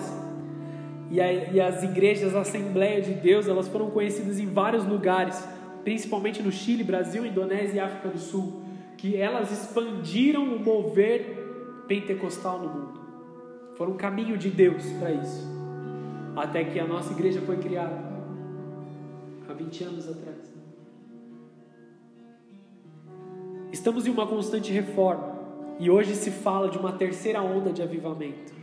E, 1.09 1.19
a, 1.21 1.31
e 1.31 1.59
as 1.59 1.83
igrejas 1.83 2.35
Assembleia 2.35 3.01
de 3.01 3.13
Deus, 3.13 3.47
elas 3.47 3.67
foram 3.67 3.89
conhecidas 3.91 4.39
em 4.39 4.45
vários 4.45 4.85
lugares 4.85 5.43
principalmente 5.83 6.41
no 6.41 6.51
Chile, 6.51 6.83
Brasil, 6.83 7.25
Indonésia 7.25 7.77
e 7.77 7.79
África 7.79 8.09
do 8.09 8.19
Sul, 8.19 8.61
que 8.97 9.17
elas 9.17 9.51
expandiram 9.51 10.43
o 10.43 10.59
mover 10.59 11.83
pentecostal 11.87 12.59
no 12.59 12.69
mundo. 12.69 13.01
Foram 13.75 13.93
um 13.93 13.97
caminho 13.97 14.37
de 14.37 14.49
Deus 14.49 14.83
para 14.99 15.11
isso. 15.11 15.60
Até 16.35 16.63
que 16.63 16.79
a 16.79 16.87
nossa 16.87 17.11
igreja 17.11 17.41
foi 17.41 17.57
criada 17.57 18.01
há 19.49 19.53
20 19.53 19.83
anos 19.83 20.09
atrás. 20.09 20.53
Estamos 23.71 24.05
em 24.05 24.09
uma 24.09 24.27
constante 24.27 24.71
reforma 24.71 25.39
e 25.79 25.89
hoje 25.89 26.15
se 26.15 26.29
fala 26.29 26.69
de 26.69 26.77
uma 26.77 26.91
terceira 26.93 27.41
onda 27.41 27.71
de 27.71 27.81
avivamento. 27.81 28.53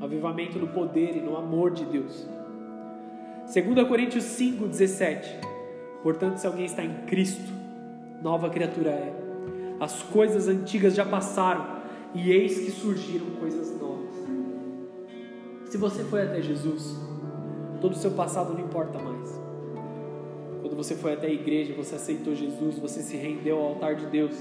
Avivamento 0.00 0.58
no 0.58 0.68
poder 0.68 1.16
e 1.16 1.20
no 1.20 1.36
amor 1.36 1.72
de 1.72 1.84
Deus. 1.84 2.26
2 3.52 3.88
Coríntios 3.88 4.24
5, 4.24 4.66
17. 4.66 5.28
Portanto, 6.02 6.36
se 6.36 6.46
alguém 6.46 6.66
está 6.66 6.84
em 6.84 7.06
Cristo, 7.06 7.50
nova 8.22 8.48
criatura 8.50 8.90
é. 8.90 9.12
As 9.80 10.02
coisas 10.02 10.48
antigas 10.48 10.94
já 10.94 11.04
passaram 11.04 11.78
e 12.14 12.30
eis 12.30 12.58
que 12.58 12.70
surgiram 12.70 13.26
coisas 13.40 13.78
novas. 13.80 14.14
Se 15.64 15.76
você 15.76 16.04
foi 16.04 16.22
até 16.22 16.42
Jesus, 16.42 17.07
todo 17.80 17.92
o 17.92 17.96
seu 17.96 18.12
passado 18.12 18.52
não 18.52 18.60
importa 18.60 18.98
mais. 18.98 19.40
Quando 20.60 20.76
você 20.76 20.94
foi 20.94 21.14
até 21.14 21.26
a 21.26 21.30
igreja, 21.30 21.74
você 21.74 21.94
aceitou 21.94 22.34
Jesus, 22.34 22.78
você 22.78 23.02
se 23.02 23.16
rendeu 23.16 23.58
ao 23.58 23.68
altar 23.68 23.94
de 23.94 24.06
Deus. 24.06 24.36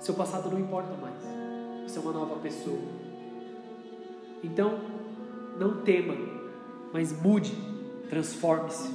Seu 0.00 0.14
passado 0.14 0.50
não 0.50 0.58
importa 0.58 0.94
mais. 1.00 1.14
Você 1.86 1.98
é 1.98 2.02
uma 2.02 2.12
nova 2.12 2.36
pessoa. 2.36 2.78
Então, 4.42 4.78
não 5.58 5.82
tema, 5.82 6.14
mas 6.92 7.12
mude, 7.22 7.52
transforme-se. 8.08 8.90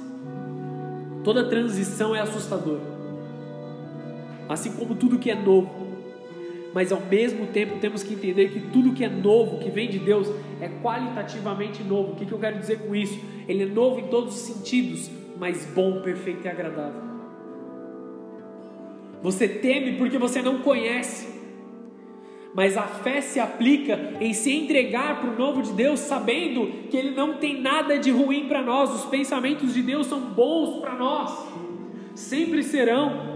Toda 1.24 1.48
transição 1.48 2.14
é 2.14 2.20
assustadora. 2.20 2.80
Assim 4.48 4.72
como 4.72 4.94
tudo 4.94 5.18
que 5.18 5.30
é 5.30 5.34
novo. 5.34 5.89
Mas 6.72 6.92
ao 6.92 7.00
mesmo 7.00 7.48
tempo 7.48 7.78
temos 7.80 8.02
que 8.02 8.14
entender 8.14 8.50
que 8.50 8.60
tudo 8.60 8.92
que 8.92 9.04
é 9.04 9.08
novo, 9.08 9.58
que 9.58 9.70
vem 9.70 9.88
de 9.88 9.98
Deus, 9.98 10.28
é 10.60 10.68
qualitativamente 10.82 11.82
novo. 11.82 12.12
O 12.12 12.16
que, 12.16 12.26
que 12.26 12.32
eu 12.32 12.38
quero 12.38 12.58
dizer 12.58 12.80
com 12.80 12.94
isso? 12.94 13.18
Ele 13.48 13.64
é 13.64 13.66
novo 13.66 14.00
em 14.00 14.08
todos 14.08 14.34
os 14.34 14.40
sentidos, 14.40 15.10
mas 15.38 15.66
bom, 15.66 16.00
perfeito 16.00 16.46
e 16.46 16.48
agradável. 16.48 17.10
Você 19.22 19.48
teme 19.48 19.96
porque 19.98 20.16
você 20.16 20.40
não 20.40 20.60
conhece. 20.60 21.40
Mas 22.52 22.76
a 22.76 22.82
fé 22.82 23.20
se 23.20 23.38
aplica 23.38 24.14
em 24.20 24.32
se 24.32 24.52
entregar 24.52 25.20
para 25.20 25.30
o 25.30 25.38
novo 25.38 25.62
de 25.62 25.72
Deus, 25.72 26.00
sabendo 26.00 26.88
que 26.90 26.96
Ele 26.96 27.12
não 27.12 27.34
tem 27.34 27.60
nada 27.60 27.96
de 27.96 28.10
ruim 28.10 28.48
para 28.48 28.60
nós, 28.60 28.92
os 28.92 29.04
pensamentos 29.04 29.72
de 29.72 29.82
Deus 29.82 30.08
são 30.08 30.20
bons 30.20 30.80
para 30.80 30.96
nós, 30.96 31.30
sempre 32.14 32.62
serão. 32.64 33.29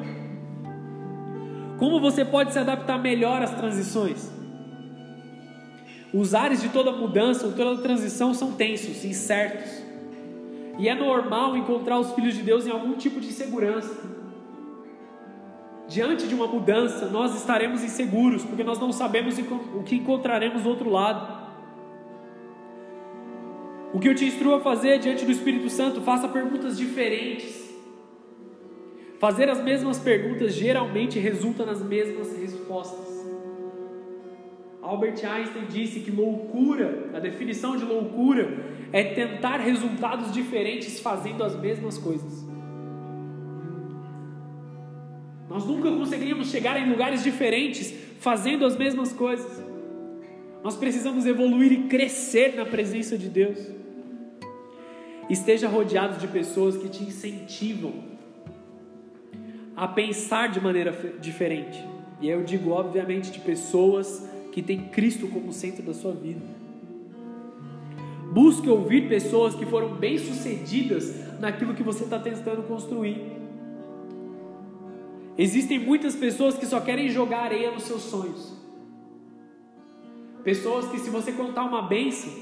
Como 1.84 2.00
você 2.00 2.24
pode 2.24 2.50
se 2.50 2.58
adaptar 2.58 2.98
melhor 2.98 3.42
às 3.42 3.50
transições? 3.50 4.32
Os 6.14 6.34
ares 6.34 6.62
de 6.62 6.70
toda 6.70 6.90
mudança, 6.90 7.46
toda 7.54 7.82
transição 7.82 8.32
são 8.32 8.52
tensos, 8.52 9.04
incertos. 9.04 9.70
E 10.78 10.88
é 10.88 10.94
normal 10.94 11.54
encontrar 11.58 11.98
os 11.98 12.10
filhos 12.12 12.36
de 12.36 12.42
Deus 12.42 12.66
em 12.66 12.70
algum 12.70 12.94
tipo 12.94 13.20
de 13.20 13.26
insegurança. 13.26 14.00
Diante 15.86 16.26
de 16.26 16.34
uma 16.34 16.46
mudança, 16.46 17.10
nós 17.10 17.36
estaremos 17.36 17.84
inseguros, 17.84 18.42
porque 18.42 18.64
nós 18.64 18.78
não 18.78 18.90
sabemos 18.90 19.36
o 19.38 19.82
que 19.82 19.96
encontraremos 19.96 20.62
do 20.62 20.70
outro 20.70 20.88
lado. 20.88 21.50
O 23.92 24.00
que 24.00 24.08
eu 24.08 24.14
te 24.14 24.24
instruo 24.24 24.54
a 24.54 24.60
fazer 24.60 25.00
diante 25.00 25.26
do 25.26 25.30
Espírito 25.30 25.68
Santo, 25.68 26.00
faça 26.00 26.28
perguntas 26.28 26.78
diferentes. 26.78 27.63
Fazer 29.18 29.48
as 29.48 29.62
mesmas 29.62 29.98
perguntas 29.98 30.54
geralmente 30.54 31.18
resulta 31.18 31.64
nas 31.64 31.82
mesmas 31.82 32.36
respostas. 32.36 33.14
Albert 34.82 35.24
Einstein 35.24 35.64
disse 35.66 36.00
que 36.00 36.10
loucura, 36.10 37.10
a 37.14 37.18
definição 37.18 37.76
de 37.76 37.84
loucura, 37.84 38.48
é 38.92 39.02
tentar 39.02 39.56
resultados 39.56 40.30
diferentes 40.32 41.00
fazendo 41.00 41.42
as 41.42 41.58
mesmas 41.58 41.96
coisas. 41.96 42.44
Nós 45.48 45.64
nunca 45.64 45.90
conseguiríamos 45.90 46.50
chegar 46.50 46.80
em 46.80 46.90
lugares 46.90 47.22
diferentes 47.22 47.94
fazendo 48.18 48.66
as 48.66 48.76
mesmas 48.76 49.12
coisas. 49.12 49.62
Nós 50.62 50.76
precisamos 50.76 51.24
evoluir 51.26 51.72
e 51.72 51.82
crescer 51.84 52.54
na 52.56 52.64
presença 52.64 53.16
de 53.16 53.28
Deus. 53.28 53.58
Esteja 55.30 55.68
rodeado 55.68 56.18
de 56.18 56.28
pessoas 56.28 56.76
que 56.76 56.88
te 56.88 57.04
incentivam 57.04 58.13
a 59.76 59.88
pensar 59.88 60.48
de 60.48 60.60
maneira 60.60 60.92
diferente. 61.20 61.82
E 62.20 62.28
eu 62.28 62.42
digo, 62.44 62.70
obviamente, 62.70 63.30
de 63.30 63.40
pessoas 63.40 64.28
que 64.52 64.62
têm 64.62 64.88
Cristo 64.88 65.26
como 65.28 65.52
centro 65.52 65.82
da 65.82 65.92
sua 65.92 66.12
vida. 66.12 66.40
Busque 68.32 68.68
ouvir 68.68 69.08
pessoas 69.08 69.54
que 69.54 69.66
foram 69.66 69.94
bem-sucedidas 69.94 71.38
naquilo 71.40 71.74
que 71.74 71.82
você 71.82 72.04
está 72.04 72.18
tentando 72.18 72.62
construir. 72.62 73.32
Existem 75.36 75.78
muitas 75.78 76.14
pessoas 76.14 76.56
que 76.56 76.66
só 76.66 76.80
querem 76.80 77.08
jogar 77.08 77.44
areia 77.44 77.72
nos 77.72 77.82
seus 77.82 78.02
sonhos. 78.02 78.52
Pessoas 80.44 80.88
que, 80.88 80.98
se 80.98 81.10
você 81.10 81.32
contar 81.32 81.64
uma 81.64 81.82
bênção, 81.82 82.32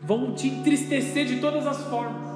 vão 0.00 0.34
te 0.34 0.48
entristecer 0.48 1.24
de 1.24 1.40
todas 1.40 1.66
as 1.66 1.82
formas. 1.88 2.33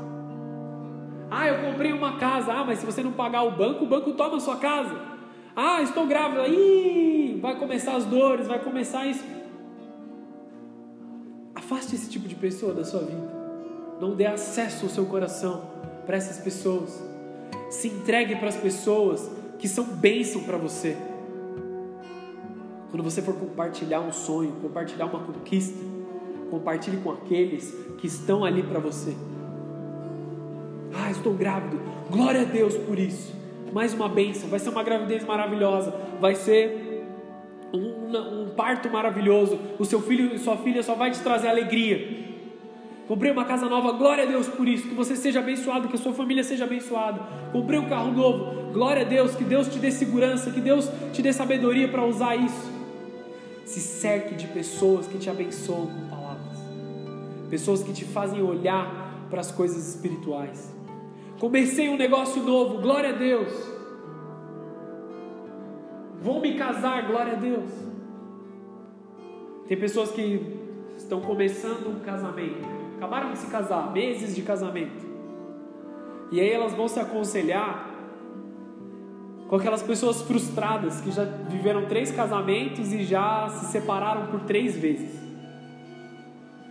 Ah, 1.30 1.48
eu 1.48 1.70
comprei 1.70 1.92
uma 1.92 2.16
casa. 2.16 2.52
Ah, 2.52 2.64
mas 2.64 2.78
se 2.78 2.86
você 2.86 3.02
não 3.02 3.12
pagar 3.12 3.42
o 3.42 3.50
banco, 3.50 3.84
o 3.84 3.86
banco 3.86 4.12
toma 4.12 4.36
a 4.36 4.40
sua 4.40 4.56
casa. 4.56 4.96
Ah, 5.54 5.82
estou 5.82 6.06
grávida. 6.06 6.46
Ih, 6.48 7.38
vai 7.40 7.58
começar 7.58 7.96
as 7.96 8.04
dores, 8.04 8.46
vai 8.46 8.58
começar 8.58 9.06
isso. 9.06 9.24
Afaste 11.54 11.94
esse 11.94 12.08
tipo 12.08 12.28
de 12.28 12.34
pessoa 12.34 12.72
da 12.72 12.84
sua 12.84 13.00
vida. 13.00 13.28
Não 14.00 14.14
dê 14.14 14.26
acesso 14.26 14.86
ao 14.86 14.90
seu 14.90 15.06
coração 15.06 15.62
para 16.06 16.16
essas 16.16 16.38
pessoas. 16.38 17.02
Se 17.68 17.88
entregue 17.88 18.36
para 18.36 18.48
as 18.48 18.56
pessoas 18.56 19.30
que 19.58 19.68
são 19.68 19.84
bênção 19.84 20.44
para 20.44 20.56
você. 20.56 20.96
Quando 22.90 23.02
você 23.02 23.20
for 23.20 23.34
compartilhar 23.34 24.00
um 24.00 24.12
sonho, 24.12 24.52
compartilhar 24.62 25.06
uma 25.06 25.18
conquista, 25.18 25.78
compartilhe 26.50 26.98
com 26.98 27.10
aqueles 27.10 27.74
que 27.98 28.06
estão 28.06 28.44
ali 28.44 28.62
para 28.62 28.78
você. 28.78 29.14
Ah, 30.98 31.10
estou 31.10 31.32
grávido. 31.32 31.80
Glória 32.10 32.40
a 32.40 32.44
Deus 32.44 32.76
por 32.76 32.98
isso. 32.98 33.32
Mais 33.72 33.94
uma 33.94 34.08
bênção. 34.08 34.48
Vai 34.48 34.58
ser 34.58 34.70
uma 34.70 34.82
gravidez 34.82 35.24
maravilhosa. 35.24 35.94
Vai 36.20 36.34
ser 36.34 37.06
um, 37.72 38.42
um 38.42 38.48
parto 38.56 38.90
maravilhoso. 38.90 39.58
O 39.78 39.84
seu 39.84 40.02
filho 40.02 40.34
e 40.34 40.38
sua 40.38 40.56
filha 40.56 40.82
só 40.82 40.94
vai 40.94 41.10
te 41.12 41.20
trazer 41.20 41.48
alegria. 41.48 42.26
Comprei 43.06 43.30
uma 43.30 43.44
casa 43.44 43.66
nova, 43.68 43.92
glória 43.92 44.24
a 44.24 44.26
Deus 44.26 44.48
por 44.48 44.68
isso. 44.68 44.88
Que 44.88 44.94
você 44.94 45.16
seja 45.16 45.38
abençoado, 45.38 45.88
que 45.88 45.94
a 45.94 45.98
sua 45.98 46.12
família 46.12 46.42
seja 46.42 46.64
abençoada. 46.64 47.20
Comprei 47.52 47.78
um 47.78 47.88
carro 47.88 48.12
novo, 48.12 48.72
glória 48.72 49.02
a 49.02 49.08
Deus. 49.08 49.34
Que 49.34 49.44
Deus 49.44 49.68
te 49.68 49.78
dê 49.78 49.90
segurança, 49.90 50.50
que 50.50 50.60
Deus 50.60 50.90
te 51.12 51.22
dê 51.22 51.32
sabedoria 51.32 51.88
para 51.88 52.04
usar 52.04 52.36
isso. 52.36 52.72
Se 53.64 53.80
cerque 53.80 54.34
de 54.34 54.46
pessoas 54.48 55.06
que 55.06 55.16
te 55.16 55.30
abençoam 55.30 55.86
com 55.86 56.08
palavras, 56.08 56.58
pessoas 57.48 57.82
que 57.82 57.92
te 57.92 58.04
fazem 58.04 58.42
olhar 58.42 59.26
para 59.30 59.40
as 59.40 59.50
coisas 59.50 59.88
espirituais. 59.88 60.77
Comecei 61.38 61.88
um 61.88 61.96
negócio 61.96 62.42
novo, 62.42 62.80
glória 62.80 63.10
a 63.10 63.12
Deus. 63.12 63.52
Vou 66.20 66.40
me 66.40 66.54
casar, 66.54 67.06
glória 67.06 67.34
a 67.34 67.36
Deus. 67.36 67.70
Tem 69.68 69.78
pessoas 69.78 70.10
que 70.10 70.40
estão 70.96 71.20
começando 71.20 71.88
um 71.88 72.00
casamento 72.00 72.78
acabaram 72.98 73.32
de 73.32 73.38
se 73.38 73.46
casar, 73.46 73.92
meses 73.92 74.34
de 74.34 74.42
casamento. 74.42 75.06
E 76.32 76.40
aí 76.40 76.50
elas 76.50 76.74
vão 76.74 76.88
se 76.88 76.98
aconselhar 76.98 77.94
com 79.46 79.56
aquelas 79.56 79.82
pessoas 79.82 80.20
frustradas 80.20 81.00
que 81.00 81.10
já 81.10 81.24
viveram 81.24 81.86
três 81.86 82.10
casamentos 82.10 82.92
e 82.92 83.04
já 83.04 83.48
se 83.48 83.72
separaram 83.72 84.26
por 84.26 84.40
três 84.40 84.76
vezes. 84.76 85.16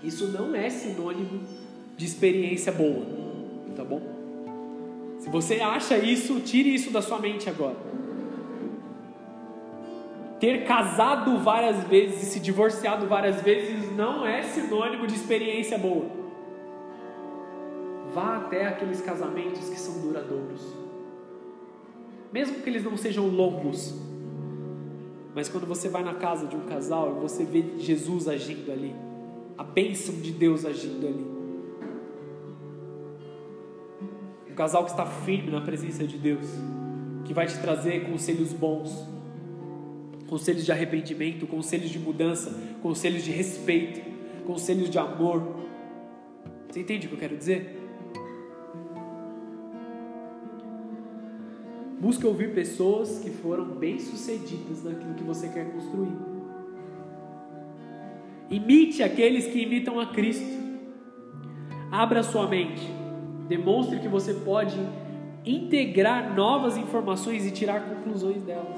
Isso 0.04 0.28
não 0.28 0.54
é 0.54 0.70
sinônimo 0.70 1.40
de 1.96 2.06
experiência 2.06 2.72
boa, 2.72 3.06
tá 3.76 3.84
bom? 3.84 4.17
Se 5.28 5.32
você 5.32 5.56
acha 5.56 5.98
isso, 5.98 6.40
tire 6.40 6.74
isso 6.74 6.90
da 6.90 7.02
sua 7.02 7.20
mente 7.20 7.50
agora. 7.50 7.76
Ter 10.40 10.64
casado 10.64 11.38
várias 11.40 11.84
vezes 11.84 12.24
e 12.24 12.26
se 12.28 12.40
divorciado 12.40 13.08
várias 13.08 13.42
vezes 13.42 13.94
não 13.94 14.26
é 14.26 14.42
sinônimo 14.42 15.06
de 15.06 15.16
experiência 15.16 15.78
boa. 15.78 16.06
Vá 18.14 18.38
até 18.38 18.68
aqueles 18.68 19.02
casamentos 19.02 19.68
que 19.68 19.78
são 19.78 20.00
duradouros. 20.00 20.62
Mesmo 22.32 22.62
que 22.62 22.70
eles 22.70 22.86
não 22.86 22.96
sejam 22.96 23.28
longos. 23.28 23.94
Mas 25.36 25.50
quando 25.50 25.68
você 25.68 25.90
vai 25.90 26.04
na 26.04 26.14
casa 26.14 26.48
de 26.48 26.56
um 26.56 26.62
casal 26.62 27.18
e 27.18 27.20
você 27.20 27.44
vê 27.44 27.78
Jesus 27.80 28.30
agindo 28.30 28.72
ali, 28.72 28.96
a 29.58 29.64
bênção 29.66 30.16
de 30.22 30.32
Deus 30.32 30.64
agindo 30.64 31.06
ali. 31.06 31.37
Casal 34.58 34.84
que 34.84 34.92
está 34.92 35.06
firme 35.06 35.52
na 35.52 35.62
presença 35.62 36.06
de 36.06 36.18
Deus, 36.18 36.46
que 37.24 37.34
vai 37.34 37.46
te 37.46 37.58
trazer 37.60 38.10
conselhos 38.10 38.52
bons 38.52 39.16
conselhos 40.28 40.66
de 40.66 40.72
arrependimento, 40.72 41.48
conselhos 41.48 41.90
de 41.90 41.98
mudança, 41.98 42.56
conselhos 42.82 43.24
de 43.24 43.32
respeito, 43.32 44.02
conselhos 44.46 44.90
de 44.90 45.00
amor. 45.00 45.42
Você 46.70 46.82
entende 46.82 47.08
o 47.08 47.10
que 47.10 47.16
eu 47.16 47.20
quero 47.20 47.38
dizer? 47.38 47.76
Busque 52.00 52.28
ouvir 52.28 52.54
pessoas 52.54 53.20
que 53.20 53.30
foram 53.30 53.66
bem-sucedidas 53.66 54.84
naquilo 54.84 55.16
que 55.16 55.24
você 55.24 55.50
quer 55.50 55.66
construir. 55.72 56.12
Imite 58.50 59.02
aqueles 59.02 59.48
que 59.48 59.64
imitam 59.64 60.00
a 60.00 60.08
Cristo. 60.08 60.46
Abra 61.92 62.22
sua 62.22 62.48
mente. 62.48 63.07
Demonstre 63.48 64.00
que 64.00 64.08
você 64.08 64.34
pode 64.34 64.78
integrar 65.46 66.36
novas 66.36 66.78
informações 66.78 67.46
e 67.46 67.52
tirar 67.52 67.82
conclusões 67.82 68.42
delas. 68.42 68.76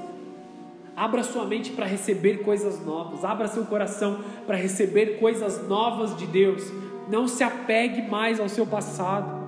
Abra 0.96 1.22
sua 1.22 1.44
mente 1.44 1.72
para 1.72 1.86
receber 1.86 2.42
coisas 2.42 2.84
novas. 2.84 3.24
Abra 3.24 3.48
seu 3.48 3.64
coração 3.64 4.20
para 4.46 4.56
receber 4.56 5.18
coisas 5.18 5.66
novas 5.68 6.16
de 6.16 6.26
Deus. 6.26 6.62
Não 7.08 7.26
se 7.26 7.42
apegue 7.42 8.02
mais 8.02 8.38
ao 8.38 8.48
seu 8.48 8.66
passado. 8.66 9.40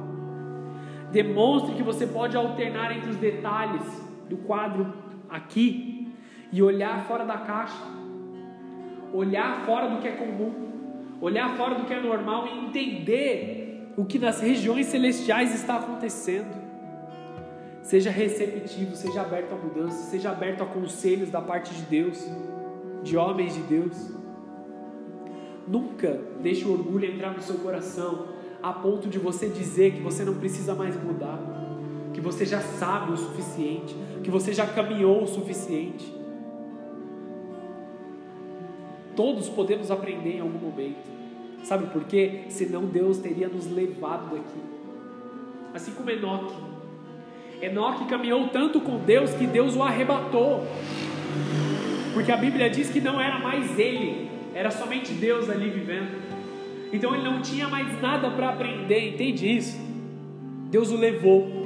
Demonstre 1.13 1.75
que 1.75 1.83
você 1.83 2.07
pode 2.07 2.37
alternar 2.37 2.97
entre 2.97 3.11
os 3.11 3.17
detalhes 3.17 3.83
do 4.29 4.39
quadro 4.39 4.93
aqui 5.29 6.11
e 6.51 6.63
olhar 6.63 7.05
fora 7.07 7.25
da 7.25 7.39
caixa. 7.39 7.85
Olhar 9.13 9.65
fora 9.67 9.89
do 9.89 10.01
que 10.01 10.09
é 10.09 10.13
comum. 10.13 10.53
Olhar 11.21 11.51
fora 11.57 11.75
do 11.75 11.85
que 11.85 11.93
é 11.93 12.01
normal 12.01 12.49
e 12.49 12.67
entender 12.67 13.72
o 13.97 14.05
que 14.05 14.19
nas 14.19 14.41
regiões 14.41 14.87
celestiais 14.87 15.55
está 15.55 15.77
acontecendo. 15.77 16.63
Seja 17.83 18.11
receptivo, 18.11 18.95
seja 18.97 19.23
aberto 19.23 19.53
à 19.53 19.57
mudança, 19.57 20.11
seja 20.11 20.31
aberto 20.31 20.63
a 20.63 20.67
conselhos 20.67 21.31
da 21.31 21.41
parte 21.41 21.75
de 21.75 21.83
Deus, 21.83 22.27
de 23.03 23.17
homens 23.17 23.55
de 23.55 23.63
Deus. 23.63 24.11
Nunca 25.67 26.21
deixe 26.41 26.65
o 26.65 26.73
orgulho 26.73 27.05
entrar 27.07 27.33
no 27.33 27.43
seu 27.43 27.57
coração 27.57 28.29
a 28.63 28.73
ponto 28.73 29.09
de 29.09 29.19
você 29.19 29.49
dizer 29.49 29.93
que 29.93 30.01
você 30.01 30.25
não 30.25 30.35
precisa 30.35 30.75
mais 30.75 30.97
mudar, 31.03 31.39
que 32.15 32.21
você 32.21 32.47
já 32.47 32.61
sabe 32.61 33.13
o 33.13 33.17
suficiente, 33.17 33.97
que 34.23 34.31
você 34.31 34.55
já 34.55 34.67
caminhou 34.67 35.25
o 35.25 35.27
suficiente. 35.27 36.15
Todos 39.17 39.49
podemos 39.49 39.91
aprender 39.91 40.37
em 40.37 40.41
algum 40.41 40.59
momento. 40.59 41.22
Sabe 41.63 41.87
por 41.87 42.05
quê? 42.05 42.45
Senão 42.49 42.85
Deus 42.85 43.19
teria 43.19 43.49
nos 43.49 43.71
levado 43.71 44.31
daqui. 44.31 44.61
Assim 45.75 45.93
como 45.93 46.11
Enoque 46.11 46.73
Enoque 47.63 48.07
caminhou 48.07 48.49
tanto 48.49 48.81
com 48.81 48.99
Deus 48.99 49.33
que 49.35 49.47
Deus 49.47 49.77
o 49.77 49.85
arrebatou. 49.85 50.67
Porque 52.13 52.33
a 52.33 52.37
Bíblia 52.37 52.69
diz 52.69 52.91
que 52.91 53.01
não 53.01 53.21
era 53.21 53.39
mais 53.39 53.79
ele, 53.79 54.29
era 54.53 54.69
somente 54.69 55.13
Deus 55.13 55.49
ali 55.49 55.71
vivendo. 55.71 56.21
Então 56.93 57.15
ele 57.15 57.23
não 57.23 57.41
tinha 57.41 57.69
mais 57.69 58.03
nada 58.03 58.29
para 58.31 58.49
aprender, 58.49 59.15
entende 59.15 59.57
isso? 59.57 59.79
Deus 60.71 60.91
o 60.91 60.97
levou. 60.97 61.63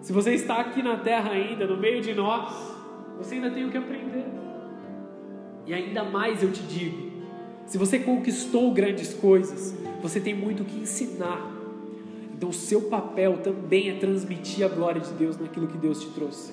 Se 0.00 0.12
você 0.12 0.34
está 0.34 0.60
aqui 0.60 0.84
na 0.84 0.96
terra 0.98 1.32
ainda, 1.32 1.66
no 1.66 1.76
meio 1.76 2.00
de 2.00 2.14
nós, 2.14 2.72
você 3.18 3.34
ainda 3.34 3.50
tem 3.50 3.64
o 3.64 3.70
que 3.72 3.76
aprender. 3.76 4.24
E 5.66 5.74
ainda 5.74 6.04
mais 6.04 6.44
eu 6.44 6.52
te 6.52 6.62
digo: 6.62 7.09
se 7.70 7.78
você 7.78 8.00
conquistou 8.00 8.72
grandes 8.72 9.14
coisas, 9.14 9.72
você 10.02 10.18
tem 10.18 10.34
muito 10.34 10.64
o 10.64 10.66
que 10.66 10.76
ensinar. 10.76 11.40
Então, 12.36 12.48
o 12.48 12.52
seu 12.52 12.82
papel 12.82 13.38
também 13.44 13.88
é 13.90 13.94
transmitir 13.94 14.64
a 14.64 14.68
glória 14.68 15.00
de 15.00 15.12
Deus 15.12 15.38
naquilo 15.38 15.68
que 15.68 15.78
Deus 15.78 16.00
te 16.00 16.08
trouxe. 16.08 16.52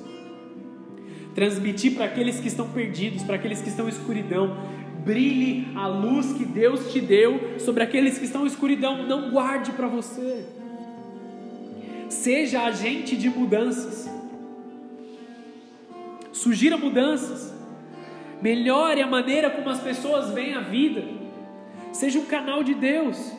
Transmitir 1.34 1.96
para 1.96 2.06
aqueles 2.06 2.40
que 2.40 2.48
estão 2.48 2.70
perdidos, 2.70 3.24
para 3.24 3.34
aqueles 3.34 3.64
que 3.64 3.70
estão 3.70 3.88
em 3.88 3.90
escuridão. 3.90 4.58
Brilhe 5.04 5.68
a 5.76 5.88
luz 5.88 6.34
que 6.34 6.46
Deus 6.46 6.92
te 6.94 7.02
deu 7.02 7.58
sobre 7.58 7.82
aqueles 7.82 8.20
que 8.20 8.26
estão 8.26 8.44
em 8.44 8.48
escuridão. 8.48 9.08
Não 9.08 9.32
guarde 9.32 9.72
para 9.72 9.88
você. 9.88 10.46
Seja 12.10 12.62
agente 12.62 13.18
de 13.18 13.28
mudanças. 13.28 14.08
Sugira 16.32 16.78
mudanças. 16.78 17.57
Melhore 18.42 19.02
a 19.02 19.08
maneira 19.08 19.50
como 19.50 19.70
as 19.70 19.80
pessoas 19.80 20.32
veem 20.32 20.54
a 20.54 20.62
vida. 20.62 21.04
Seja 21.92 22.20
um 22.20 22.26
canal 22.26 22.64
de 22.64 22.74
Deus 22.74 23.34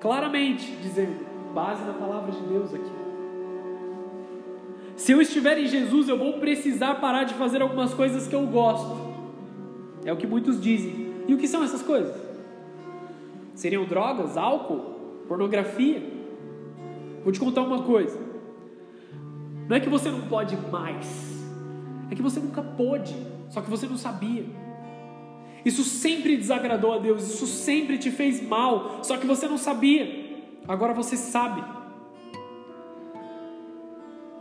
claramente 0.00 0.70
dizendo, 0.82 1.26
base 1.54 1.84
na 1.84 1.92
palavra 1.92 2.32
de 2.32 2.40
Deus 2.42 2.72
aqui. 2.74 2.92
Se 4.96 5.12
eu 5.12 5.20
estiver 5.20 5.58
em 5.58 5.66
Jesus, 5.66 6.08
eu 6.08 6.16
vou 6.16 6.34
precisar 6.34 6.96
parar 6.96 7.24
de 7.24 7.34
fazer 7.34 7.60
algumas 7.60 7.92
coisas 7.92 8.26
que 8.26 8.34
eu 8.34 8.46
gosto. 8.46 9.14
É 10.04 10.12
o 10.12 10.16
que 10.16 10.26
muitos 10.26 10.60
dizem. 10.60 11.14
E 11.28 11.34
o 11.34 11.38
que 11.38 11.46
são 11.46 11.62
essas 11.62 11.82
coisas? 11.82 12.14
Seriam 13.54 13.84
drogas, 13.84 14.36
álcool, 14.36 15.22
pornografia? 15.28 16.02
Vou 17.22 17.32
te 17.32 17.40
contar 17.40 17.62
uma 17.62 17.82
coisa. 17.82 18.18
Não 19.68 19.76
é 19.76 19.80
que 19.80 19.88
você 19.88 20.10
não 20.10 20.22
pode 20.22 20.56
mais, 20.70 21.44
é 22.10 22.14
que 22.14 22.22
você 22.22 22.38
nunca 22.38 22.62
pôde, 22.62 23.16
só 23.48 23.60
que 23.60 23.70
você 23.70 23.86
não 23.86 23.96
sabia. 23.96 24.44
Isso 25.64 25.82
sempre 25.82 26.36
desagradou 26.36 26.92
a 26.92 26.98
Deus, 26.98 27.26
isso 27.28 27.46
sempre 27.46 27.98
te 27.98 28.10
fez 28.10 28.40
mal, 28.40 29.00
só 29.02 29.16
que 29.16 29.26
você 29.26 29.48
não 29.48 29.58
sabia, 29.58 30.44
agora 30.68 30.94
você 30.94 31.16
sabe. 31.16 31.62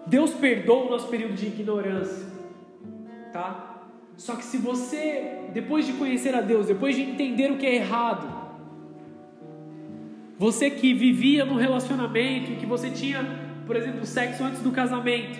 Deus 0.05 0.31
perdoa 0.33 0.85
o 0.85 0.89
nosso 0.91 1.07
período 1.07 1.33
de 1.33 1.47
ignorância, 1.47 2.27
tá? 3.33 3.75
Só 4.17 4.35
que 4.35 4.43
se 4.43 4.57
você, 4.57 5.49
depois 5.51 5.85
de 5.85 5.93
conhecer 5.93 6.35
a 6.35 6.41
Deus, 6.41 6.67
depois 6.67 6.95
de 6.95 7.01
entender 7.01 7.51
o 7.51 7.57
que 7.57 7.65
é 7.65 7.75
errado, 7.75 8.45
você 10.37 10.69
que 10.69 10.93
vivia 10.93 11.43
no 11.43 11.55
relacionamento, 11.55 12.59
que 12.59 12.65
você 12.65 12.89
tinha, 12.89 13.25
por 13.65 13.75
exemplo, 13.75 14.05
sexo 14.05 14.43
antes 14.43 14.61
do 14.61 14.71
casamento, 14.71 15.39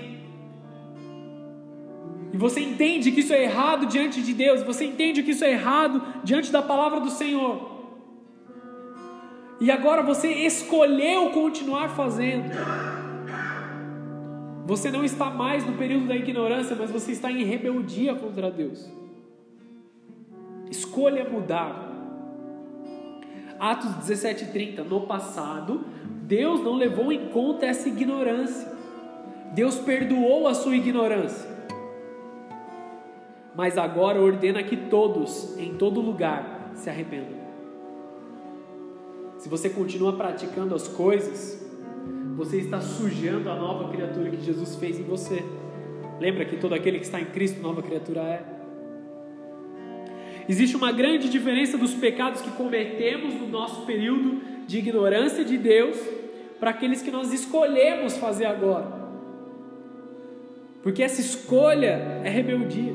e 2.36 2.38
você 2.38 2.60
entende 2.60 3.14
que 3.14 3.22
isso 3.22 3.32
é 3.32 3.44
errado 3.44 3.86
diante 3.86 4.22
de 4.22 4.34
Deus, 4.34 4.62
você 4.62 4.84
entende 4.84 5.24
que 5.24 5.32
isso 5.32 5.46
é 5.46 5.52
errado 5.52 6.04
diante 6.22 6.52
da 6.52 6.62
palavra 6.62 7.00
do 7.00 7.10
Senhor. 7.10 7.96
E 9.62 9.72
agora 9.72 10.04
você 10.04 10.28
escolheu 10.28 11.30
continuar 11.30 11.92
fazendo. 11.92 12.52
Você 14.66 14.92
não 14.92 15.06
está 15.06 15.30
mais 15.30 15.66
no 15.66 15.78
período 15.78 16.08
da 16.08 16.16
ignorância, 16.18 16.76
mas 16.78 16.92
você 16.92 17.14
está 17.14 17.32
em 17.32 17.46
rebeldia 17.46 18.14
contra 18.16 18.52
Deus. 18.52 18.86
Escolha 20.70 21.30
mudar. 21.30 21.90
Atos 23.58 23.92
17:30, 24.10 24.84
no 24.84 25.08
passado, 25.08 25.86
Deus 26.24 26.60
não 26.62 26.76
levou 26.76 27.14
em 27.14 27.30
conta 27.30 27.66
essa 27.66 27.88
ignorância. 27.88 28.70
Deus 29.54 29.78
perdoou 29.78 30.50
a 30.50 30.54
sua 30.54 30.76
ignorância. 30.76 31.55
Mas 33.56 33.78
agora 33.78 34.20
ordena 34.20 34.62
que 34.62 34.76
todos, 34.76 35.58
em 35.58 35.76
todo 35.76 36.02
lugar, 36.02 36.72
se 36.74 36.90
arrependam. 36.90 37.46
Se 39.38 39.48
você 39.48 39.70
continua 39.70 40.14
praticando 40.14 40.76
as 40.76 40.88
coisas, 40.88 41.64
você 42.36 42.58
está 42.58 42.82
sujando 42.82 43.50
a 43.50 43.56
nova 43.56 43.90
criatura 43.92 44.30
que 44.30 44.42
Jesus 44.42 44.76
fez 44.76 45.00
em 45.00 45.04
você. 45.04 45.44
Lembra 46.20 46.46
que 46.46 46.58
todo 46.58 46.74
aquele 46.74 47.00
que 47.00 47.06
está 47.06 47.20
em 47.20 47.26
Cristo, 47.26 47.62
nova 47.62 47.82
criatura 47.82 48.22
é. 48.22 48.44
Existe 50.48 50.76
uma 50.76 50.92
grande 50.92 51.30
diferença 51.30 51.78
dos 51.78 51.94
pecados 51.94 52.42
que 52.42 52.52
cometemos 52.52 53.34
no 53.36 53.48
nosso 53.48 53.86
período 53.86 54.42
de 54.68 54.80
ignorância 54.80 55.44
de 55.44 55.58
Deus 55.58 55.98
para 56.60 56.72
aqueles 56.72 57.02
que 57.02 57.12
nós 57.12 57.34
escolhemos 57.34 58.18
fazer 58.18 58.46
agora. 58.46 59.06
Porque 60.84 61.02
essa 61.02 61.20
escolha 61.20 62.22
é 62.24 62.30
rebeldia. 62.30 62.94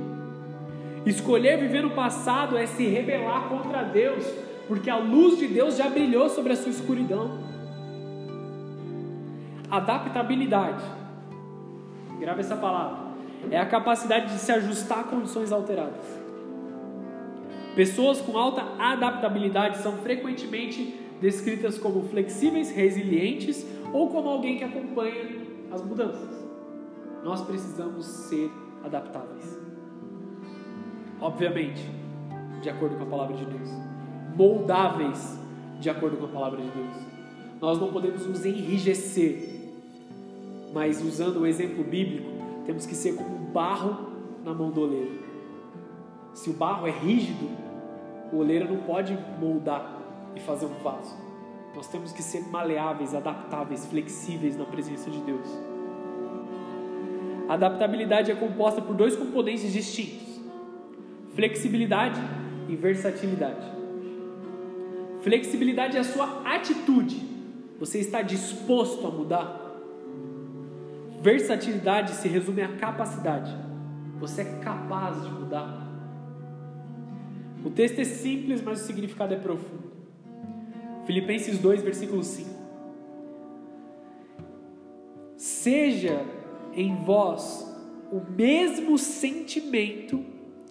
Escolher 1.07 1.59
viver 1.59 1.83
no 1.83 1.91
passado 1.91 2.57
é 2.57 2.67
se 2.67 2.87
rebelar 2.87 3.49
contra 3.49 3.83
Deus, 3.83 4.25
porque 4.69 4.91
a 4.91 4.97
luz 4.97 5.39
de 5.39 5.47
Deus 5.47 5.77
já 5.77 5.89
brilhou 5.89 6.29
sobre 6.29 6.53
a 6.53 6.57
sua 6.57 6.71
escuridão. 6.71 7.39
Adaptabilidade. 9.71 10.83
Grava 12.19 12.41
essa 12.41 12.57
palavra. 12.57 13.11
É 13.51 13.59
a 13.59 13.67
capacidade 13.67 14.33
de 14.33 14.39
se 14.39 14.53
ajustar 14.53 15.01
a 15.01 15.05
condições 15.05 15.51
alteradas. 15.53 16.21
Pessoas 17.75 18.21
com 18.21 18.37
alta 18.37 18.63
adaptabilidade 18.79 19.79
são 19.79 19.93
frequentemente 19.99 20.95
descritas 21.21 21.79
como 21.79 22.03
flexíveis, 22.09 22.71
resilientes 22.71 23.65
ou 23.93 24.09
como 24.09 24.29
alguém 24.29 24.59
que 24.59 24.65
acompanha 24.65 25.47
as 25.71 25.83
mudanças. 25.83 26.45
Nós 27.25 27.43
precisamos 27.43 28.07
ser 28.07 28.51
adaptáveis. 28.83 29.60
Obviamente, 31.21 31.85
de 32.63 32.71
acordo 32.71 32.97
com 32.97 33.05
a 33.05 33.07
palavra 33.07 33.37
de 33.37 33.45
Deus. 33.45 33.69
Moldáveis, 34.37 35.39
de 35.79 35.91
acordo 35.91 36.17
com 36.17 36.27
a 36.27 36.29
palavra 36.29 36.61
de 36.61 36.69
Deus. 36.69 36.97
Nós 37.61 37.79
não 37.79 37.93
podemos 37.93 38.27
nos 38.27 38.45
enrijecer 38.45 39.61
mas 40.73 41.03
usando 41.03 41.41
o 41.41 41.47
exemplo 41.47 41.83
bíblico, 41.83 42.31
temos 42.65 42.87
que 42.87 42.95
ser 42.95 43.15
como 43.15 43.37
barro 43.53 44.11
na 44.45 44.55
mão 44.55 44.71
do 44.71 44.83
oleiro. 44.83 45.21
Se 46.33 46.51
o 46.51 46.53
barro 46.53 46.87
é 46.87 46.91
rígido, 46.91 47.49
o 48.33 48.39
oleiro 48.39 48.73
não 48.73 48.83
pode 48.83 49.19
moldar 49.41 49.99
e 50.37 50.41
fazer 50.41 50.67
um 50.67 50.83
vaso. 50.83 51.17
Nós 51.75 51.89
temos 51.89 52.13
que 52.13 52.23
ser 52.23 52.49
maleáveis, 52.49 53.15
adaptáveis, 53.15 53.87
flexíveis 53.87 54.57
na 54.57 54.65
presença 54.65 55.11
de 55.11 55.19
Deus. 55.21 55.47
A 57.49 57.55
adaptabilidade 57.55 58.31
é 58.31 58.35
composta 58.35 58.81
por 58.81 58.95
dois 58.95 59.17
componentes 59.17 59.73
distintos: 59.73 60.30
flexibilidade 61.35 62.21
e 62.69 62.77
versatilidade. 62.77 63.67
Flexibilidade 65.23 65.97
é 65.97 66.01
a 66.01 66.05
sua 66.05 66.43
atitude. 66.45 67.21
Você 67.79 67.99
está 67.99 68.23
disposto 68.23 69.07
a 69.07 69.11
mudar? 69.11 69.61
Versatilidade 71.23 72.13
se 72.13 72.29
resume 72.29 72.63
à 72.63 72.77
capacidade. 72.77 73.55
Você 74.19 74.43
é 74.43 74.59
capaz 74.61 75.23
de 75.23 75.31
mudar. 75.31 75.89
O 77.65 77.71
texto 77.71 77.99
é 77.99 78.05
simples, 78.05 78.63
mas 78.63 78.83
o 78.83 78.85
significado 78.85 79.35
é 79.35 79.37
profundo. 79.37 79.91
Filipenses 81.07 81.59
2, 81.59 81.83
versículo 81.83 82.23
5. 82.23 82.49
Seja 85.37 86.25
em 86.75 86.97
vós 87.03 87.67
o 88.11 88.21
mesmo 88.21 88.97
sentimento 88.97 90.25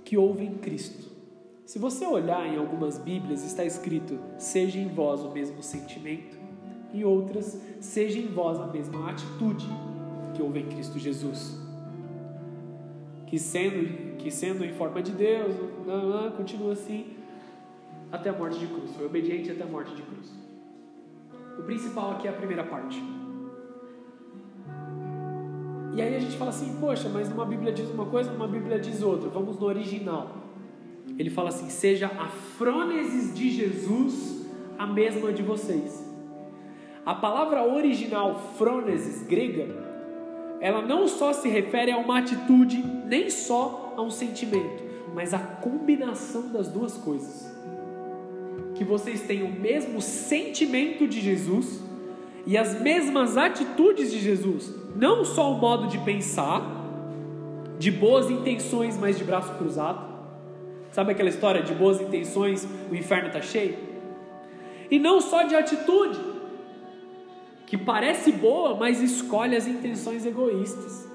que 0.09 0.17
houve 0.17 0.43
em 0.43 0.55
Cristo. 0.55 1.07
Se 1.63 1.77
você 1.77 2.03
olhar 2.03 2.43
em 2.47 2.57
algumas 2.57 2.97
Bíblias, 2.97 3.45
está 3.45 3.63
escrito: 3.63 4.17
seja 4.39 4.79
em 4.79 4.87
vós 4.87 5.21
o 5.21 5.29
mesmo 5.29 5.61
sentimento, 5.61 6.35
em 6.91 7.03
outras, 7.03 7.61
seja 7.79 8.17
em 8.17 8.25
vós 8.25 8.59
a 8.59 8.65
mesma 8.65 9.11
atitude 9.11 9.67
que 10.33 10.41
houve 10.41 10.61
em 10.61 10.65
Cristo 10.65 10.97
Jesus. 10.97 11.55
Que 13.27 13.37
sendo, 13.37 14.17
que 14.17 14.31
sendo 14.31 14.65
em 14.65 14.73
forma 14.73 14.99
de 15.03 15.11
Deus, 15.11 15.53
continua 16.35 16.73
assim 16.73 17.13
até 18.11 18.31
a 18.31 18.33
morte 18.33 18.57
de 18.57 18.65
cruz. 18.65 18.89
Foi 18.95 19.05
obediente 19.05 19.51
até 19.51 19.61
a 19.61 19.67
morte 19.67 19.93
de 19.93 20.01
cruz. 20.01 20.33
O 21.59 21.61
principal 21.61 22.13
aqui 22.13 22.27
é 22.27 22.31
a 22.31 22.33
primeira 22.33 22.63
parte. 22.63 22.99
E 25.95 26.01
aí 26.01 26.15
a 26.15 26.19
gente 26.19 26.37
fala 26.37 26.49
assim, 26.49 26.77
poxa, 26.79 27.09
mas 27.09 27.31
uma 27.31 27.45
Bíblia 27.45 27.71
diz 27.71 27.89
uma 27.89 28.05
coisa, 28.05 28.31
uma 28.31 28.47
Bíblia 28.47 28.79
diz 28.79 29.01
outra. 29.01 29.29
Vamos 29.29 29.59
no 29.59 29.65
original. 29.65 30.35
Ele 31.17 31.29
fala 31.29 31.49
assim: 31.49 31.69
seja 31.69 32.07
a 32.07 32.27
frônesis 32.27 33.33
de 33.33 33.49
Jesus 33.49 34.45
a 34.77 34.85
mesma 34.85 35.33
de 35.33 35.41
vocês. 35.41 36.07
A 37.05 37.15
palavra 37.15 37.63
original 37.63 38.39
frônesis 38.57 39.23
grega 39.23 39.89
ela 40.61 40.81
não 40.81 41.07
só 41.07 41.31
se 41.31 41.47
refere 41.47 41.91
a 41.91 41.97
uma 41.97 42.19
atitude, 42.19 42.83
nem 43.05 43.29
só 43.29 43.93
a 43.95 44.01
um 44.01 44.09
sentimento, 44.09 44.83
mas 45.13 45.33
a 45.33 45.39
combinação 45.39 46.51
das 46.51 46.67
duas 46.67 46.97
coisas. 46.97 47.49
Que 48.75 48.83
vocês 48.83 49.21
tenham 49.21 49.47
o 49.47 49.59
mesmo 49.59 50.01
sentimento 50.01 51.07
de 51.07 51.21
Jesus 51.21 51.81
e 52.45 52.57
as 52.57 52.79
mesmas 52.81 53.37
atitudes 53.37 54.11
de 54.11 54.19
Jesus, 54.19 54.73
não 54.95 55.23
só 55.23 55.51
o 55.51 55.57
modo 55.57 55.87
de 55.87 55.97
pensar, 55.99 56.61
de 57.77 57.91
boas 57.91 58.29
intenções, 58.29 58.97
mas 58.97 59.17
de 59.17 59.23
braço 59.23 59.53
cruzado. 59.53 60.07
Sabe 60.91 61.11
aquela 61.11 61.29
história 61.29 61.61
de 61.61 61.73
boas 61.73 62.01
intenções, 62.01 62.67
o 62.91 62.95
inferno 62.95 63.27
está 63.27 63.41
cheio? 63.41 63.77
E 64.89 64.97
não 64.99 65.21
só 65.21 65.43
de 65.43 65.55
atitude, 65.55 66.19
que 67.65 67.77
parece 67.77 68.31
boa, 68.31 68.75
mas 68.75 69.01
escolhe 69.01 69.55
as 69.55 69.67
intenções 69.67 70.25
egoístas. 70.25 71.07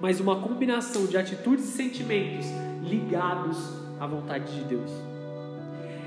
Mas 0.00 0.20
uma 0.20 0.36
combinação 0.36 1.06
de 1.06 1.16
atitudes 1.16 1.64
e 1.64 1.72
sentimentos 1.72 2.46
ligados 2.82 3.58
à 3.98 4.06
vontade 4.06 4.54
de 4.54 4.64
Deus. 4.64 4.90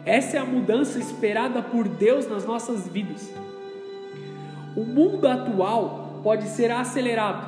Essa 0.05 0.37
é 0.37 0.39
a 0.39 0.45
mudança 0.45 0.97
esperada 0.97 1.61
por 1.61 1.85
Deus 1.87 2.29
nas 2.29 2.45
nossas 2.45 2.87
vidas. 2.87 3.29
O 4.75 4.85
mundo 4.85 5.27
atual 5.27 6.06
pode 6.27 6.49
ser 6.49 6.69
acelerado, 6.71 7.47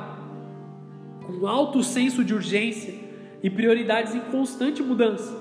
com 1.26 1.46
alto 1.46 1.82
senso 1.82 2.24
de 2.24 2.32
urgência 2.32 2.94
e 3.42 3.50
prioridades 3.50 4.14
em 4.14 4.20
constante 4.20 4.82
mudança. 4.82 5.36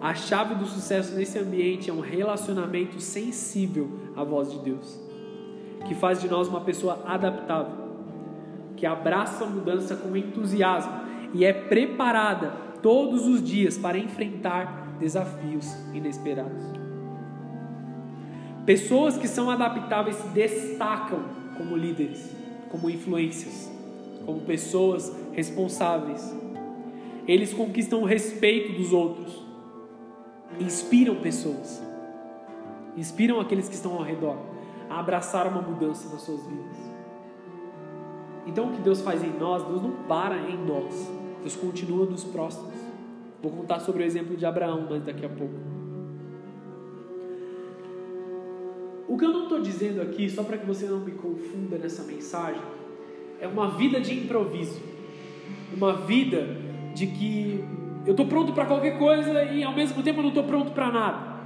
A 0.00 0.12
chave 0.12 0.56
do 0.56 0.66
sucesso 0.66 1.14
nesse 1.14 1.38
ambiente 1.38 1.88
é 1.88 1.92
um 1.92 2.00
relacionamento 2.00 2.98
sensível 2.98 4.10
à 4.16 4.24
voz 4.24 4.50
de 4.50 4.58
Deus 4.58 5.00
que 5.86 5.94
faz 5.94 6.20
de 6.20 6.28
nós 6.28 6.48
uma 6.48 6.62
pessoa 6.62 7.00
adaptável, 7.06 7.86
que 8.76 8.84
abraça 8.84 9.44
a 9.44 9.46
mudança 9.46 9.94
com 9.94 10.16
entusiasmo 10.16 10.92
e 11.32 11.44
é 11.44 11.52
preparada 11.52 12.50
todos 12.82 13.24
os 13.28 13.40
dias 13.40 13.78
para 13.78 13.96
enfrentar 13.96 14.96
desafios 14.98 15.72
inesperados. 15.94 16.64
Pessoas 18.64 19.16
que 19.16 19.28
são 19.28 19.48
adaptáveis 19.48 20.16
se 20.16 20.26
destacam 20.30 21.45
como 21.56 21.76
líderes, 21.76 22.34
como 22.70 22.90
influências, 22.90 23.70
como 24.24 24.40
pessoas 24.40 25.12
responsáveis. 25.32 26.34
Eles 27.26 27.52
conquistam 27.52 28.02
o 28.02 28.04
respeito 28.04 28.72
dos 28.76 28.92
outros, 28.92 29.42
inspiram 30.60 31.16
pessoas, 31.16 31.82
inspiram 32.96 33.40
aqueles 33.40 33.68
que 33.68 33.74
estão 33.74 33.94
ao 33.94 34.02
redor 34.02 34.36
a 34.88 35.00
abraçar 35.00 35.46
uma 35.46 35.60
mudança 35.60 36.08
nas 36.08 36.22
suas 36.22 36.44
vidas. 36.46 36.76
Então, 38.46 38.68
o 38.68 38.72
que 38.72 38.80
Deus 38.80 39.00
faz 39.00 39.24
em 39.24 39.32
nós, 39.38 39.64
Deus 39.64 39.82
não 39.82 39.90
para 40.06 40.38
em 40.38 40.56
nós, 40.56 41.10
Deus 41.40 41.56
continua 41.56 42.06
nos 42.06 42.22
próximos. 42.22 42.74
Vou 43.42 43.50
contar 43.50 43.80
sobre 43.80 44.02
o 44.02 44.06
exemplo 44.06 44.36
de 44.36 44.46
Abraão 44.46 44.86
mas 44.88 45.02
daqui 45.02 45.26
a 45.26 45.28
pouco. 45.28 45.75
O 49.08 49.16
que 49.16 49.24
eu 49.24 49.32
não 49.32 49.44
estou 49.44 49.60
dizendo 49.60 50.02
aqui, 50.02 50.28
só 50.28 50.42
para 50.42 50.58
que 50.58 50.66
você 50.66 50.86
não 50.86 51.00
me 51.00 51.12
confunda 51.12 51.78
nessa 51.78 52.02
mensagem, 52.02 52.60
é 53.40 53.46
uma 53.46 53.70
vida 53.70 54.00
de 54.00 54.14
improviso, 54.14 54.80
uma 55.72 55.92
vida 55.92 56.56
de 56.94 57.06
que 57.06 57.64
eu 58.04 58.12
estou 58.12 58.26
pronto 58.26 58.52
para 58.52 58.64
qualquer 58.64 58.98
coisa 58.98 59.44
e 59.44 59.62
ao 59.62 59.74
mesmo 59.74 60.02
tempo 60.02 60.20
eu 60.20 60.22
não 60.22 60.30
estou 60.30 60.44
pronto 60.44 60.72
para 60.72 60.90
nada. 60.90 61.36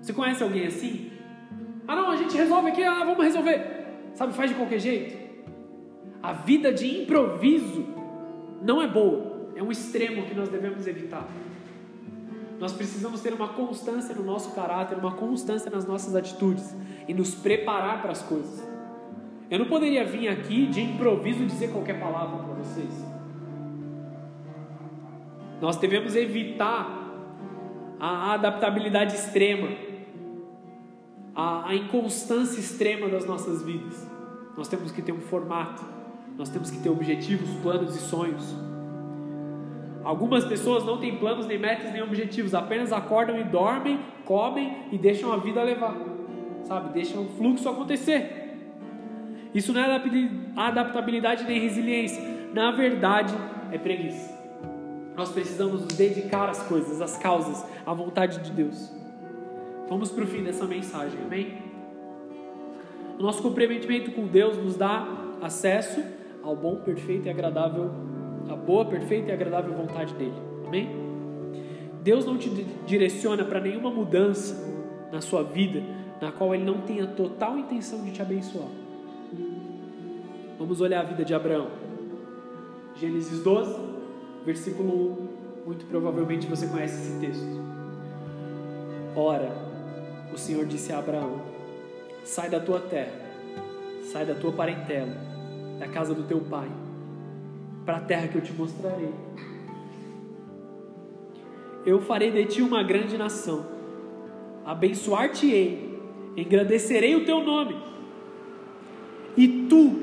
Você 0.00 0.12
conhece 0.12 0.42
alguém 0.42 0.66
assim? 0.66 1.10
Ah, 1.86 1.96
não, 1.96 2.10
a 2.10 2.16
gente 2.16 2.36
resolve 2.36 2.68
aqui, 2.68 2.82
ah, 2.82 3.04
vamos 3.04 3.24
resolver. 3.24 3.78
Sabe, 4.14 4.34
faz 4.34 4.50
de 4.50 4.56
qualquer 4.56 4.78
jeito. 4.78 5.16
A 6.22 6.32
vida 6.32 6.72
de 6.72 7.02
improviso 7.02 7.86
não 8.62 8.82
é 8.82 8.86
boa, 8.86 9.50
é 9.56 9.62
um 9.62 9.70
extremo 9.70 10.26
que 10.26 10.34
nós 10.34 10.48
devemos 10.48 10.86
evitar. 10.86 11.26
Nós 12.58 12.72
precisamos 12.72 13.20
ter 13.20 13.32
uma 13.32 13.48
constância 13.48 14.14
no 14.14 14.24
nosso 14.24 14.52
caráter, 14.52 14.98
uma 14.98 15.12
constância 15.12 15.70
nas 15.70 15.86
nossas 15.86 16.16
atitudes 16.16 16.74
e 17.06 17.14
nos 17.14 17.34
preparar 17.34 18.02
para 18.02 18.10
as 18.10 18.22
coisas. 18.22 18.66
Eu 19.50 19.60
não 19.60 19.66
poderia 19.66 20.04
vir 20.04 20.28
aqui 20.28 20.66
de 20.66 20.80
improviso 20.80 21.46
dizer 21.46 21.70
qualquer 21.70 21.98
palavra 22.00 22.44
para 22.44 22.54
vocês. 22.54 23.06
Nós 25.60 25.76
devemos 25.76 26.14
evitar 26.14 26.98
a 27.98 28.34
adaptabilidade 28.34 29.14
extrema, 29.14 29.68
a, 31.34 31.68
a 31.68 31.74
inconstância 31.74 32.60
extrema 32.60 33.08
das 33.08 33.24
nossas 33.24 33.62
vidas. 33.62 34.06
Nós 34.56 34.68
temos 34.68 34.92
que 34.92 35.00
ter 35.00 35.12
um 35.12 35.20
formato, 35.20 35.84
nós 36.36 36.48
temos 36.48 36.70
que 36.70 36.78
ter 36.80 36.90
objetivos, 36.90 37.48
planos 37.62 37.96
e 37.96 38.00
sonhos. 38.00 38.54
Algumas 40.04 40.44
pessoas 40.44 40.84
não 40.84 40.98
têm 40.98 41.16
planos, 41.16 41.46
nem 41.46 41.58
metas, 41.58 41.92
nem 41.92 42.02
objetivos, 42.02 42.54
apenas 42.54 42.92
acordam 42.92 43.38
e 43.38 43.44
dormem, 43.44 43.98
comem 44.24 44.84
e 44.92 44.98
deixam 44.98 45.32
a 45.32 45.36
vida 45.36 45.62
levar, 45.62 45.96
sabe? 46.64 46.92
Deixam 46.92 47.24
o 47.24 47.28
fluxo 47.30 47.68
acontecer. 47.68 48.38
Isso 49.54 49.72
não 49.72 49.80
é 49.80 50.00
adaptabilidade 50.56 51.44
nem 51.44 51.60
resiliência, 51.60 52.22
na 52.54 52.70
verdade 52.70 53.34
é 53.72 53.78
preguiça. 53.78 54.36
Nós 55.16 55.30
precisamos 55.32 55.82
nos 55.82 55.94
dedicar 55.94 56.48
às 56.48 56.62
coisas, 56.62 57.00
às 57.00 57.16
causas, 57.16 57.66
à 57.84 57.92
vontade 57.92 58.38
de 58.38 58.52
Deus. 58.52 58.94
Vamos 59.88 60.10
para 60.10 60.22
o 60.22 60.26
fim 60.26 60.44
dessa 60.44 60.64
mensagem, 60.64 61.18
amém? 61.24 61.58
O 63.18 63.22
nosso 63.22 63.42
comprometimento 63.42 64.12
com 64.12 64.26
Deus 64.26 64.56
nos 64.56 64.76
dá 64.76 65.08
acesso 65.42 66.04
ao 66.42 66.54
bom, 66.54 66.76
perfeito 66.76 67.26
e 67.26 67.30
agradável 67.30 67.90
a 68.48 68.56
boa, 68.56 68.84
perfeita 68.84 69.30
e 69.30 69.32
agradável 69.32 69.74
vontade 69.74 70.14
dele. 70.14 70.34
Amém? 70.66 70.88
Deus 72.02 72.24
não 72.24 72.38
te 72.38 72.48
direciona 72.86 73.44
para 73.44 73.60
nenhuma 73.60 73.90
mudança 73.90 74.56
na 75.12 75.20
sua 75.20 75.42
vida 75.42 75.82
na 76.20 76.32
qual 76.32 76.54
ele 76.54 76.64
não 76.64 76.80
tenha 76.80 77.06
total 77.06 77.58
intenção 77.58 78.04
de 78.04 78.12
te 78.12 78.22
abençoar. 78.22 78.68
Vamos 80.58 80.80
olhar 80.80 81.00
a 81.00 81.04
vida 81.04 81.24
de 81.24 81.34
Abraão. 81.34 81.68
Gênesis 82.96 83.42
12, 83.42 83.76
versículo 84.44 85.12
1. 85.12 85.66
Muito 85.66 85.86
provavelmente 85.86 86.46
você 86.46 86.66
conhece 86.66 86.94
esse 86.94 87.20
texto. 87.20 87.46
Ora, 89.14 89.52
o 90.32 90.38
Senhor 90.38 90.64
disse 90.66 90.92
a 90.92 90.98
Abraão: 90.98 91.42
Sai 92.24 92.48
da 92.48 92.58
tua 92.58 92.80
terra, 92.80 93.12
sai 94.02 94.24
da 94.24 94.34
tua 94.34 94.50
parentela, 94.52 95.14
da 95.78 95.86
casa 95.86 96.14
do 96.14 96.24
teu 96.24 96.40
pai 96.40 96.68
para 97.88 97.96
a 97.96 98.00
terra 98.00 98.28
que 98.28 98.36
eu 98.36 98.42
te 98.42 98.52
mostrarei. 98.52 99.08
Eu 101.86 102.02
farei 102.02 102.30
de 102.30 102.44
ti 102.44 102.60
uma 102.60 102.82
grande 102.82 103.16
nação, 103.16 103.64
abençoar-te-ei, 104.62 105.98
engrandecerei 106.36 107.16
o 107.16 107.24
teu 107.24 107.42
nome, 107.42 107.74
e 109.34 109.66
tu 109.70 110.02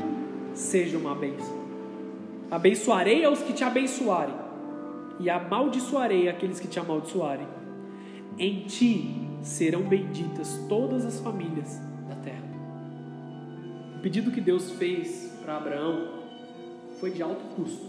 seja 0.56 0.98
uma 0.98 1.14
bênção. 1.14 1.64
Abençoarei 2.50 3.24
aos 3.24 3.44
que 3.44 3.54
te 3.54 3.64
abençoarem, 3.64 4.34
e 5.20 5.30
amaldiçoarei 5.30 6.28
aqueles 6.28 6.60
que 6.60 6.68
te 6.68 6.80
amaldiçoarem. 6.80 7.48
Em 8.40 8.62
ti 8.62 9.30
serão 9.44 9.84
benditas 9.84 10.60
todas 10.68 11.06
as 11.06 11.20
famílias 11.20 11.80
da 12.10 12.16
terra. 12.16 12.48
O 13.98 14.00
pedido 14.00 14.32
que 14.32 14.42
Deus 14.42 14.72
fez 14.72 15.38
para 15.44 15.58
Abraão 15.58 16.14
foi 17.00 17.12
de 17.12 17.22
alto 17.22 17.43
custo, 17.56 17.86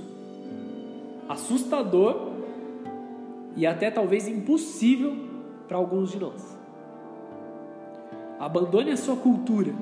assustador 1.28 2.32
e 3.56 3.66
até 3.66 3.90
talvez 3.90 4.28
impossível 4.28 5.16
para 5.66 5.76
alguns 5.76 6.10
de 6.10 6.18
nós. 6.18 6.56
Abandone 8.38 8.90
a 8.90 8.96
sua 8.96 9.16
cultura, 9.16 9.74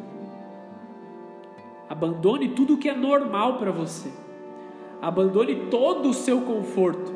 abandone 1.89 2.51
tudo 2.51 2.75
o 2.75 2.79
que 2.79 2.89
é 2.89 2.95
normal 2.95 3.59
para 3.59 3.73
você, 3.73 4.11
abandone 5.03 5.69
todo 5.71 6.11
o 6.11 6.15
seu 6.15 6.43
conforto, 6.43 7.13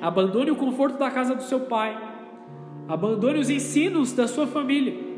abandone 0.00 0.50
o 0.50 0.56
conforto 0.56 0.98
da 0.98 1.10
casa 1.10 1.34
do 1.34 1.42
seu 1.42 1.60
pai, 1.60 1.96
abandone 2.88 3.38
os 3.38 3.50
ensinos 3.50 4.12
da 4.12 4.26
sua 4.26 4.46
família. 4.46 5.14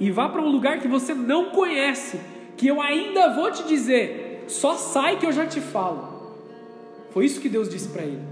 E 0.00 0.10
vá 0.10 0.28
para 0.28 0.42
um 0.42 0.50
lugar 0.50 0.80
que 0.80 0.88
você 0.88 1.14
não 1.14 1.50
conhece, 1.50 2.20
que 2.56 2.66
eu 2.66 2.80
ainda 2.80 3.34
vou 3.34 3.50
te 3.50 3.64
dizer 3.64 4.44
só 4.46 4.74
sai 4.74 5.18
que 5.18 5.26
eu 5.26 5.32
já 5.32 5.46
te 5.46 5.60
falo. 5.60 6.12
Foi 7.10 7.24
isso 7.24 7.40
que 7.40 7.48
Deus 7.48 7.68
disse 7.68 7.88
para 7.88 8.02
ele. 8.02 8.22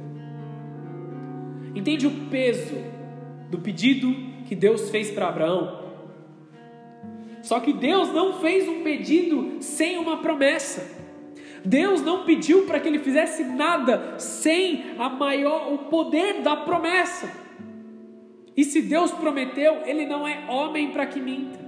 Entende 1.75 2.07
o 2.07 2.11
peso 2.31 2.77
do 3.49 3.59
pedido 3.59 4.15
que 4.47 4.55
Deus 4.55 4.91
fez 4.91 5.11
para 5.11 5.29
Abraão? 5.29 5.81
Só 7.43 7.61
que 7.61 7.73
Deus 7.73 8.13
não 8.13 8.41
fez 8.41 8.69
um 8.69 8.83
pedido 8.83 9.57
sem 9.61 9.99
uma 9.99 10.19
promessa. 10.19 10.99
Deus 11.65 12.01
não 12.03 12.25
pediu 12.25 12.67
para 12.67 12.81
que 12.81 12.89
ele 12.89 12.99
fizesse 12.99 13.45
nada 13.45 14.19
sem 14.19 14.95
a 14.99 15.09
maior 15.09 15.73
o 15.73 15.79
poder 15.91 16.43
da 16.43 16.57
promessa. 16.57 17.31
E 18.57 18.65
se 18.65 18.83
Deus 18.83 19.11
prometeu, 19.13 19.83
ele 19.87 20.07
não 20.07 20.27
é 20.27 20.47
homem 20.51 20.91
para 20.91 21.07
que 21.07 21.21
minta, 21.21 21.59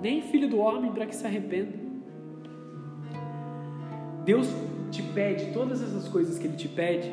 nem 0.00 0.22
filho 0.22 0.48
do 0.48 0.58
homem 0.58 0.92
para 0.92 1.06
que 1.06 1.14
se 1.14 1.26
arrependa. 1.26 1.78
Deus 4.24 4.48
te 4.90 5.02
pede 5.02 5.52
todas 5.52 5.82
essas 5.82 6.08
coisas 6.08 6.38
que 6.38 6.46
Ele 6.46 6.56
te 6.56 6.68
pede 6.68 7.10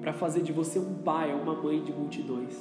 para 0.00 0.12
fazer 0.12 0.42
de 0.42 0.52
você 0.52 0.78
um 0.78 0.94
pai 0.94 1.32
ou 1.32 1.40
uma 1.40 1.54
mãe 1.54 1.82
de 1.82 1.92
multidões, 1.92 2.56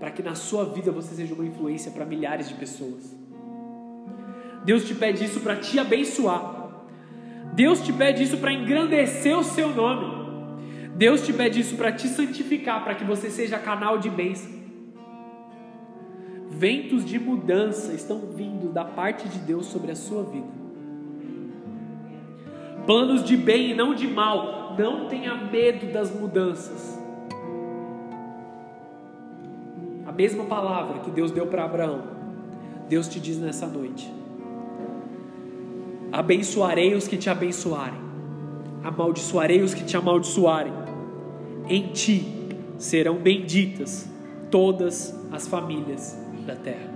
para 0.00 0.10
que 0.10 0.22
na 0.22 0.34
sua 0.34 0.64
vida 0.64 0.90
você 0.90 1.14
seja 1.14 1.34
uma 1.34 1.44
influência 1.44 1.90
para 1.92 2.04
milhares 2.04 2.48
de 2.48 2.54
pessoas. 2.54 3.14
Deus 4.64 4.84
te 4.84 4.94
pede 4.94 5.24
isso 5.24 5.40
para 5.40 5.56
te 5.56 5.78
abençoar. 5.78 6.56
Deus 7.54 7.80
te 7.80 7.92
pede 7.92 8.24
isso 8.24 8.36
para 8.38 8.52
engrandecer 8.52 9.38
o 9.38 9.44
seu 9.44 9.68
nome. 9.72 10.26
Deus 10.96 11.24
te 11.24 11.32
pede 11.32 11.60
isso 11.60 11.76
para 11.76 11.92
te 11.92 12.08
santificar, 12.08 12.82
para 12.82 12.94
que 12.94 13.04
você 13.04 13.30
seja 13.30 13.58
canal 13.58 13.98
de 13.98 14.10
bênção. 14.10 14.55
Ventos 16.56 17.04
de 17.04 17.18
mudança 17.18 17.92
estão 17.92 18.20
vindo 18.34 18.72
da 18.72 18.84
parte 18.84 19.28
de 19.28 19.38
Deus 19.38 19.66
sobre 19.66 19.92
a 19.92 19.96
sua 19.96 20.22
vida 20.22 20.66
planos 22.86 23.24
de 23.24 23.36
bem 23.36 23.72
e 23.72 23.74
não 23.74 23.94
de 23.94 24.06
mal. 24.06 24.74
Não 24.78 25.08
tenha 25.08 25.34
medo 25.34 25.92
das 25.92 26.10
mudanças. 26.10 26.98
A 30.06 30.12
mesma 30.12 30.44
palavra 30.44 31.00
que 31.00 31.10
Deus 31.10 31.32
deu 31.32 31.46
para 31.46 31.64
Abraão, 31.64 32.02
Deus 32.88 33.08
te 33.08 33.18
diz 33.18 33.38
nessa 33.38 33.66
noite: 33.66 34.10
Abençoarei 36.12 36.94
os 36.94 37.08
que 37.08 37.16
te 37.16 37.28
abençoarem, 37.28 38.00
amaldiçoarei 38.84 39.62
os 39.62 39.74
que 39.74 39.84
te 39.84 39.96
amaldiçoarem. 39.96 40.72
Em 41.68 41.88
ti 41.88 42.24
serão 42.78 43.16
benditas 43.16 44.08
todas 44.50 45.12
as 45.32 45.48
famílias 45.48 46.25
da 46.46 46.56
terra. 46.56 46.88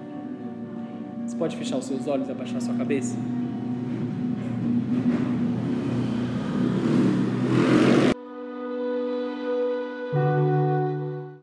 Você 1.26 1.36
pode 1.36 1.57
fechar 1.57 1.76
os 1.76 1.84
seus 1.84 2.07
olhos 2.07 2.28
e 2.28 2.32
abaixar 2.32 2.61
sua 2.61 2.74
cabeça? 2.74 3.16